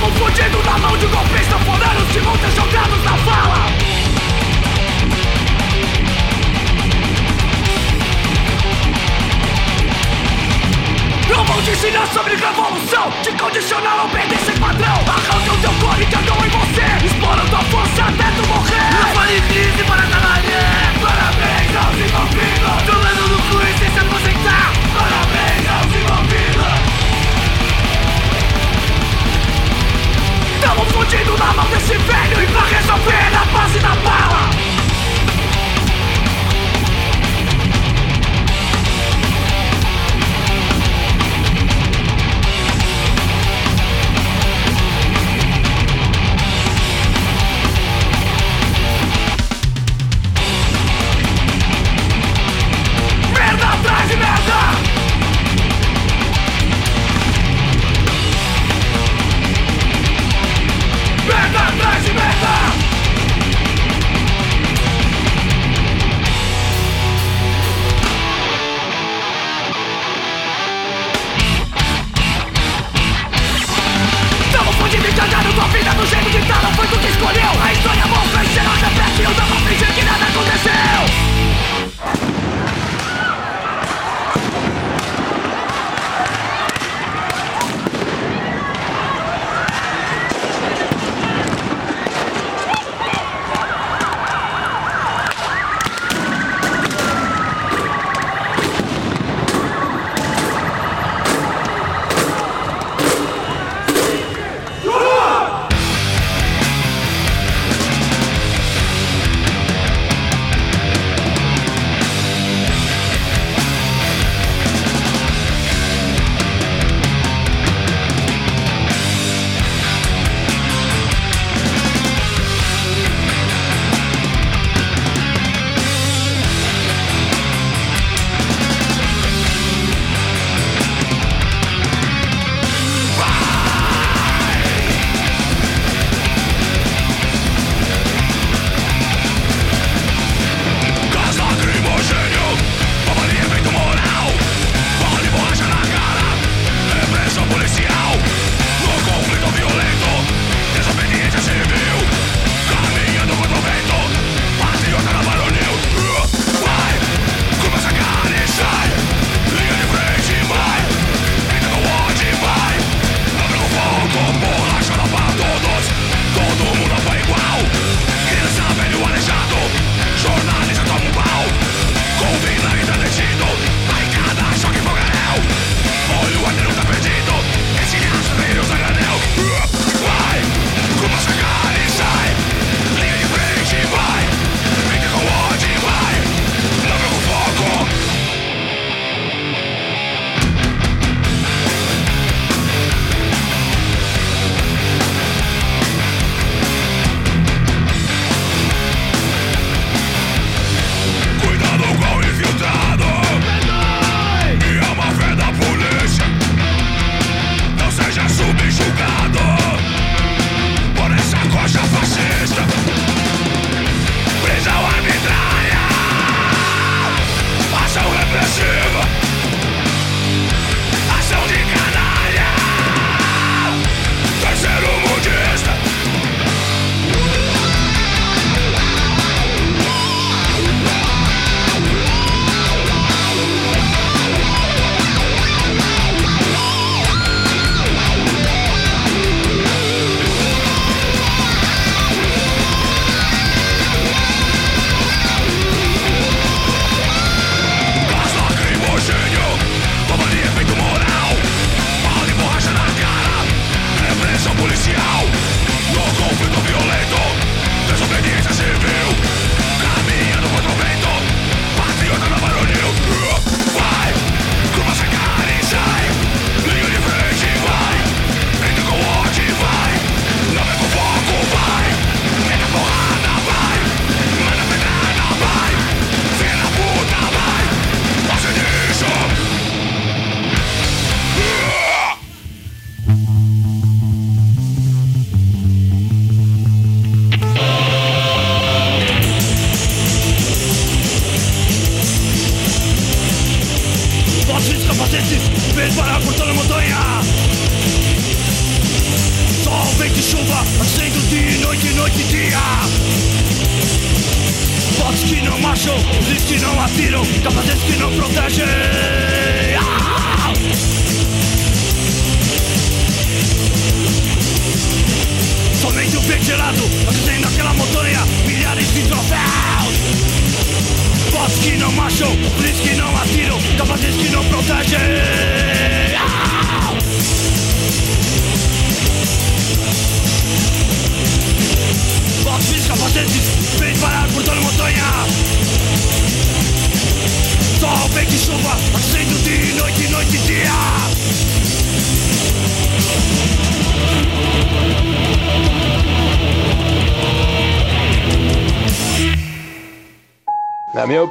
estavam 0.00 0.10
fugindo 0.12 0.62
na 0.64 0.78
mão 0.78 0.96
de 0.96 1.06
golpista 1.06 1.58
Foraram 1.58 2.06
que 2.06 2.18
vão 2.20 2.34
ser 2.38 2.50
jogados 2.52 3.04
na 3.04 3.16
fala. 3.18 3.66
Eu 11.28 11.44
vou 11.44 11.62
te 11.62 11.70
ensinar 11.70 12.06
sobre 12.08 12.34
revolução 12.34 13.12
Te 13.22 13.32
condicionar 13.32 14.00
a 14.00 14.08
perder 14.08 14.38
sem 14.38 14.56
padrão. 14.56 14.88
Arranca 14.88 15.52
o 15.52 15.58
teu 15.58 15.72
corpo 15.74 16.00
e 16.00 16.04
andou 16.04 16.46
em 16.46 16.50
você 16.50 17.06
Explora 17.06 17.42
tua 17.44 17.62
força 17.64 18.02
até 18.02 18.24
tu 18.36 18.48
morrer. 18.48 18.90
Não 18.92 19.14
fale 19.14 19.40
crise 19.42 19.84
para 19.84 20.02
trabalhar. 20.02 20.94
Parabéns 21.00 21.76
aos 21.76 21.96
envolvidos. 21.96 22.82
Do 22.86 22.98
lado 22.98 23.28
do 23.28 23.38
cu 23.50 23.62
e 23.62 23.78
sem 23.78 23.90
se 23.90 23.98
aposentar. 23.98 24.72
Parabéns 24.94 25.68
aos 25.68 25.94
envolvidos. 25.94 26.49
Tamo 30.60 30.84
fudido 30.86 31.36
na 31.38 31.52
mão 31.52 31.66
desse 31.70 31.96
velho 31.96 32.42
E 32.42 32.46
pra 32.46 32.62
resolver 32.62 33.36
a 33.36 33.44
base 33.46 33.78
da 33.78 33.94
bala. 33.96 34.59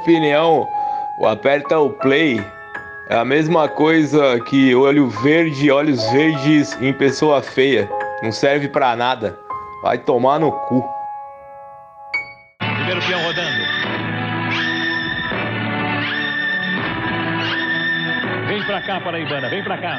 opinião, 0.00 0.66
o 1.18 1.26
aperta 1.26 1.78
o 1.78 1.90
play 1.90 2.42
é 3.10 3.16
a 3.16 3.24
mesma 3.24 3.68
coisa 3.68 4.40
que 4.40 4.74
olho 4.74 5.08
verde, 5.08 5.70
olhos 5.70 6.02
verdes 6.10 6.80
em 6.80 6.92
pessoa 6.92 7.42
feia. 7.42 7.88
Não 8.22 8.32
serve 8.32 8.68
para 8.68 8.96
nada. 8.96 9.36
Vai 9.82 9.98
tomar 9.98 10.38
no 10.38 10.52
cu. 10.52 10.84
Primeiro 12.58 13.00
peão 13.06 13.22
rodando. 13.22 13.60
Vem 18.46 18.62
pra 18.64 18.82
cá, 18.82 19.00
Paraibana, 19.00 19.48
vem 19.48 19.62
pra 19.62 19.78
cá. 19.78 19.98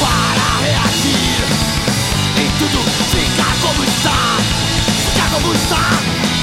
para 0.00 0.60
reagir. 0.60 1.44
E 2.36 2.50
tudo 2.58 2.82
fica 3.10 3.44
como 3.62 3.84
está 3.84 4.38
Fica 5.04 5.28
como 5.30 5.52
está. 5.54 6.33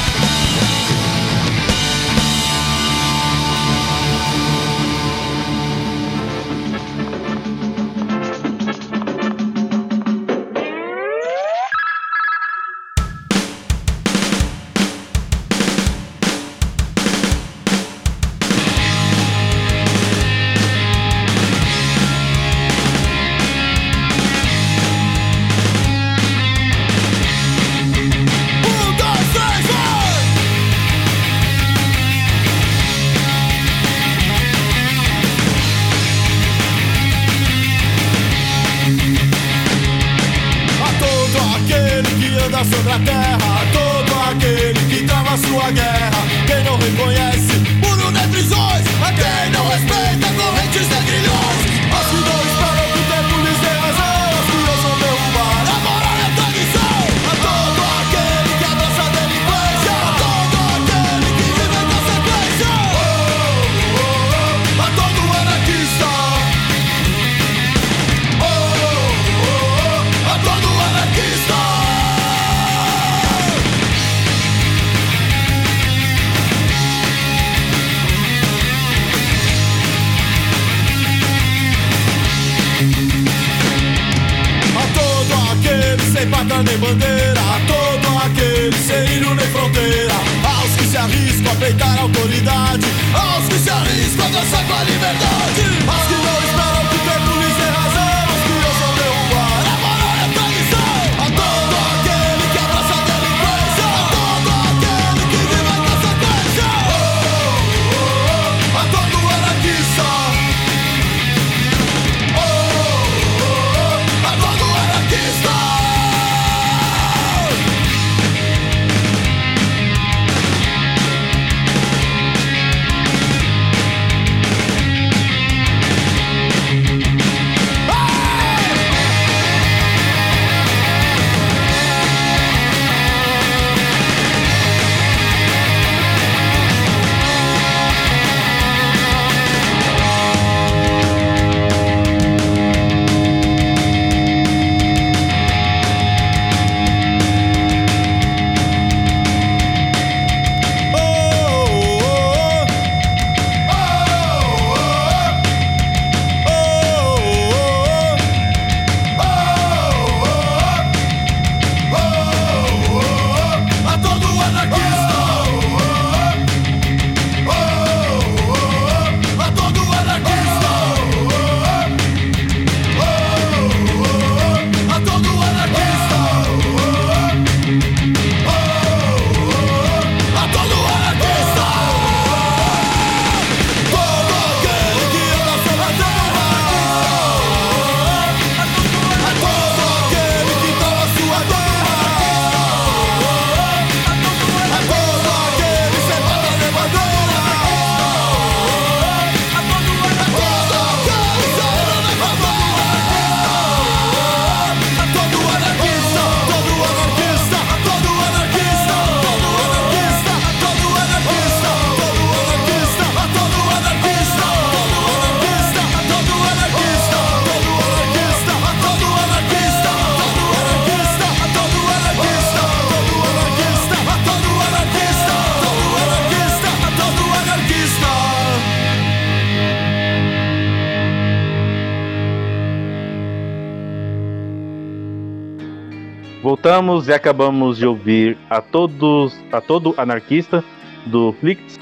Voltamos 236.82 237.08
e 237.08 237.14
acabamos 237.14 237.78
de 237.78 237.86
ouvir 237.86 238.36
a 238.50 238.60
todos, 238.60 239.38
a 239.52 239.62
todo 239.62 239.94
anarquista 239.98 240.64
do 241.06 241.32
Flix. 241.40 241.80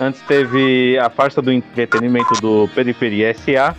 Antes 0.00 0.22
teve 0.22 0.98
a 0.98 1.10
farsa 1.10 1.42
do 1.42 1.52
entretenimento 1.52 2.32
do 2.40 2.66
Periferia 2.74 3.34
SA, 3.34 3.76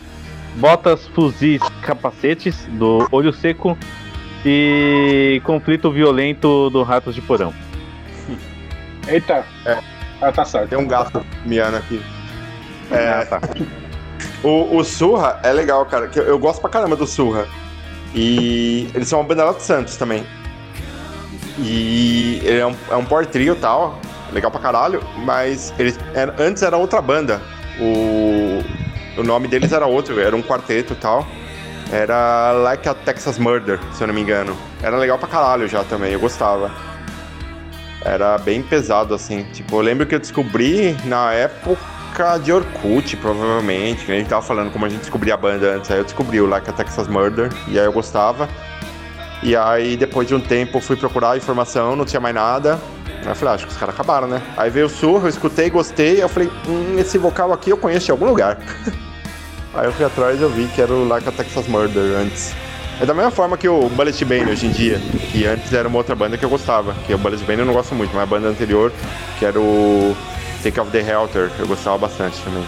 botas, 0.58 1.08
fuzis, 1.08 1.60
capacetes 1.82 2.68
do 2.74 3.08
Olho 3.12 3.34
Seco 3.34 3.76
e 4.46 5.42
conflito 5.44 5.92
violento 5.92 6.70
do 6.70 6.84
Ratos 6.84 7.16
de 7.16 7.22
Porão. 7.22 7.52
Eita. 9.08 9.44
É. 9.66 9.80
Ah, 10.22 10.32
tá 10.32 10.46
certo. 10.46 10.70
Tem 10.70 10.78
um 10.78 10.88
gato 10.88 11.26
miando 11.48 11.78
aqui. 11.78 12.00
É, 12.92 13.10
Ah, 13.10 13.26
tá. 13.26 13.42
O, 14.44 14.78
o 14.78 14.84
Surra 14.84 15.40
é 15.42 15.52
legal, 15.52 15.84
cara. 15.88 16.12
Eu, 16.16 16.26
eu 16.26 16.38
gosto 16.38 16.62
pra 16.62 16.70
caramba 16.70 16.96
do 16.96 17.08
Surra. 17.08 17.48
E 18.14 18.88
eles 18.94 19.08
são 19.08 19.20
uma 19.20 19.28
banda 19.28 19.46
lá 19.46 19.54
de 19.54 19.64
Santos 19.64 19.98
também. 19.98 20.24
E 21.62 22.42
ele 22.44 22.60
é 22.60 22.66
um, 22.66 22.76
é 22.92 22.96
um 22.96 23.06
power 23.06 23.26
trio 23.26 23.54
e 23.54 23.58
tal. 23.58 24.00
Legal 24.32 24.50
pra 24.52 24.60
caralho. 24.60 25.04
Mas 25.18 25.74
eles 25.80 25.98
era- 26.14 26.34
antes 26.40 26.64
era 26.64 26.78
outra 26.78 27.02
banda. 27.02 27.42
O, 27.80 28.64
o 29.20 29.24
nome 29.24 29.48
deles 29.48 29.72
era 29.72 29.86
outro, 29.86 30.20
era 30.20 30.36
um 30.36 30.42
quarteto 30.42 30.94
e 30.94 30.96
tal. 30.96 31.26
Era 31.92 32.52
Like 32.52 32.88
a 32.88 32.94
Texas 32.94 33.38
Murder, 33.40 33.80
se 33.94 34.04
eu 34.04 34.08
não 34.08 34.14
me 34.14 34.22
engano. 34.22 34.56
Era 34.82 34.96
legal 34.98 35.18
pra 35.18 35.28
caralho 35.28 35.68
já 35.68 35.84
também, 35.84 36.12
eu 36.14 36.20
gostava. 36.20 36.72
Era 38.04 38.38
bem 38.38 38.62
pesado, 38.62 39.14
assim. 39.14 39.44
Tipo, 39.54 39.78
eu 39.78 39.82
lembro 39.82 40.06
que 40.06 40.16
eu 40.16 40.20
descobri 40.20 40.96
na 41.06 41.34
época 41.34 42.38
de 42.44 42.52
Orkut, 42.54 43.18
provavelmente. 43.18 44.06
Que 44.06 44.12
a 44.12 44.16
gente 44.16 44.28
tava 44.30 44.42
falando 44.42 44.72
como 44.72 44.86
a 44.86 44.90
gente 44.90 45.02
descobria 45.02 45.34
a 45.34 45.38
banda 45.38 45.76
antes. 45.76 45.90
Aí 45.92 45.98
eu 45.98 46.04
descobri 46.04 46.40
o 46.40 46.46
Like 46.46 46.70
a 46.70 46.74
Texas 46.74 47.08
Murder. 47.08 47.50
E 47.68 47.78
aí 47.80 47.86
eu 47.86 47.92
gostava. 47.92 48.48
E 49.42 49.56
aí, 49.56 49.96
depois 49.96 50.28
de 50.28 50.36
um 50.36 50.40
tempo, 50.40 50.82
fui 50.82 50.96
procurar 50.96 51.38
informação, 51.38 51.96
não 51.96 52.06
tinha 52.06 52.20
mais 52.20 52.36
nada. 52.36 52.80
Aí 53.22 53.28
eu 53.28 53.36
falei, 53.36 53.54
ah, 53.54 53.56
acho 53.56 53.66
que 53.68 53.72
os 53.72 53.78
caras 53.78 53.96
acabaram, 53.96 54.28
né? 54.28 54.42
Aí 54.58 54.70
veio 54.70 54.88
o 54.88 54.90
surro, 54.90 55.26
eu 55.26 55.30
escutei, 55.30 55.70
gostei. 55.70 56.16
Aí 56.16 56.22
eu 56.22 56.30
falei, 56.30 56.50
hum, 56.68 56.98
esse 56.98 57.18
vocal 57.18 57.54
aqui 57.54 57.70
eu 57.70 57.78
conheço 57.78 58.06
de 58.06 58.12
algum 58.12 58.26
lugar. 58.26 58.58
aí 59.74 59.86
eu 59.86 59.94
fui 59.94 60.06
atrás 60.06 60.40
e 60.40 60.44
eu 60.44 60.50
vi 60.50 60.68
que 60.68 60.82
era 60.82 60.92
o 60.92 61.08
Like 61.08 61.28
a 61.28 61.32
Texas 61.32 61.68
Murder 61.68 62.18
antes. 62.18 62.54
É 63.02 63.06
da 63.06 63.14
mesma 63.14 63.32
forma 63.32 63.58
que 63.58 63.68
o 63.68 63.88
Bullet 63.90 64.26
Bane 64.26 64.52
hoje 64.52 64.66
em 64.66 64.72
dia, 64.72 65.00
que 65.32 65.46
antes 65.46 65.72
era 65.72 65.88
uma 65.88 65.98
outra 65.98 66.16
banda 66.16 66.38
que 66.38 66.44
eu 66.44 66.50
gostava. 66.50 66.94
Que 67.08 67.14
o 67.14 67.18
Bullet 67.18 67.42
Bane 67.46 67.60
eu 67.60 67.66
não 67.66 67.74
gosto 67.74 67.96
muito, 67.96 68.14
mas 68.14 68.24
a 68.24 68.26
banda 68.26 68.50
anterior, 68.50 68.92
que 69.38 69.46
era 69.46 69.58
o 69.58 70.16
Take 70.62 70.80
of 70.82 70.92
the 70.92 71.00
Helter, 71.00 71.50
eu 71.58 71.66
gostava 71.66 71.98
bastante 71.98 72.38
também. 72.42 72.66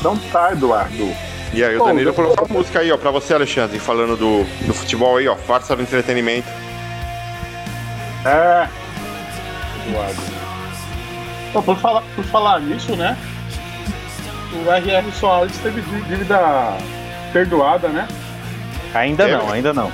Então 0.00 0.16
tá, 0.32 0.52
Eduardo. 0.52 1.31
E 1.52 1.62
aí, 1.62 1.76
o 1.76 1.80
Bom, 1.80 1.86
Danilo 1.86 2.10
eu- 2.10 2.14
colocou 2.14 2.46
a 2.48 2.52
música 2.52 2.80
aí, 2.80 2.90
ó, 2.90 2.96
pra 2.96 3.10
você, 3.10 3.34
Alexandre, 3.34 3.78
falando 3.78 4.16
do, 4.16 4.44
do 4.66 4.72
futebol 4.72 5.16
aí, 5.18 5.28
ó, 5.28 5.36
farsa 5.36 5.76
do 5.76 5.82
entretenimento. 5.82 6.48
É. 8.24 8.68
Eduardo. 9.88 10.22
Então, 11.50 11.62
por 11.62 11.76
falar, 11.76 12.02
por 12.14 12.24
falar 12.24 12.60
nisso, 12.60 12.96
né? 12.96 13.16
O 14.64 14.70
R.R. 14.70 15.12
Soares 15.12 15.56
teve 15.58 15.80
dí- 15.82 16.02
dívida 16.08 16.38
perdoada, 17.32 17.88
né? 17.88 18.08
Ainda 18.94 19.26
não, 19.26 19.50
ainda 19.50 19.72
não. 19.74 19.92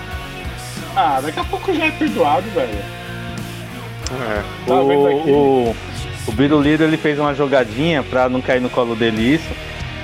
Ah, 0.94 1.20
daqui 1.22 1.38
a 1.40 1.44
pouco 1.44 1.72
já 1.74 1.86
é 1.86 1.90
perdoado, 1.92 2.48
velho. 2.50 2.78
É. 4.10 4.42
Tá? 4.66 4.74
O, 4.74 5.30
o, 5.70 5.76
o 6.28 6.32
Biruliro 6.32 6.84
ele 6.84 6.96
fez 6.96 7.18
uma 7.18 7.34
jogadinha 7.34 8.02
pra 8.02 8.28
não 8.28 8.40
cair 8.40 8.60
no 8.60 8.70
colo 8.70 8.94
dele 8.96 9.34
isso, 9.34 9.48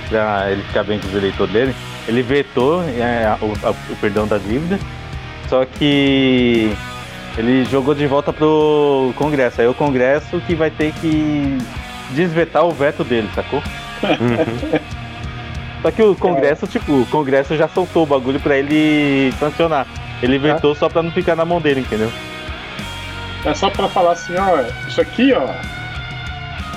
pra 0.09 0.51
ele 0.51 0.63
ficar 0.63 0.83
bem 0.85 0.99
com 0.99 1.07
os 1.09 1.15
eleitores 1.15 1.53
dele. 1.53 1.75
Ele 2.07 2.23
vetou 2.23 2.83
é, 2.83 3.37
o, 3.41 3.53
a- 3.67 3.71
o 3.71 3.97
perdão 4.01 4.27
da 4.27 4.37
dívida, 4.39 4.79
só 5.49 5.65
que 5.65 6.73
ele 7.39 7.65
jogou 7.65 7.95
de 7.95 8.07
volta 8.07 8.33
pro 8.33 9.13
Congresso. 9.17 9.61
Aí 9.61 9.67
o 9.67 9.75
Congresso 9.75 10.41
que 10.47 10.55
vai 10.55 10.71
ter 10.71 10.93
que 11.01 11.59
desvetar 12.11 12.65
o 12.65 12.71
veto 12.71 13.03
dele, 13.05 13.29
sacou? 13.35 13.63
Só 15.83 15.91
que 15.91 16.03
o 16.03 16.15
Congresso, 16.15 16.67
tipo, 16.67 16.93
o 17.03 17.07
Congresso 17.07 17.55
já 17.59 17.69
soltou 17.69 18.05
o 18.05 18.07
bagulho 18.07 18.41
pra 18.41 18.57
ele 18.57 19.31
sancionar. 19.39 19.87
Ele 20.23 20.39
vetou 20.39 20.75
só 20.75 20.89
pra 20.89 21.03
não 21.03 21.11
ficar 21.11 21.37
na 21.37 21.45
mão 21.45 21.61
dele, 21.61 21.81
entendeu? 21.81 22.11
É 23.45 23.53
só 23.53 23.69
pra 23.69 23.87
falar 23.87 24.13
assim, 24.13 24.33
ó, 24.39 24.63
isso 24.89 24.99
aqui, 25.03 25.35
ó. 25.35 25.47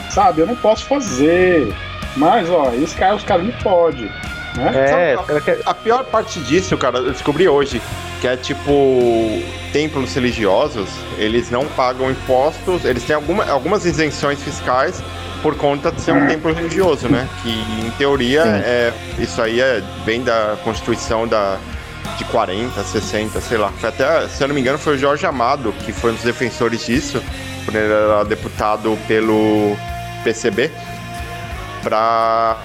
Sabe, 0.10 0.42
eu 0.42 0.46
não 0.48 0.58
posso 0.58 0.84
fazer. 0.88 1.74
Mas, 2.18 2.50
ó, 2.50 2.74
esse 2.74 2.96
cara, 2.96 3.16
os 3.16 3.24
caras 3.24 3.46
não 3.46 3.54
podem. 3.54 4.12
Né? 4.56 5.16
Sabe, 5.16 5.62
a, 5.66 5.70
a 5.70 5.74
pior 5.74 6.04
parte 6.06 6.40
disso, 6.40 6.76
cara, 6.78 6.98
eu 6.98 7.12
descobri 7.12 7.48
hoje, 7.48 7.80
que 8.20 8.28
é 8.28 8.36
tipo 8.36 9.44
templos 9.72 10.14
religiosos, 10.16 10.90
eles 11.18 11.52
não 11.52 11.66
pagam 11.68 12.10
impostos, 12.10 12.84
eles 12.84 13.04
têm 13.04 13.16
alguma, 13.16 13.46
algumas 13.46 13.86
isenções 13.86 14.42
fiscais 14.42 15.02
por 15.44 15.56
conta 15.56 15.92
de 15.92 16.02
ser 16.02 16.14
um 16.14 16.26
templo 16.26 16.52
religioso, 16.52 17.08
né? 17.08 17.30
Que 17.44 17.50
em 17.50 17.92
teoria 17.92 18.44
Sim. 18.44 18.50
é, 18.50 18.94
isso 19.20 19.40
aí 19.40 19.62
é, 19.62 19.84
vem 20.04 20.24
da 20.24 20.58
Constituição 20.64 21.28
da, 21.28 21.60
de 22.18 22.26
40, 22.26 22.84
60, 22.84 23.40
sei 23.42 23.58
lá. 23.60 23.72
Foi 23.78 23.90
até, 23.90 24.28
se 24.28 24.44
eu 24.44 24.48
não 24.48 24.56
me 24.56 24.62
engano, 24.62 24.80
foi 24.80 24.96
o 24.96 24.98
Jorge 24.98 25.28
Amado 25.28 25.72
que 25.86 25.94
foi 25.94 26.12
um 26.12 26.16
dos 26.16 26.24
defensores 26.24 26.84
disso, 26.84 27.22
quando 27.66 27.76
ele 27.76 27.94
era 27.94 28.24
deputado 28.24 28.98
pelo 29.08 29.78
PCB, 30.24 30.72
para 31.88 32.58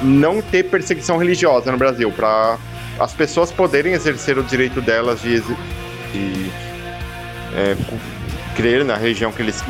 não 0.00 0.40
ter 0.40 0.64
perseguição 0.64 1.18
religiosa 1.18 1.70
no 1.70 1.76
Brasil, 1.76 2.10
para 2.10 2.56
as 2.98 3.12
pessoas 3.12 3.52
poderem 3.52 3.92
exercer 3.92 4.38
o 4.38 4.42
direito 4.42 4.80
delas 4.80 5.20
de, 5.20 5.40
de 5.40 6.50
é, 7.54 7.76
crer 8.56 8.82
na 8.82 8.96
religião 8.96 9.30
que 9.30 9.42
eles 9.42 9.62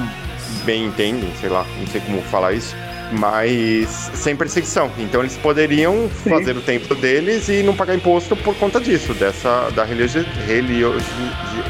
bem 0.64 0.86
entendem, 0.86 1.28
sei 1.40 1.48
lá, 1.48 1.66
não 1.80 1.86
sei 1.88 2.00
como 2.00 2.22
falar 2.22 2.52
isso, 2.52 2.76
mas 3.18 3.88
sem 4.14 4.36
perseguição. 4.36 4.88
Então 4.98 5.20
eles 5.20 5.36
poderiam 5.36 6.08
fazer 6.08 6.56
o 6.56 6.60
templo 6.60 6.94
deles 6.94 7.48
e 7.48 7.64
não 7.64 7.74
pagar 7.74 7.96
imposto 7.96 8.36
por 8.36 8.54
conta 8.54 8.80
disso, 8.80 9.14
dessa 9.14 9.68
da 9.70 9.82
religio, 9.82 10.24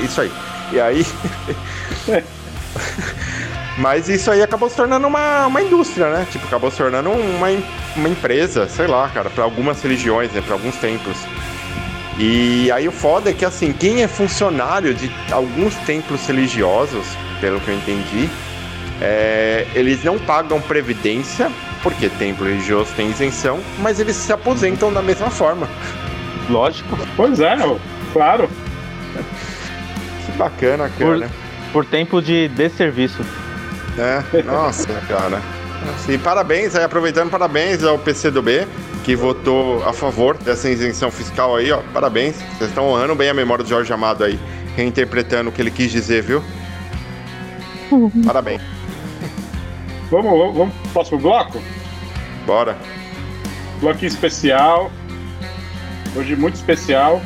isso 0.03 0.21
aí. 0.21 0.31
E 0.71 0.81
aí 0.81 1.07
Mas 3.79 4.09
isso 4.09 4.31
aí 4.31 4.43
acabou 4.43 4.71
se 4.71 4.77
tornando 4.77 5.07
uma, 5.07 5.47
uma 5.47 5.61
indústria, 5.61 6.09
né? 6.09 6.27
Tipo, 6.31 6.47
acabou 6.47 6.71
se 6.71 6.79
tornando 6.79 7.11
uma, 7.11 7.49
uma 7.95 8.09
empresa, 8.09 8.67
sei 8.69 8.87
lá, 8.87 9.09
cara, 9.09 9.29
para 9.29 9.45
algumas 9.45 9.83
religiões, 9.83 10.33
né? 10.33 10.41
Para 10.41 10.55
alguns 10.55 10.77
templos. 10.77 11.17
E 12.19 12.71
aí 12.73 12.89
o 12.89 12.93
foda 12.93 13.31
é 13.31 13.33
que, 13.35 13.45
assim, 13.45 13.73
quem 13.75 14.03
é 14.03 14.09
funcionário 14.09 14.95
de 14.95 15.11
alguns 15.31 15.75
templos 15.81 16.27
religiosos, 16.27 17.05
pelo 17.41 17.61
que 17.61 17.69
eu 17.69 17.75
entendi, 17.75 18.31
é, 19.03 19.67
eles 19.75 20.03
não 20.03 20.19
pagam 20.19 20.59
previdência, 20.59 21.51
porque 21.83 22.09
templo 22.09 22.47
religioso 22.47 22.91
tem 22.97 23.11
isenção, 23.11 23.61
mas 23.81 24.01
eles 24.01 24.17
se 24.17 24.33
aposentam 24.33 24.91
da 24.91 25.03
mesma 25.03 25.29
forma. 25.29 25.69
Lógico. 26.49 26.97
Pois 27.15 27.39
é, 27.41 27.57
claro. 28.15 28.49
Que 30.25 30.33
bacana, 30.33 30.91
Por, 30.97 31.19
cara. 31.19 31.31
por 31.73 31.85
tempo 31.85 32.23
de 32.23 32.49
desserviço. 32.49 33.23
É, 33.99 34.43
nossa, 34.43 34.93
cara. 35.09 35.41
E 36.09 36.19
parabéns 36.19 36.75
aí, 36.75 36.85
aproveitando, 36.85 37.31
parabéns 37.31 37.83
ao 37.83 37.99
PCdoB, 37.99 38.67
que 39.05 39.17
votou 39.17 39.83
a 39.89 39.93
favor 39.93 40.37
dessa 40.37 40.69
isenção 40.69 41.11
fiscal 41.11 41.57
aí, 41.57 41.71
ó. 41.71 41.81
Parabéns. 41.93 42.37
Vocês 42.59 42.71
estão 42.71 42.89
honrando 42.89 43.15
bem 43.15 43.29
a 43.29 43.35
memória 43.35 43.65
do 43.65 43.71
Jorge 43.71 43.93
Amado 43.93 44.25
aí, 44.25 44.39
reinterpretando 44.77 45.51
o 45.51 45.53
que 45.53 45.63
ele 45.63 45.71
quis 45.71 45.91
dizer, 45.91 46.23
viu? 46.23 46.43
Parabéns. 48.25 48.63
Vamos, 50.11 50.39
vamos, 50.39 50.57
vamos 50.57 50.75
pro 50.75 50.91
próximo 50.91 51.19
bloco? 51.19 51.63
Bora. 52.47 52.77
Bloquinho 53.81 54.09
especial. 54.09 54.91
Hoje 56.15 56.37
muito 56.37 56.55
especial. 56.55 57.21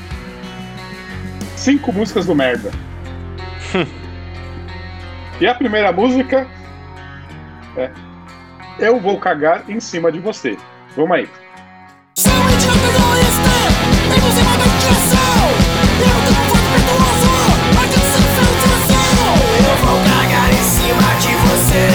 Cinco 1.56 1.92
músicas 1.92 2.26
do 2.26 2.34
merda. 2.34 2.70
e 5.40 5.46
a 5.46 5.54
primeira 5.54 5.92
música 5.92 6.46
é 7.76 7.90
Eu 8.78 9.00
vou 9.00 9.18
cagar 9.18 9.68
em 9.68 9.80
cima 9.80 10.10
de 10.10 10.18
você. 10.18 10.56
Vamos 10.96 11.16
aí. 11.16 11.28
Eu 19.68 19.76
vou 19.86 19.98
cagar 20.04 20.50
em 20.50 20.62
cima 20.62 21.14
de 21.20 21.34
você. 21.46 21.88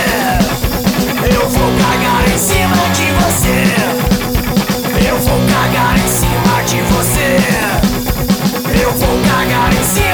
Eu 1.33 1.49
vou 1.49 1.71
cagar 1.79 2.23
em 2.29 2.37
cima 2.37 2.77
de 2.93 3.11
você. 3.23 3.63
Eu 5.07 5.17
vou 5.19 5.39
cagar 5.47 5.95
em 5.95 6.07
cima 6.07 6.63
de 6.65 6.81
você. 6.93 7.37
Eu 8.81 8.91
vou 8.91 9.19
cagar 9.29 9.73
em 9.73 9.83
cima 9.83 10.04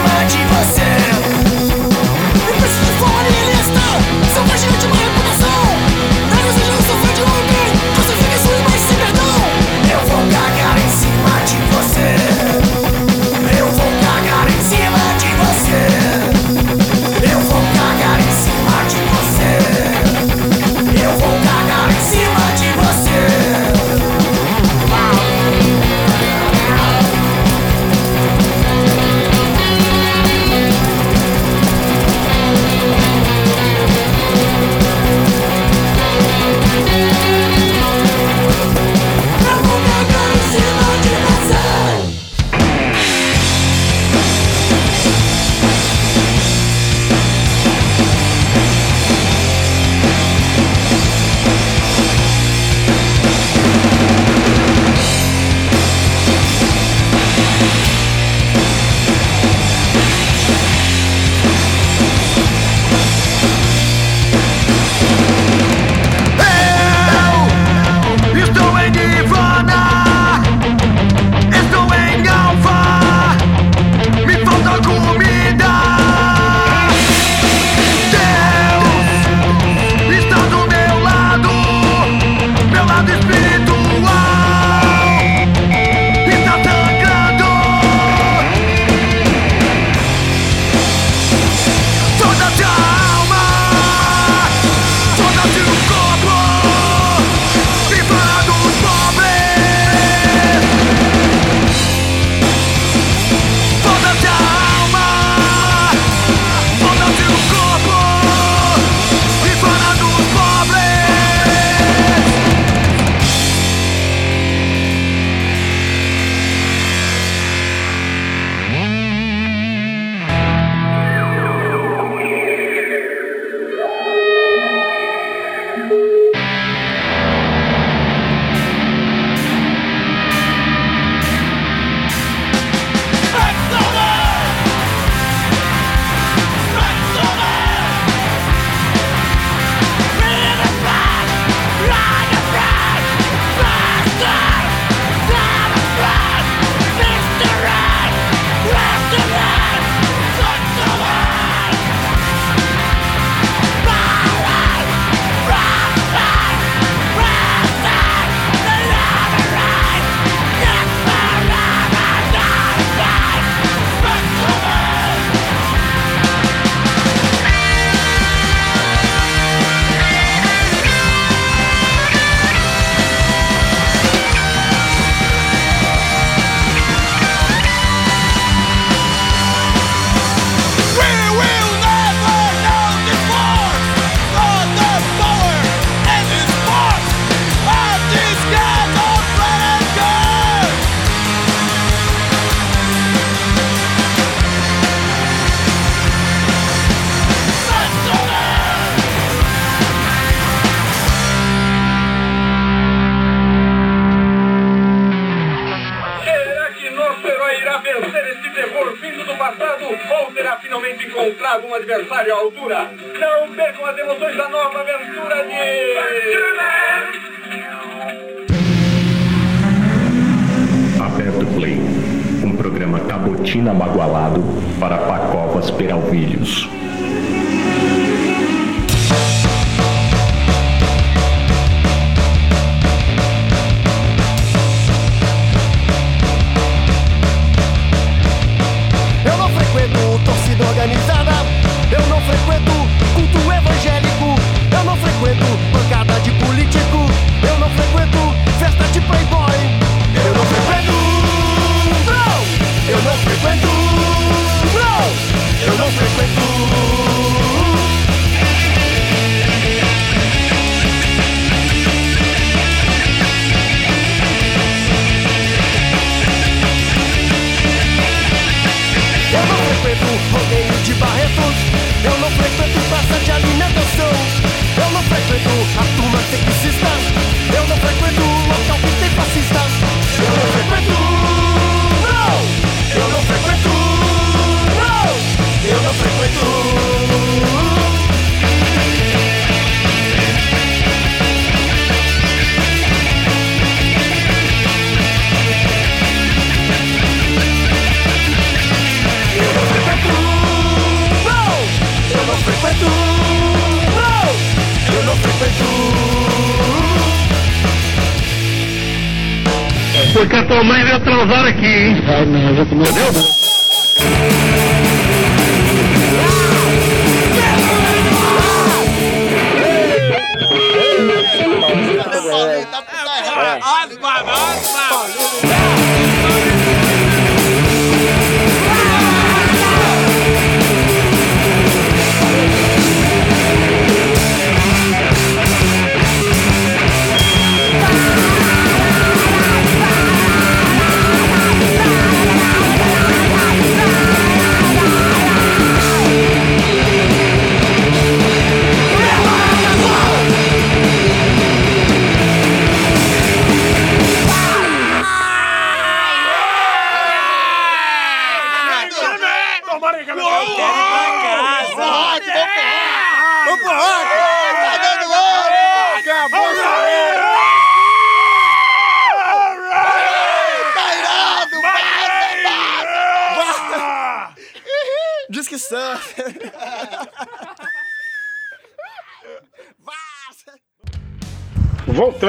Vamos 323.59 325.20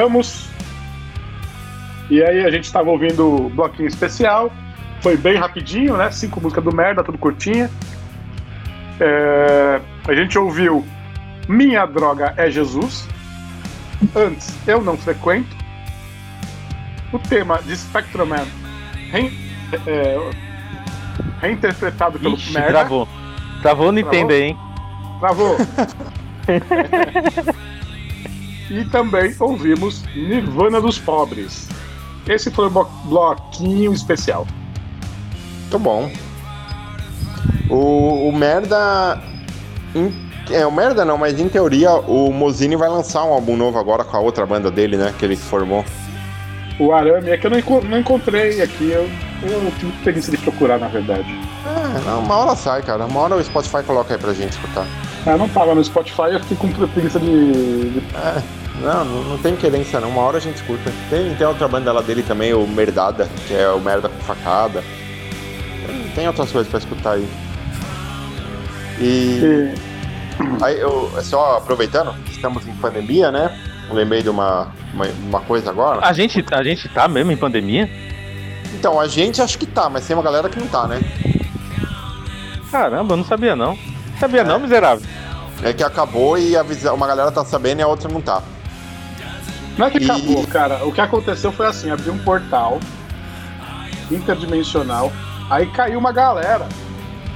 Voltamos. 0.03 0.49
E 2.09 2.23
aí 2.23 2.45
a 2.45 2.51
gente 2.51 2.65
estava 2.65 2.89
ouvindo 2.91 3.47
o 3.47 3.51
bloquinho 3.51 3.89
especial. 3.89 4.51
Foi 5.03 5.17
bem 5.19 5.37
rapidinho, 5.37 5.97
né? 5.97 6.11
Cinco 6.11 6.41
músicas 6.41 6.65
do 6.65 6.75
merda, 6.75 7.05
tudo 7.05 7.19
curtinha. 7.19 7.71
É, 8.99 9.81
a 10.09 10.15
gente 10.15 10.39
ouviu 10.39 10.87
Minha 11.47 11.85
Droga 11.85 12.33
é 12.39 12.51
Jesus. 12.51 13.07
Antes, 14.17 14.55
Eu 14.67 14.83
Não 14.83 14.97
Frequento. 14.97 15.55
O 17.13 17.19
tema 17.19 17.61
de 17.63 17.77
Spectrum 17.77 18.25
Man 18.27 18.47
re- 19.11 19.33
é, 19.87 20.31
reinterpretado 21.41 22.19
pelo 22.19 22.35
Ixi, 22.37 22.55
merda. 22.55 22.71
travou. 22.71 23.07
Travou 23.61 23.89
o 23.89 23.93
Nintendo 23.93 24.33
aí, 24.33 24.43
hein? 24.43 24.59
Travou. 25.21 25.57
e 28.81 28.85
também 28.87 29.35
ouvimos 29.39 30.03
Nirvana 30.15 30.81
dos 30.81 30.99
Pobres. 30.99 31.69
Esse 32.27 32.51
foi 32.51 32.67
o 32.67 32.71
blo- 32.71 32.89
bloquinho 33.05 33.93
especial. 33.93 34.47
Muito 35.63 35.79
bom. 35.79 36.11
O, 37.69 38.29
o 38.29 38.33
Merda. 38.37 39.21
em- 39.95 40.31
é, 40.51 40.67
o 40.67 40.73
Merda 40.73 41.05
não, 41.05 41.17
mas 41.17 41.39
em 41.41 41.49
teoria 41.49 41.93
o 41.93 42.33
Mozini 42.33 42.77
vai 42.77 42.89
lançar 42.89 43.25
um 43.25 43.33
álbum 43.33 43.57
novo 43.57 43.79
agora 43.79 44.05
com 44.05 44.17
a 44.17 44.21
outra 44.21 44.45
banda 44.45 44.71
dele, 44.71 44.97
né? 44.97 45.15
Que 45.19 45.25
ele 45.25 45.37
formou. 45.37 45.85
O 46.79 46.93
Arame 46.93 47.31
é 47.31 47.37
que 47.37 47.47
eu 47.47 47.51
não, 47.51 47.81
não 47.83 47.99
encontrei 47.99 48.61
aqui. 48.61 48.91
Eu, 48.91 49.09
eu 49.43 49.73
tive 49.79 49.93
preguiça 50.03 50.31
de 50.31 50.39
procurar, 50.39 50.79
na 50.79 50.89
verdade. 50.89 51.27
É, 51.67 52.01
não, 52.05 52.21
uma 52.21 52.37
hora 52.37 52.57
sai, 52.57 52.83
cara. 52.83 53.07
Uma 53.07 53.21
hora 53.21 53.37
o 53.37 53.45
Spotify 53.45 53.83
coloca 53.87 54.13
aí 54.15 54.19
pra 54.19 54.33
gente 54.33 54.51
escutar. 54.53 54.87
Ah, 55.27 55.37
não 55.37 55.49
tava 55.49 55.75
no 55.75 55.85
Spotify, 55.85 56.33
eu 56.33 56.41
fiquei 56.41 56.57
com 56.57 56.69
preguiça 56.89 57.21
de. 57.21 57.91
de- 57.91 58.03
É, 58.17 58.43
não, 58.81 59.05
não, 59.05 59.39
tem 59.39 59.55
querência 59.57 60.01
não. 60.01 60.09
Uma 60.09 60.23
hora 60.23 60.39
a 60.39 60.41
gente 60.41 60.57
escuta. 60.57 60.93
Tem, 61.11 61.35
tem 61.35 61.47
outra 61.47 61.69
banda 61.69 61.93
lá 61.93 62.01
dele 62.01 62.23
também, 62.23 62.53
o 62.53 62.67
Merdada, 62.67 63.29
que 63.47 63.55
é 63.55 63.69
o 63.69 63.81
Merda 63.81 64.09
com 64.09 64.19
Facada. 64.21 64.83
Tem, 65.87 66.09
tem 66.15 66.27
outras 66.27 66.51
coisas 66.51 66.69
pra 66.69 66.79
escutar 66.79 67.13
aí. 67.13 67.29
E. 69.01 69.75
Aí 70.61 70.81
eu, 70.81 71.13
só 71.23 71.59
aproveitando, 71.59 72.15
estamos 72.31 72.67
em 72.67 72.75
pandemia, 72.75 73.31
né? 73.31 73.57
Eu 73.89 73.95
lembrei 73.95 74.23
de 74.23 74.31
uma, 74.31 74.73
uma, 74.93 75.07
uma 75.07 75.41
coisa 75.41 75.71
agora. 75.71 76.05
A 76.05 76.13
gente, 76.13 76.45
a 76.51 76.63
gente 76.63 76.89
tá 76.89 77.07
mesmo 77.07 77.31
em 77.31 77.37
pandemia? 77.37 77.89
Então, 78.75 78.99
a 78.99 79.07
gente 79.07 79.41
acho 79.41 79.59
que 79.59 79.67
tá, 79.67 79.89
mas 79.89 80.07
tem 80.07 80.17
uma 80.17 80.23
galera 80.23 80.49
que 80.49 80.59
não 80.59 80.67
tá, 80.67 80.87
né? 80.87 81.01
Caramba, 82.71 83.13
eu 83.13 83.17
não 83.19 83.25
sabia 83.25 83.55
não. 83.55 83.79
Sabia 84.19 84.43
não, 84.43 84.59
miserável? 84.59 85.07
É 85.63 85.73
que 85.73 85.85
acabou 85.85 86.39
e 86.39 86.57
avisa, 86.57 86.93
uma 86.93 87.07
galera 87.07 87.31
tá 87.31 87.45
sabendo 87.45 87.81
e 87.81 87.83
a 87.83 87.87
outra 87.87 88.09
não 88.09 88.21
tá. 88.21 88.43
Não 89.77 89.87
é 89.87 89.91
que 89.91 90.05
acabou, 90.05 90.47
cara. 90.47 90.85
O 90.85 90.93
que 90.93 91.01
aconteceu 91.01 91.53
foi 91.53 91.67
assim: 91.67 91.91
abriu 91.91 92.13
um 92.13 92.19
portal 92.19 92.79
interdimensional, 94.11 95.13
aí 95.51 95.67
caiu 95.67 95.99
uma 95.99 96.13
galera 96.13 96.69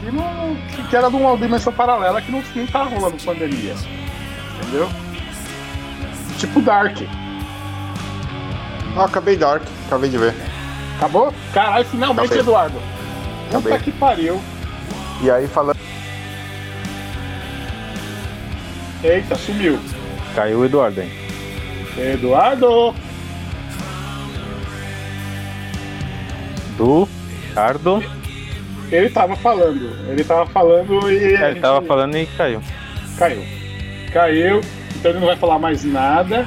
que, 0.01 0.11
não, 0.11 0.57
que 0.89 0.97
era 0.97 1.09
de 1.09 1.17
uma 1.17 1.37
dimensão 1.37 1.73
paralela 1.73 2.21
que 2.21 2.31
não, 2.31 2.43
não 2.55 2.67
tá 2.67 2.83
rolando 2.85 3.17
pandemia. 3.25 3.75
Entendeu? 4.61 4.89
Tipo 6.39 6.61
Dark. 6.61 6.99
Ah, 8.97 9.05
acabei 9.05 9.37
Dark, 9.37 9.63
acabei 9.87 10.11
de 10.11 10.19
ver. 10.19 10.35
Acabou? 10.97 11.33
Caralho, 11.53 11.85
finalmente, 11.85 12.25
Acabei. 12.25 12.41
Eduardo. 12.41 12.79
Acabei. 13.49 13.73
Puta 13.73 13.85
que 13.85 13.93
pariu. 13.93 14.41
E 15.23 15.31
aí 15.31 15.47
falando. 15.47 15.79
Eita, 19.03 19.35
sumiu. 19.37 19.79
Caiu 20.35 20.61
o 20.61 20.65
Eduardo, 20.65 21.01
hein? 21.01 21.26
Eduardo! 21.97 22.95
Do. 26.77 27.09
Ricardo. 27.49 28.05
Ele 28.93 29.09
tava 29.09 29.35
falando. 29.37 29.91
Ele 30.09 30.23
tava 30.23 30.47
falando 30.47 31.11
e. 31.11 31.17
É, 31.17 31.27
ele 31.27 31.47
gente 31.49 31.61
tava 31.61 31.85
falando 31.87 32.17
e 32.17 32.27
caiu. 32.27 32.63
Caiu. 33.19 33.43
Caiu, 34.13 34.61
então 34.95 35.11
ele 35.11 35.21
não 35.21 35.27
vai 35.27 35.37
falar 35.37 35.59
mais 35.59 35.85
nada. 35.85 36.47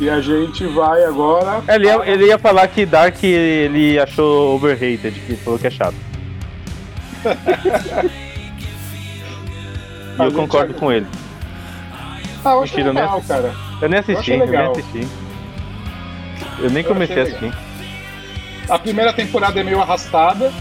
E 0.00 0.08
a 0.08 0.20
gente 0.20 0.66
vai 0.68 1.04
agora. 1.04 1.62
Ele 1.68 1.86
ia, 1.86 2.10
ele 2.10 2.26
ia 2.26 2.38
falar 2.38 2.66
que 2.68 2.86
Dark 2.86 3.22
ele 3.22 3.98
achou 3.98 4.54
overrated, 4.54 5.12
que 5.12 5.36
falou 5.36 5.58
que 5.58 5.66
é 5.66 5.70
chato. 5.70 5.96
E 10.18 10.22
eu 10.22 10.32
concordo 10.32 10.74
com 10.74 10.92
ele. 10.92 11.06
Ah, 12.44 12.52
eu 12.52 12.62
achei 12.62 12.84
Mentira, 12.84 13.04
legal, 13.04 13.22
cara. 13.26 13.54
Eu 13.80 13.88
nem 13.88 13.96
Eu 13.96 14.00
assisti, 14.00 14.20
achei 14.32 14.40
eu, 14.42 14.46
nem 14.46 14.60
assisti. 14.60 15.08
Eu 16.58 16.70
nem 16.70 16.82
Eu 16.82 16.88
comecei 16.88 17.18
a 17.18 17.22
assistir. 17.22 17.52
A 18.68 18.78
primeira 18.78 19.12
temporada 19.12 19.58
é 19.60 19.64
meio 19.64 19.80
arrastada. 19.80 20.52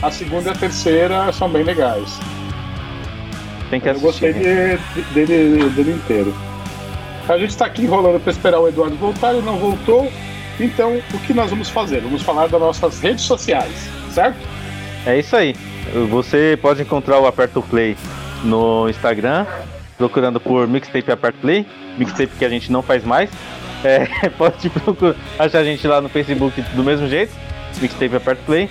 A 0.00 0.10
segunda 0.10 0.50
e 0.50 0.52
a 0.52 0.54
terceira 0.56 1.32
são 1.32 1.48
bem 1.48 1.64
legais. 1.64 2.18
Tem 3.70 3.80
que 3.80 3.88
Eu 3.88 3.92
assistir. 3.92 4.06
gostei 4.06 4.32
né? 4.32 4.78
de- 4.94 5.02
de- 5.02 5.26
dele, 5.26 5.70
dele 5.70 5.92
inteiro. 5.92 6.34
A 7.28 7.36
gente 7.36 7.56
tá 7.56 7.66
aqui 7.66 7.82
enrolando 7.82 8.18
para 8.20 8.30
esperar 8.32 8.58
o 8.60 8.68
Eduardo 8.68 8.96
voltar, 8.96 9.34
ele 9.34 9.44
não 9.44 9.58
voltou. 9.58 10.10
Então, 10.58 10.96
o 11.12 11.18
que 11.20 11.34
nós 11.34 11.50
vamos 11.50 11.68
fazer? 11.68 12.00
Vamos 12.00 12.22
falar 12.22 12.48
das 12.48 12.60
nossas 12.60 12.98
redes 13.00 13.24
sociais, 13.24 13.72
certo? 14.10 14.38
É 15.04 15.18
isso 15.18 15.36
aí. 15.36 15.54
Você 16.10 16.58
pode 16.62 16.80
encontrar 16.82 17.18
o 17.20 17.26
Aperto 17.26 17.60
Play 17.62 17.96
no 18.42 18.88
Instagram, 18.88 19.46
procurando 19.98 20.40
por 20.40 20.66
Mixtape 20.66 21.12
Aperto 21.12 21.38
Play, 21.40 21.66
mixtape 21.98 22.32
que 22.38 22.44
a 22.44 22.48
gente 22.48 22.70
não 22.72 22.82
faz 22.82 23.04
mais. 23.04 23.30
É, 23.84 24.06
pode 24.36 24.70
procurar, 24.70 25.14
achar 25.38 25.58
a 25.58 25.64
gente 25.64 25.86
lá 25.86 26.00
no 26.00 26.08
Facebook 26.08 26.60
do 26.74 26.82
mesmo 26.82 27.08
jeito, 27.08 27.32
Mixtape 27.80 28.16
Aperto 28.16 28.42
Play. 28.44 28.68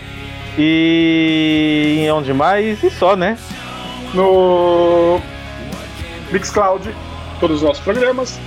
E 0.58 2.08
onde 2.12 2.34
mais? 2.34 2.82
E 2.84 2.90
só, 2.90 3.16
né? 3.16 3.38
No 4.14 5.22
Mixcloud, 6.32 6.90
todos 7.40 7.58
os 7.58 7.62
nossos 7.64 7.84
programas. 7.84 8.40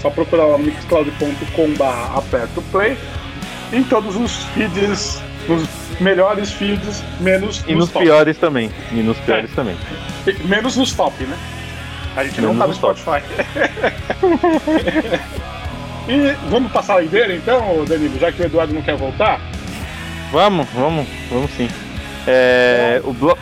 Só 0.00 0.08
procurar 0.08 0.46
lá 0.46 0.56
mixcloud.com.br 0.56 2.16
aperto 2.16 2.62
play. 2.72 2.96
Em 3.72 3.82
todos 3.84 4.16
os 4.16 4.44
feeds, 4.54 5.20
nos 5.46 5.68
melhores 6.00 6.50
feeds, 6.52 7.04
menos 7.20 7.62
E 7.68 7.74
nos 7.74 7.90
top. 7.90 8.06
piores 8.06 8.38
também. 8.38 8.70
E 8.90 8.96
nos 8.96 9.18
piores 9.18 9.50
também. 9.54 9.76
Menos 10.46 10.76
nos 10.76 10.92
top, 10.94 11.22
né? 11.24 11.36
A 12.16 12.24
gente 12.24 12.40
não 12.40 12.54
Menos 12.54 12.78
tá 12.78 12.88
no. 12.88 12.96
Spotify. 12.96 13.22
e 16.08 16.32
vamos 16.50 16.72
passar 16.72 16.98
a 16.98 17.02
ideia 17.02 17.34
então, 17.36 17.84
Danilo, 17.84 18.18
já 18.18 18.32
que 18.32 18.42
o 18.42 18.46
Eduardo 18.46 18.72
não 18.74 18.82
quer 18.82 18.96
voltar? 18.96 19.40
Vamos, 20.32 20.66
vamos, 20.74 21.06
vamos 21.30 21.50
sim. 21.52 21.68
É, 22.26 23.00
o, 23.04 23.12
blo- 23.12 23.38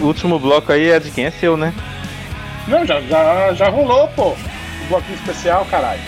o 0.00 0.04
último 0.04 0.38
bloco 0.38 0.72
aí 0.72 0.90
é 0.90 0.98
de 1.00 1.10
quem? 1.10 1.26
É 1.26 1.30
seu, 1.30 1.56
né? 1.56 1.72
Não, 2.68 2.84
já, 2.84 3.00
já, 3.02 3.52
já 3.54 3.68
rolou, 3.68 4.08
pô. 4.08 4.30
O 4.30 4.36
bloquinho 4.88 5.14
especial, 5.16 5.64
caralho. 5.70 6.00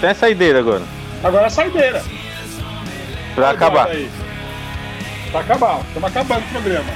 Tem 0.00 0.10
a 0.10 0.14
saideira 0.14 0.58
agora. 0.60 0.82
Agora 1.24 1.44
é 1.44 1.46
a 1.46 1.50
saideira. 1.50 2.02
Pra 3.34 3.48
Olha 3.48 3.56
acabar. 3.56 3.88
Pra 5.30 5.40
acabar, 5.40 5.80
estamos 5.88 6.08
acabando 6.10 6.44
o 6.44 6.48
programa. 6.50 6.90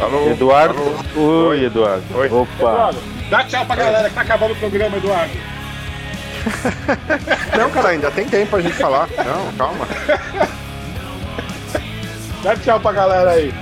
Alô? 0.00 0.30
Eduardo. 0.30 0.78
Alô? 1.14 1.48
Oi, 1.48 1.64
Eduardo. 1.64 2.04
Opa. 2.14 2.48
Eduardo, 2.58 2.98
dá 3.34 3.44
tchau 3.44 3.66
pra 3.66 3.74
galera 3.74 4.08
que 4.08 4.14
tá 4.14 4.20
acabando 4.20 4.52
o 4.52 4.56
programa, 4.56 4.96
Eduardo. 4.96 5.32
Não, 7.58 7.70
cara, 7.70 7.88
ainda 7.88 8.10
tem 8.10 8.28
tempo 8.28 8.50
pra 8.50 8.60
gente 8.60 8.74
falar. 8.74 9.08
Não, 9.16 9.52
calma. 9.56 9.88
Dá 12.42 12.54
tchau 12.56 12.78
pra 12.78 12.92
galera 12.92 13.30
aí. 13.30 13.52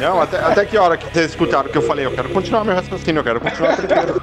Não, 0.00 0.20
até, 0.20 0.38
até 0.38 0.64
que 0.66 0.76
hora 0.76 0.96
que 0.96 1.06
vocês 1.06 1.30
escutaram 1.30 1.70
que 1.70 1.78
eu 1.78 1.82
falei? 1.82 2.04
Eu 2.04 2.12
quero 2.12 2.28
continuar 2.30 2.64
meu 2.64 2.74
raciocínio, 2.74 3.20
eu 3.20 3.24
quero 3.24 3.40
continuar 3.40 3.76
primeiro. 3.76 4.20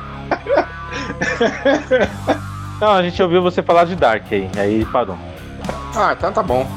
Não, 2.79 2.91
a 2.91 3.01
gente 3.01 3.21
ouviu 3.23 3.41
você 3.41 3.63
falar 3.63 3.85
de 3.85 3.95
Dark 3.95 4.25
aí, 4.31 4.49
aí 4.57 4.85
parou. 4.85 5.17
Ah, 5.95 6.13
então 6.17 6.31
tá 6.31 6.43
bom. 6.43 6.67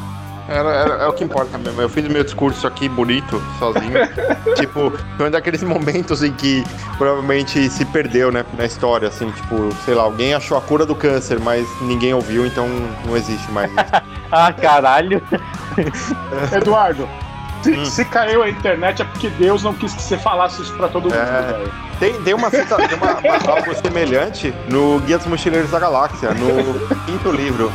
Era, 0.52 0.70
era- 0.74 0.94
é 1.04 1.06
o 1.06 1.12
que 1.12 1.24
importa 1.24 1.56
mesmo. 1.58 1.80
Eu 1.80 1.88
fiz 1.88 2.06
o 2.06 2.10
meu 2.10 2.22
discurso 2.22 2.66
aqui 2.66 2.88
bonito, 2.88 3.42
sozinho. 3.58 3.92
tipo, 4.56 4.92
foi 5.16 5.28
um 5.28 5.30
daqueles 5.30 5.62
momentos 5.62 6.22
em 6.22 6.32
que 6.32 6.62
provavelmente 6.98 7.68
se 7.70 7.84
perdeu, 7.86 8.30
né, 8.30 8.44
na 8.56 8.64
história, 8.64 9.08
assim, 9.08 9.30
tipo, 9.30 9.70
sei 9.84 9.94
lá, 9.94 10.02
alguém 10.02 10.34
achou 10.34 10.56
a 10.56 10.60
cura 10.60 10.84
do 10.84 10.94
câncer, 10.94 11.38
mas 11.40 11.66
ninguém 11.80 12.12
ouviu, 12.14 12.44
então 12.46 12.68
não 13.06 13.16
existe 13.16 13.50
mais 13.50 13.70
isso. 13.70 13.80
Ah, 14.34 14.50
caralho. 14.50 15.20
Eduardo, 16.56 17.06
se, 17.62 17.84
se 17.86 18.04
caiu 18.04 18.42
a 18.42 18.48
internet 18.48 19.02
é 19.02 19.04
porque 19.04 19.28
Deus 19.28 19.62
não 19.62 19.74
quis 19.74 19.92
que 19.92 20.02
você 20.02 20.16
falasse 20.16 20.62
isso 20.62 20.72
pra 20.74 20.88
todo 20.88 21.04
mundo, 21.04 21.14
É. 21.14 21.52
velho. 21.52 21.72
Tem, 22.00 22.14
tem 22.22 22.32
uma 22.34 22.48
cita, 22.50 22.76
tem 22.76 22.96
uma, 22.96 23.12
uma- 23.18 23.52
algo 23.56 23.74
semelhante 23.74 24.52
no 24.68 24.98
Guia 25.00 25.18
dos 25.18 25.26
Mochileiros 25.26 25.70
da 25.70 25.78
Galáxia, 25.78 26.30
no 26.32 26.96
quinto 27.04 27.30
livro 27.30 27.70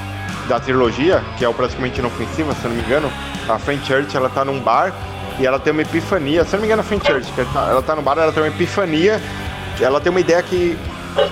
da 0.48 0.60
trilogia, 0.60 1.24
que 1.38 1.46
é 1.46 1.50
o 1.50 1.54
praticamente 1.54 2.00
inofensiva, 2.00 2.54
se 2.56 2.64
eu 2.66 2.70
não 2.70 2.78
me 2.78 2.84
engano. 2.84 3.12
A 3.48 3.60
Fenchurch, 3.60 4.16
ela 4.16 4.30
tá 4.30 4.44
num 4.44 4.60
bar 4.60 4.94
e 5.40 5.46
ela 5.46 5.60
tem 5.60 5.72
uma 5.72 5.82
epifania. 5.82 6.44
Se 6.44 6.54
eu 6.56 6.58
não 6.58 6.62
me 6.62 6.68
engano, 6.68 6.82
a 6.82 6.86
Fenchurch, 6.86 7.32
ela 7.38 7.50
tá, 7.54 7.68
ela 7.70 7.82
tá 7.82 7.96
no 7.96 8.02
bar, 8.02 8.18
ela 8.18 8.32
tem 8.32 8.44
uma 8.44 8.50
epifania. 8.50 9.22
Ela 9.80 10.02
tem 10.02 10.10
uma 10.10 10.20
ideia 10.20 10.42
que 10.42 10.78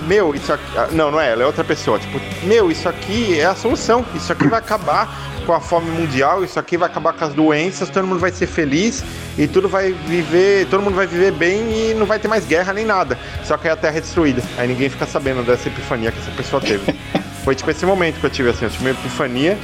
meu, 0.06 0.34
isso 0.34 0.52
aqui. 0.52 0.64
ah, 0.76 0.88
Não, 0.90 1.10
não 1.10 1.20
é, 1.20 1.30
ela 1.32 1.42
é 1.42 1.46
outra 1.46 1.62
pessoa. 1.62 1.98
Tipo, 1.98 2.20
meu, 2.44 2.70
isso 2.70 2.88
aqui 2.88 3.38
é 3.38 3.46
a 3.46 3.54
solução. 3.54 4.04
Isso 4.14 4.32
aqui 4.32 4.48
vai 4.48 4.58
acabar 4.58 5.08
com 5.44 5.52
a 5.52 5.60
fome 5.60 5.88
mundial, 5.90 6.42
isso 6.42 6.58
aqui 6.58 6.76
vai 6.76 6.88
acabar 6.88 7.12
com 7.12 7.24
as 7.24 7.32
doenças, 7.32 7.88
todo 7.88 8.04
mundo 8.04 8.18
vai 8.18 8.32
ser 8.32 8.48
feliz 8.48 9.04
e 9.38 9.46
tudo 9.46 9.68
vai 9.68 9.92
viver, 9.92 10.66
todo 10.66 10.82
mundo 10.82 10.96
vai 10.96 11.06
viver 11.06 11.30
bem 11.30 11.90
e 11.90 11.94
não 11.94 12.04
vai 12.04 12.18
ter 12.18 12.26
mais 12.26 12.44
guerra 12.44 12.72
nem 12.72 12.84
nada. 12.84 13.16
Só 13.44 13.56
que 13.56 13.68
aí 13.68 13.72
a 13.72 13.76
Terra 13.76 13.98
é 13.98 14.00
destruída. 14.00 14.42
Aí 14.58 14.66
ninguém 14.66 14.88
fica 14.88 15.06
sabendo 15.06 15.44
dessa 15.44 15.68
epifania 15.68 16.10
que 16.10 16.18
essa 16.18 16.32
pessoa 16.32 16.60
teve. 16.60 16.92
Foi 17.46 17.54
tipo 17.54 17.70
esse 17.70 17.86
momento 17.86 18.18
que 18.18 18.26
eu 18.26 18.30
tive 18.30 18.50
assim, 18.50 18.64
eu 18.64 18.70
tive 18.70 18.82
uma 18.84 18.90
epifania 18.90 19.56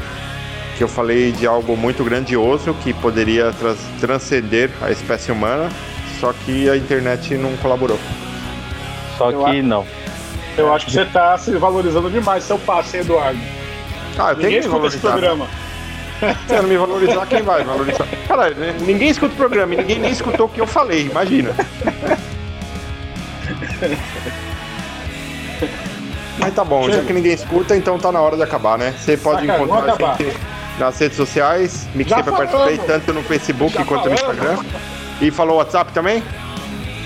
que 0.78 0.84
eu 0.84 0.88
falei 0.88 1.32
de 1.32 1.48
algo 1.48 1.76
muito 1.76 2.04
grandioso 2.04 2.72
que 2.74 2.94
poderia 2.94 3.52
trans- 3.52 3.84
transcender 4.00 4.70
a 4.80 4.92
espécie 4.92 5.32
humana, 5.32 5.68
só 6.20 6.32
que 6.32 6.70
a 6.70 6.76
internet 6.76 7.34
não 7.36 7.56
colaborou. 7.56 7.98
Só 9.18 9.32
Eu 9.32 9.42
que 9.44 9.58
a- 9.58 9.62
não. 9.64 9.84
Eu 10.56 10.72
acho 10.72 10.86
que 10.86 10.92
você 10.92 11.04
tá 11.06 11.36
se 11.36 11.50
valorizando 11.56 12.08
demais 12.08 12.44
seu 12.44 12.56
passe, 12.56 12.98
hein, 12.98 13.02
Eduardo. 13.02 13.40
Ah, 14.16 14.30
eu 14.30 14.36
tenho 14.36 14.48
Ninguém 14.48 14.60
que 14.60 14.66
escuta 14.66 14.86
esse 14.86 14.98
valorizar. 14.98 15.10
programa. 15.10 15.46
Se 16.46 16.54
eu 16.54 16.62
não 16.62 16.68
me 16.68 16.76
valorizar, 16.76 17.26
quem 17.26 17.42
vai 17.42 17.64
valorizar? 17.64 18.06
Cara, 18.28 18.50
né, 18.50 18.76
ninguém 18.82 19.08
escuta 19.08 19.34
o 19.34 19.36
programa 19.36 19.74
e 19.74 19.78
ninguém 19.78 19.98
nem 19.98 20.12
escutou 20.12 20.46
o 20.46 20.48
que 20.48 20.60
eu 20.60 20.68
falei, 20.68 21.06
imagina. 21.06 21.52
Mas 26.42 26.54
tá 26.54 26.64
bom, 26.64 26.84
já 26.86 26.92
Chega. 26.94 27.06
que 27.06 27.12
ninguém 27.12 27.32
escuta, 27.32 27.76
então 27.76 27.98
tá 27.98 28.10
na 28.12 28.20
hora 28.20 28.36
de 28.36 28.42
acabar, 28.42 28.76
né? 28.78 28.94
Você 28.98 29.16
pode 29.16 29.46
cara, 29.46 29.62
encontrar 29.62 29.90
a 29.90 29.94
acabar. 29.94 30.16
gente 30.18 30.36
nas 30.78 30.98
redes 30.98 31.16
sociais, 31.16 31.86
Mixtape 31.94 32.30
Já 32.30 32.36
Participei, 32.36 32.78
tanto 32.78 33.12
no 33.12 33.22
Facebook 33.22 33.74
Já 33.74 33.84
quanto 33.84 34.08
no 34.10 34.16
falamos. 34.16 34.44
Instagram. 34.44 34.64
E 35.20 35.30
falou 35.30 35.58
WhatsApp 35.58 35.92
também? 35.92 36.22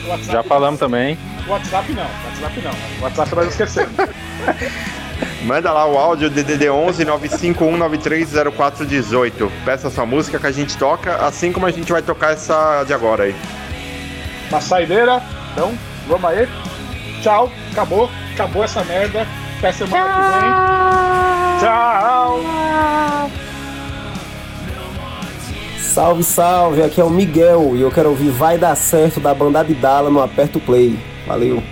WhatsApp, 0.06 0.32
Já 0.32 0.42
falamos 0.42 0.80
também. 0.80 1.18
WhatsApp 1.46 1.92
não, 1.92 2.02
WhatsApp 2.02 2.60
não. 2.62 2.72
WhatsApp 3.02 3.34
nós 3.34 3.48
esquecemos. 3.48 3.92
Manda 5.44 5.72
lá 5.72 5.86
o 5.86 5.96
áudio 5.96 6.28
DDD 6.28 6.68
11 6.68 7.04
951930418. 7.04 9.50
Peça 9.64 9.88
sua 9.90 10.04
música 10.06 10.38
que 10.38 10.46
a 10.46 10.52
gente 10.52 10.76
toca, 10.76 11.16
assim 11.24 11.52
como 11.52 11.66
a 11.66 11.70
gente 11.70 11.90
vai 11.92 12.02
tocar 12.02 12.32
essa 12.32 12.84
de 12.84 12.92
agora 12.92 13.24
aí. 13.24 13.34
Uma 14.50 14.60
saideira, 14.60 15.22
então, 15.52 15.72
vamos 16.06 16.24
aí. 16.30 16.46
Tchau, 17.22 17.50
acabou, 17.72 18.10
acabou 18.36 18.62
essa 18.62 18.84
merda. 18.84 19.26
Até 19.58 19.72
semana 19.72 20.04
que 20.04 20.20
vem. 20.40 20.50
Tchau. 21.60 22.40
Salve, 25.80 26.22
salve, 26.22 26.82
aqui 26.82 27.00
é 27.00 27.04
o 27.04 27.08
Miguel 27.08 27.74
e 27.74 27.80
eu 27.80 27.90
quero 27.90 28.10
ouvir 28.10 28.28
Vai 28.28 28.58
Dar 28.58 28.74
Certo 28.74 29.18
da 29.18 29.32
banda 29.32 29.60
Abdala 29.60 30.10
no 30.10 30.22
Aperto 30.22 30.60
Play. 30.60 30.98
Valeu. 31.26 31.62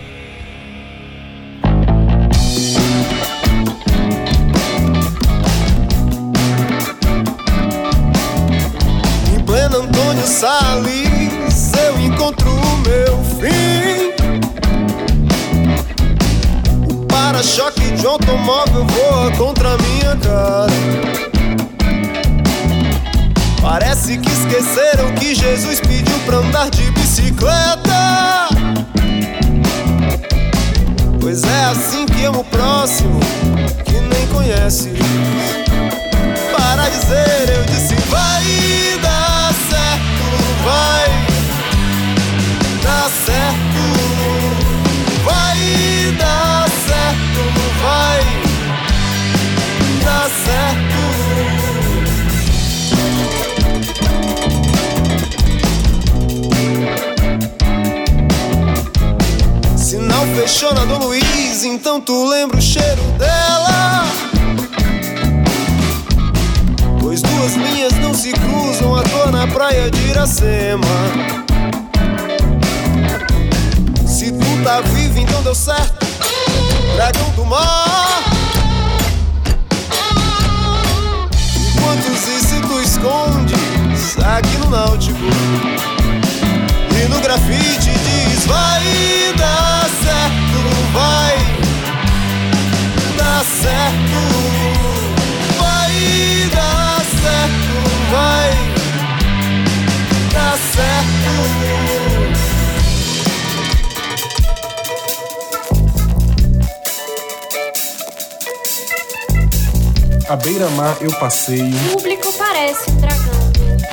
Passeio. 111.34 111.74
Público 111.90 112.32
parece 112.34 112.90
um 112.90 112.96
dragão. 112.96 113.34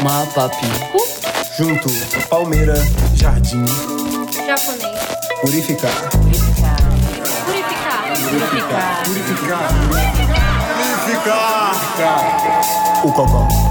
Mapapi. 0.04 0.68
Junto, 1.58 1.90
palmeira, 2.30 2.76
jardim. 3.16 3.66
Japonês. 4.46 5.02
Purificar. 5.42 5.92
Purificar. 6.12 6.78
Purificar. 8.30 9.04
Purificar. 9.06 9.70
Purificar. 11.04 11.72
O 13.04 13.12
cocó. 13.12 13.71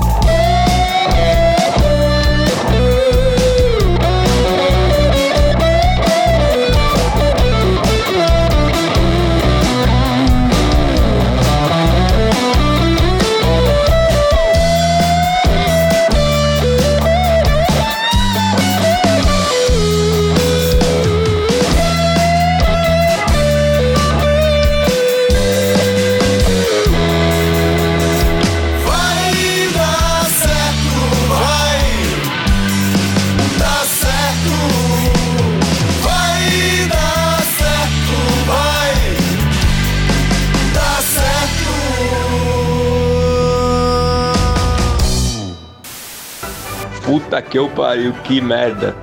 Que 47.42 47.58
eu 47.58 47.68
pariu, 47.68 48.12
que 48.24 48.40
merda. 48.40 48.94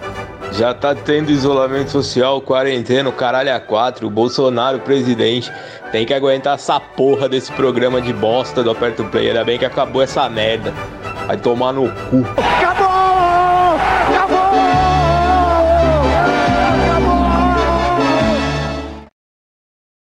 Já 0.53 0.73
tá 0.73 0.95
tendo 0.95 1.29
isolamento 1.29 1.91
social, 1.91 2.41
quarentena, 2.41 3.09
o 3.09 3.13
caralho 3.13 3.53
a 3.53 3.59
quatro, 3.59 4.07
o 4.07 4.09
Bolsonaro 4.09 4.79
presidente. 4.79 5.51
Tem 5.91 6.05
que 6.05 6.13
aguentar 6.13 6.55
essa 6.55 6.79
porra 6.79 7.27
desse 7.27 7.51
programa 7.51 8.01
de 8.01 8.13
bosta 8.13 8.63
do 8.63 8.71
Aperto 8.71 9.03
Play. 9.05 9.27
Ainda 9.27 9.43
bem 9.43 9.59
que 9.59 9.65
acabou 9.65 10.01
essa 10.01 10.27
merda. 10.29 10.73
Vai 11.27 11.37
tomar 11.37 11.73
no 11.73 11.89
cu. 11.89 12.25